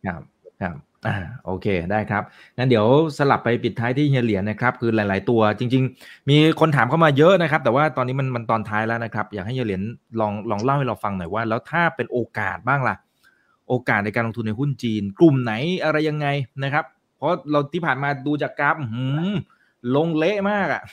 [0.05, 0.21] ครับ
[0.61, 0.75] ครับ
[1.07, 2.23] อ่าโอเคได้ครับ
[2.57, 2.85] งั้นเดี๋ยว
[3.17, 9.83] สลับไปปิดท้ายที่เฮียเหรียญนะครับ คือหลาย ๆ ตัวจริง ๆ มีคนถามเข้ามาเยอะนะครับ แต่ว่าตอนนี้มันมันตอนท้ายแล้วนะครับ อยากให้เฮียเหรียญ
[10.19, 12.95] ลองลองเล่าให้เราฟังหน่อยว่า แล้วถ้าเป็นโอกาสบ้างล่ะ
[13.69, 16.27] โอกาสในการลงทุนในหุ้นจีน กลุ่มไหนอะไรยังไง
[16.63, 16.85] นะครับ
[17.17, 19.31] เพราะเราที่ผ่านมาดูจากกราฟหืม
[19.95, 20.83] ลงเละมากอะ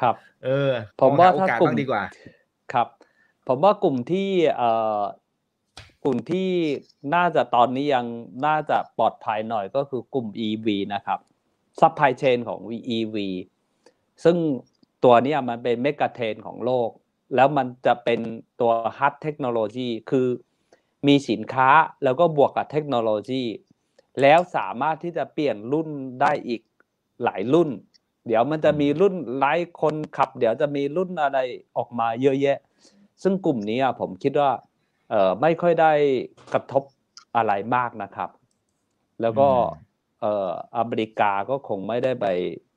[0.00, 2.02] ครับ เออ ผมว่าถ้ากลุ่มดีกว่า
[2.72, 2.86] ครับ
[3.48, 5.00] ผมว่ากลุ่มที่เอ่อ
[6.04, 6.50] กลุ่มที่
[7.14, 8.06] น่าจะตอนนี้ยัง
[8.46, 11.18] น่าจะปลอดภัยหน่อยก็คือกลุ่ม EV นะครับ
[11.80, 12.60] supply chain ของ
[12.96, 13.16] EV
[14.24, 14.36] ซึ่ง
[15.04, 16.90] ตัวนี้มันเป็น megatrend ของโลก
[17.34, 18.20] แล้วมันจะเป็น
[18.60, 20.26] ตัว hard เทคโนโลยีคือ
[21.06, 21.68] มีสินค้า
[22.04, 23.42] แล้วก็บวกกับเทคโนโลยี
[24.20, 25.88] แล้วสามารถที่จะเปลี่ยนรุ่น
[26.20, 26.60] ได้อีก
[27.24, 27.68] หลายรุ่น
[28.26, 31.38] เดี๋ยวมันจะมีรุ่นไร้คนขับ เดี๋ยวจะมีรุ่นอะไร
[31.76, 32.58] ออกมาเยอะแยะ
[33.22, 34.50] ซึ่งกลุ่มนี้ผมคิดว่า
[35.40, 35.92] ไม่ค่อยได้
[36.52, 36.82] กระทบ
[37.36, 38.30] อะไรมากนะครับ
[39.20, 39.48] แล้วก็
[40.20, 42.26] เอ่ออเมริกาก็คงไม่ได้ไป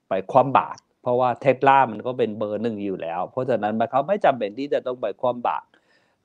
[0.09, 5.67] ไปคว่ำบาตรเพราะว่าเทสลามันก็เป็นเบอร์หนึ่งอยู่แล้ว เพราะฉะนั้นเขาไม่จำเป็นที่จะต้องไปคว่ำบาตร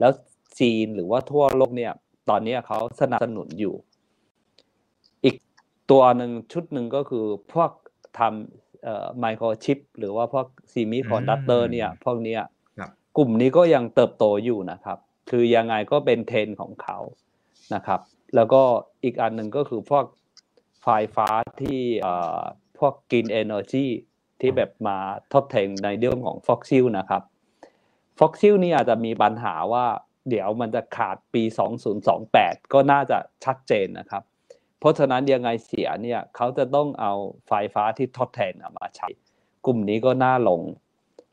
[0.00, 0.12] แล้ว
[0.61, 1.92] จีนหรือว่าทั่วโลกเนี่ย
[2.30, 3.74] ตอนนี้เขาสนับสนุนอยู่
[5.24, 5.36] อีก
[5.90, 7.70] ตัวหนึ่งชุดหนึ่งก็คือพวก
[8.18, 12.36] ทำเอ่อไมโครชิปหรือว่าพวก semiconductor เนี่ย พวกนี้
[13.16, 14.98] กลุ่มนี้ก็ยังเติบโตอยู่นะครับ
[15.31, 16.99] คือยังไงก็เป็นเทรนของเขา
[17.75, 18.01] นะครับ
[18.35, 18.62] แล้วก็
[19.05, 20.05] อีกอันหนึ่งก็คือพวก
[20.83, 21.29] ไฟฟ้า
[21.61, 21.81] ที่
[22.79, 23.87] พวก green energy
[24.41, 24.99] ที่แบบมา
[25.33, 27.23] ทดแทนในเรื่องของ fossil นะครับ
[28.18, 29.87] fossil นี่อาจจะมีปัญหาว่า
[30.29, 31.43] เดี๋ยวมันจะขาดปี
[32.09, 34.23] 2028 ก็น่าจะชัดเจนนะครับ
[34.79, 37.13] เพราะฉะนั้นยังไงเสียเนี่ยเขาจะต้องเอา
[37.49, 39.09] ไฟฟ้าที่ทดแทนมาใช้
[39.67, 40.61] กลุ่มนี้ก็น่าลง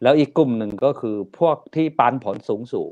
[0.03, 2.83] แล้วอีกกลุ่มหนึ่งก็คือพวกที่ปันผลสูงสู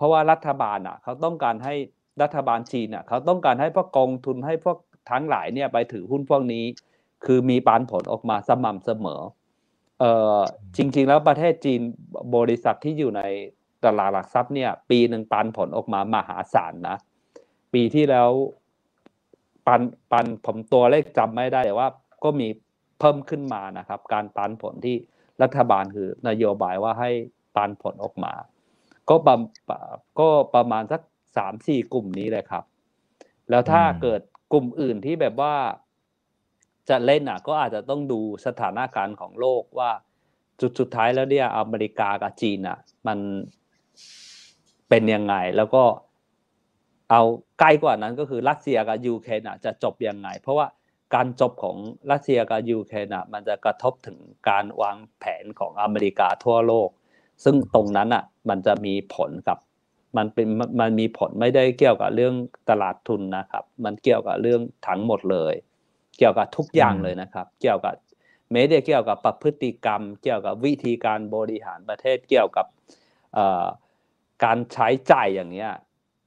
[0.00, 1.74] เพราะว่ารัฐบาลอะเขาต้องการให้
[2.22, 4.76] รัฐบาลจีนอะเขาต้องการให้พวกกองทุนให้พวก
[5.10, 6.64] ทั้งหลายเนี่ยไปถือหุ้นพวกนี้
[7.24, 9.20] คือมีปันผลออกมาสม่ำเสมอ
[10.00, 10.38] เอ่อ
[10.76, 11.80] จริง ๆ แล้วประเทศจีน
[12.36, 13.22] บริษัทที่อยู่ใน
[13.84, 16.96] ตลาดหลักทรัพย์เนี่ย ปีหนึ่งปันผลออกมามหาศาลนะ
[17.72, 18.30] ปีที่แล้ว
[19.66, 19.80] ปัน
[20.12, 21.88] ปันผมตัวเลขจำไม่ได้แต่ว่า
[22.24, 22.48] ก็มี
[23.00, 24.96] เพิ่มขึ้นมานะครับ การปันผลที่
[25.42, 27.10] รัฐบาลคือนโยบายว่าให้
[27.56, 28.32] ปันผลออกมา
[29.10, 29.36] ก็ประ
[30.20, 31.02] ก็ประมาณสัก
[31.36, 32.64] สามสี่กลุ่มนี้เลยครับ
[33.50, 34.20] แล้วถ้าเกิด
[34.52, 35.54] กลุ่มอื่นที่แบบว่า
[36.88, 39.90] จะเล่นอะ ก็อาจจะต้องดูสถานการณ์ของโลกว่า
[40.60, 43.18] จุดสุดท้ายแล้วเนี่ยอเมริกากับจีนอะ มัน
[44.88, 45.84] เป็นยังไง แล้วก็
[47.10, 47.22] เอา
[47.60, 50.66] ใกล้กว่านั้นก็คือรัสเซียกับยูเครนอะ จะจบยังไง เพราะว่า
[51.14, 51.76] การจบของ
[52.10, 54.18] รัสเซียกับยูเครนอะ มันจะกระทบถึง
[54.48, 56.90] การวางแผนของอเมริกาทั่วโลก
[57.44, 59.58] ซึ่งตรงนั้นอะมันจะมีผลกับ
[60.16, 60.48] มันเป็น
[60.80, 62.34] มันมีผลไม่ได้เกี่ยวกับเรื่อง
[62.70, 65.54] ตลาดทุนนะครับ มันเกี่ยวกับเรื่องทั้งหมดเลย
[66.18, 67.94] เกี่ยวกับทุกอย่างเลยนะครับ เกี่ยวกับ
[68.50, 72.66] ไม่ได้เกี่ยวกับประพฤติกรรม เกี่ยวกับวิธีการบริหารประเทศเกี่ยวกับ
[74.44, 75.70] การใช้จ่ายอย่างเนี้ย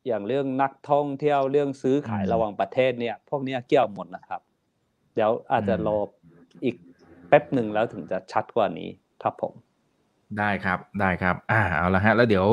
[0.08, 4.42] อย่างเรื่องนักท่องเที่ยวเรื่องซื้อขายอืมระหว่างประเทศเนี่ย พวกเนี้ยเกี่ยวหมดนะครับ
[5.16, 5.98] เดี๋ยวอาจจะอืมรอ
[6.64, 6.76] อีก
[7.28, 8.90] แป๊บหนึ่งแล้วถึงจะชัดกว่านี้
[9.24, 9.54] ครับผม
[10.40, 12.46] ได้ครับได้ครับอ่าเอาละฮะแล้วเดี๋ยว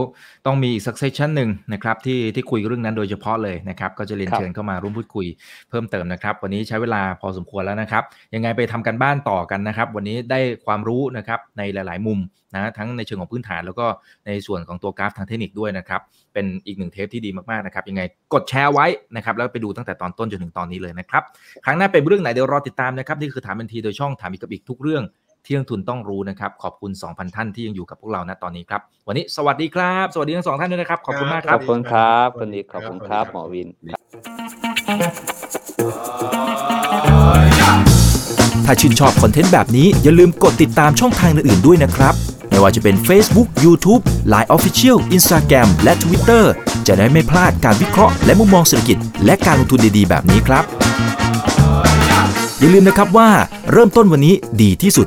[0.46, 5.26] ต้องมีอีกสักเซสชันหนึ่งนะครับที่ที่คุยเรื่องนั้นโดยเฉพาะเลยนะครับก็จะเรียนครับเชิญเข้ามาร่วมพูดคุย
[5.70, 8.02] เพิ่มเติมนะครับ วันนี้ใช้เวลาพอสมควรแล้วนะครับ
[8.34, 12.20] ยังไงไปทำกันบ้านต่อกันนะครับ วันนี้ได้ความรู้นะครับในหลาย ๆ มุม
[12.54, 13.86] นะทั้งในเชิงของพื้นฐานแล้วก็
[14.26, 16.00] ในส่วนของตัวกราฟทางเทคนิคด้วยนะครับ
[16.34, 18.02] เป็นอีกหนึ่งเทปที่ดีมากๆนะครับยังไง
[18.34, 18.86] กดแชร์ไว้
[19.16, 21.22] นะครับแล้วไปดูตั้งแต่ตอนต้นจนถึงตอนนี้เลยนะครับ
[21.64, 25.02] ครั้งหน้าเป็นเรื่องไหนเดี๋ยวรอติดตามนะครับนี่คือถามบันทีโดยช่องถามอีกกับอีกทุกเรื่อง
[25.44, 33.68] ที่นักทุนต้องรู้นะครับ ขอบคุณ 2,000 ท่านที่ยังอยู่กับพวกเราณตอนนี้ครับ วันนี้สวัสดีครับ สวัสดีทั้งสองท่านด้วยนะครับ ขอบคุณมากคขรัอบบคุณครับสวัคุณสดีนิกคขรับอบคุณครับสวัสดีครับหมอวิน
[38.66, 42.14] ถ้าชื่นชอบคอนเทนต์แบบนี้อย่าลืมกดติดตามช่องทางอื่นๆด้วยนะครับ
[42.48, 44.02] ไม่ว่าจะเป็น Facebook, YouTube,
[44.32, 46.44] Line Official, Instagram และ Twitter
[46.86, 50.64] จะได้ไม่พลาดการวิเคราะห์และมุมมองเศรษฐกิจ และการลงทุนดีๆ แบบนี้ครับ
[52.58, 53.28] อย่าลืมนะครับว่า
[53.72, 55.06] เริ่มต้นวันนี้ดีที่สุด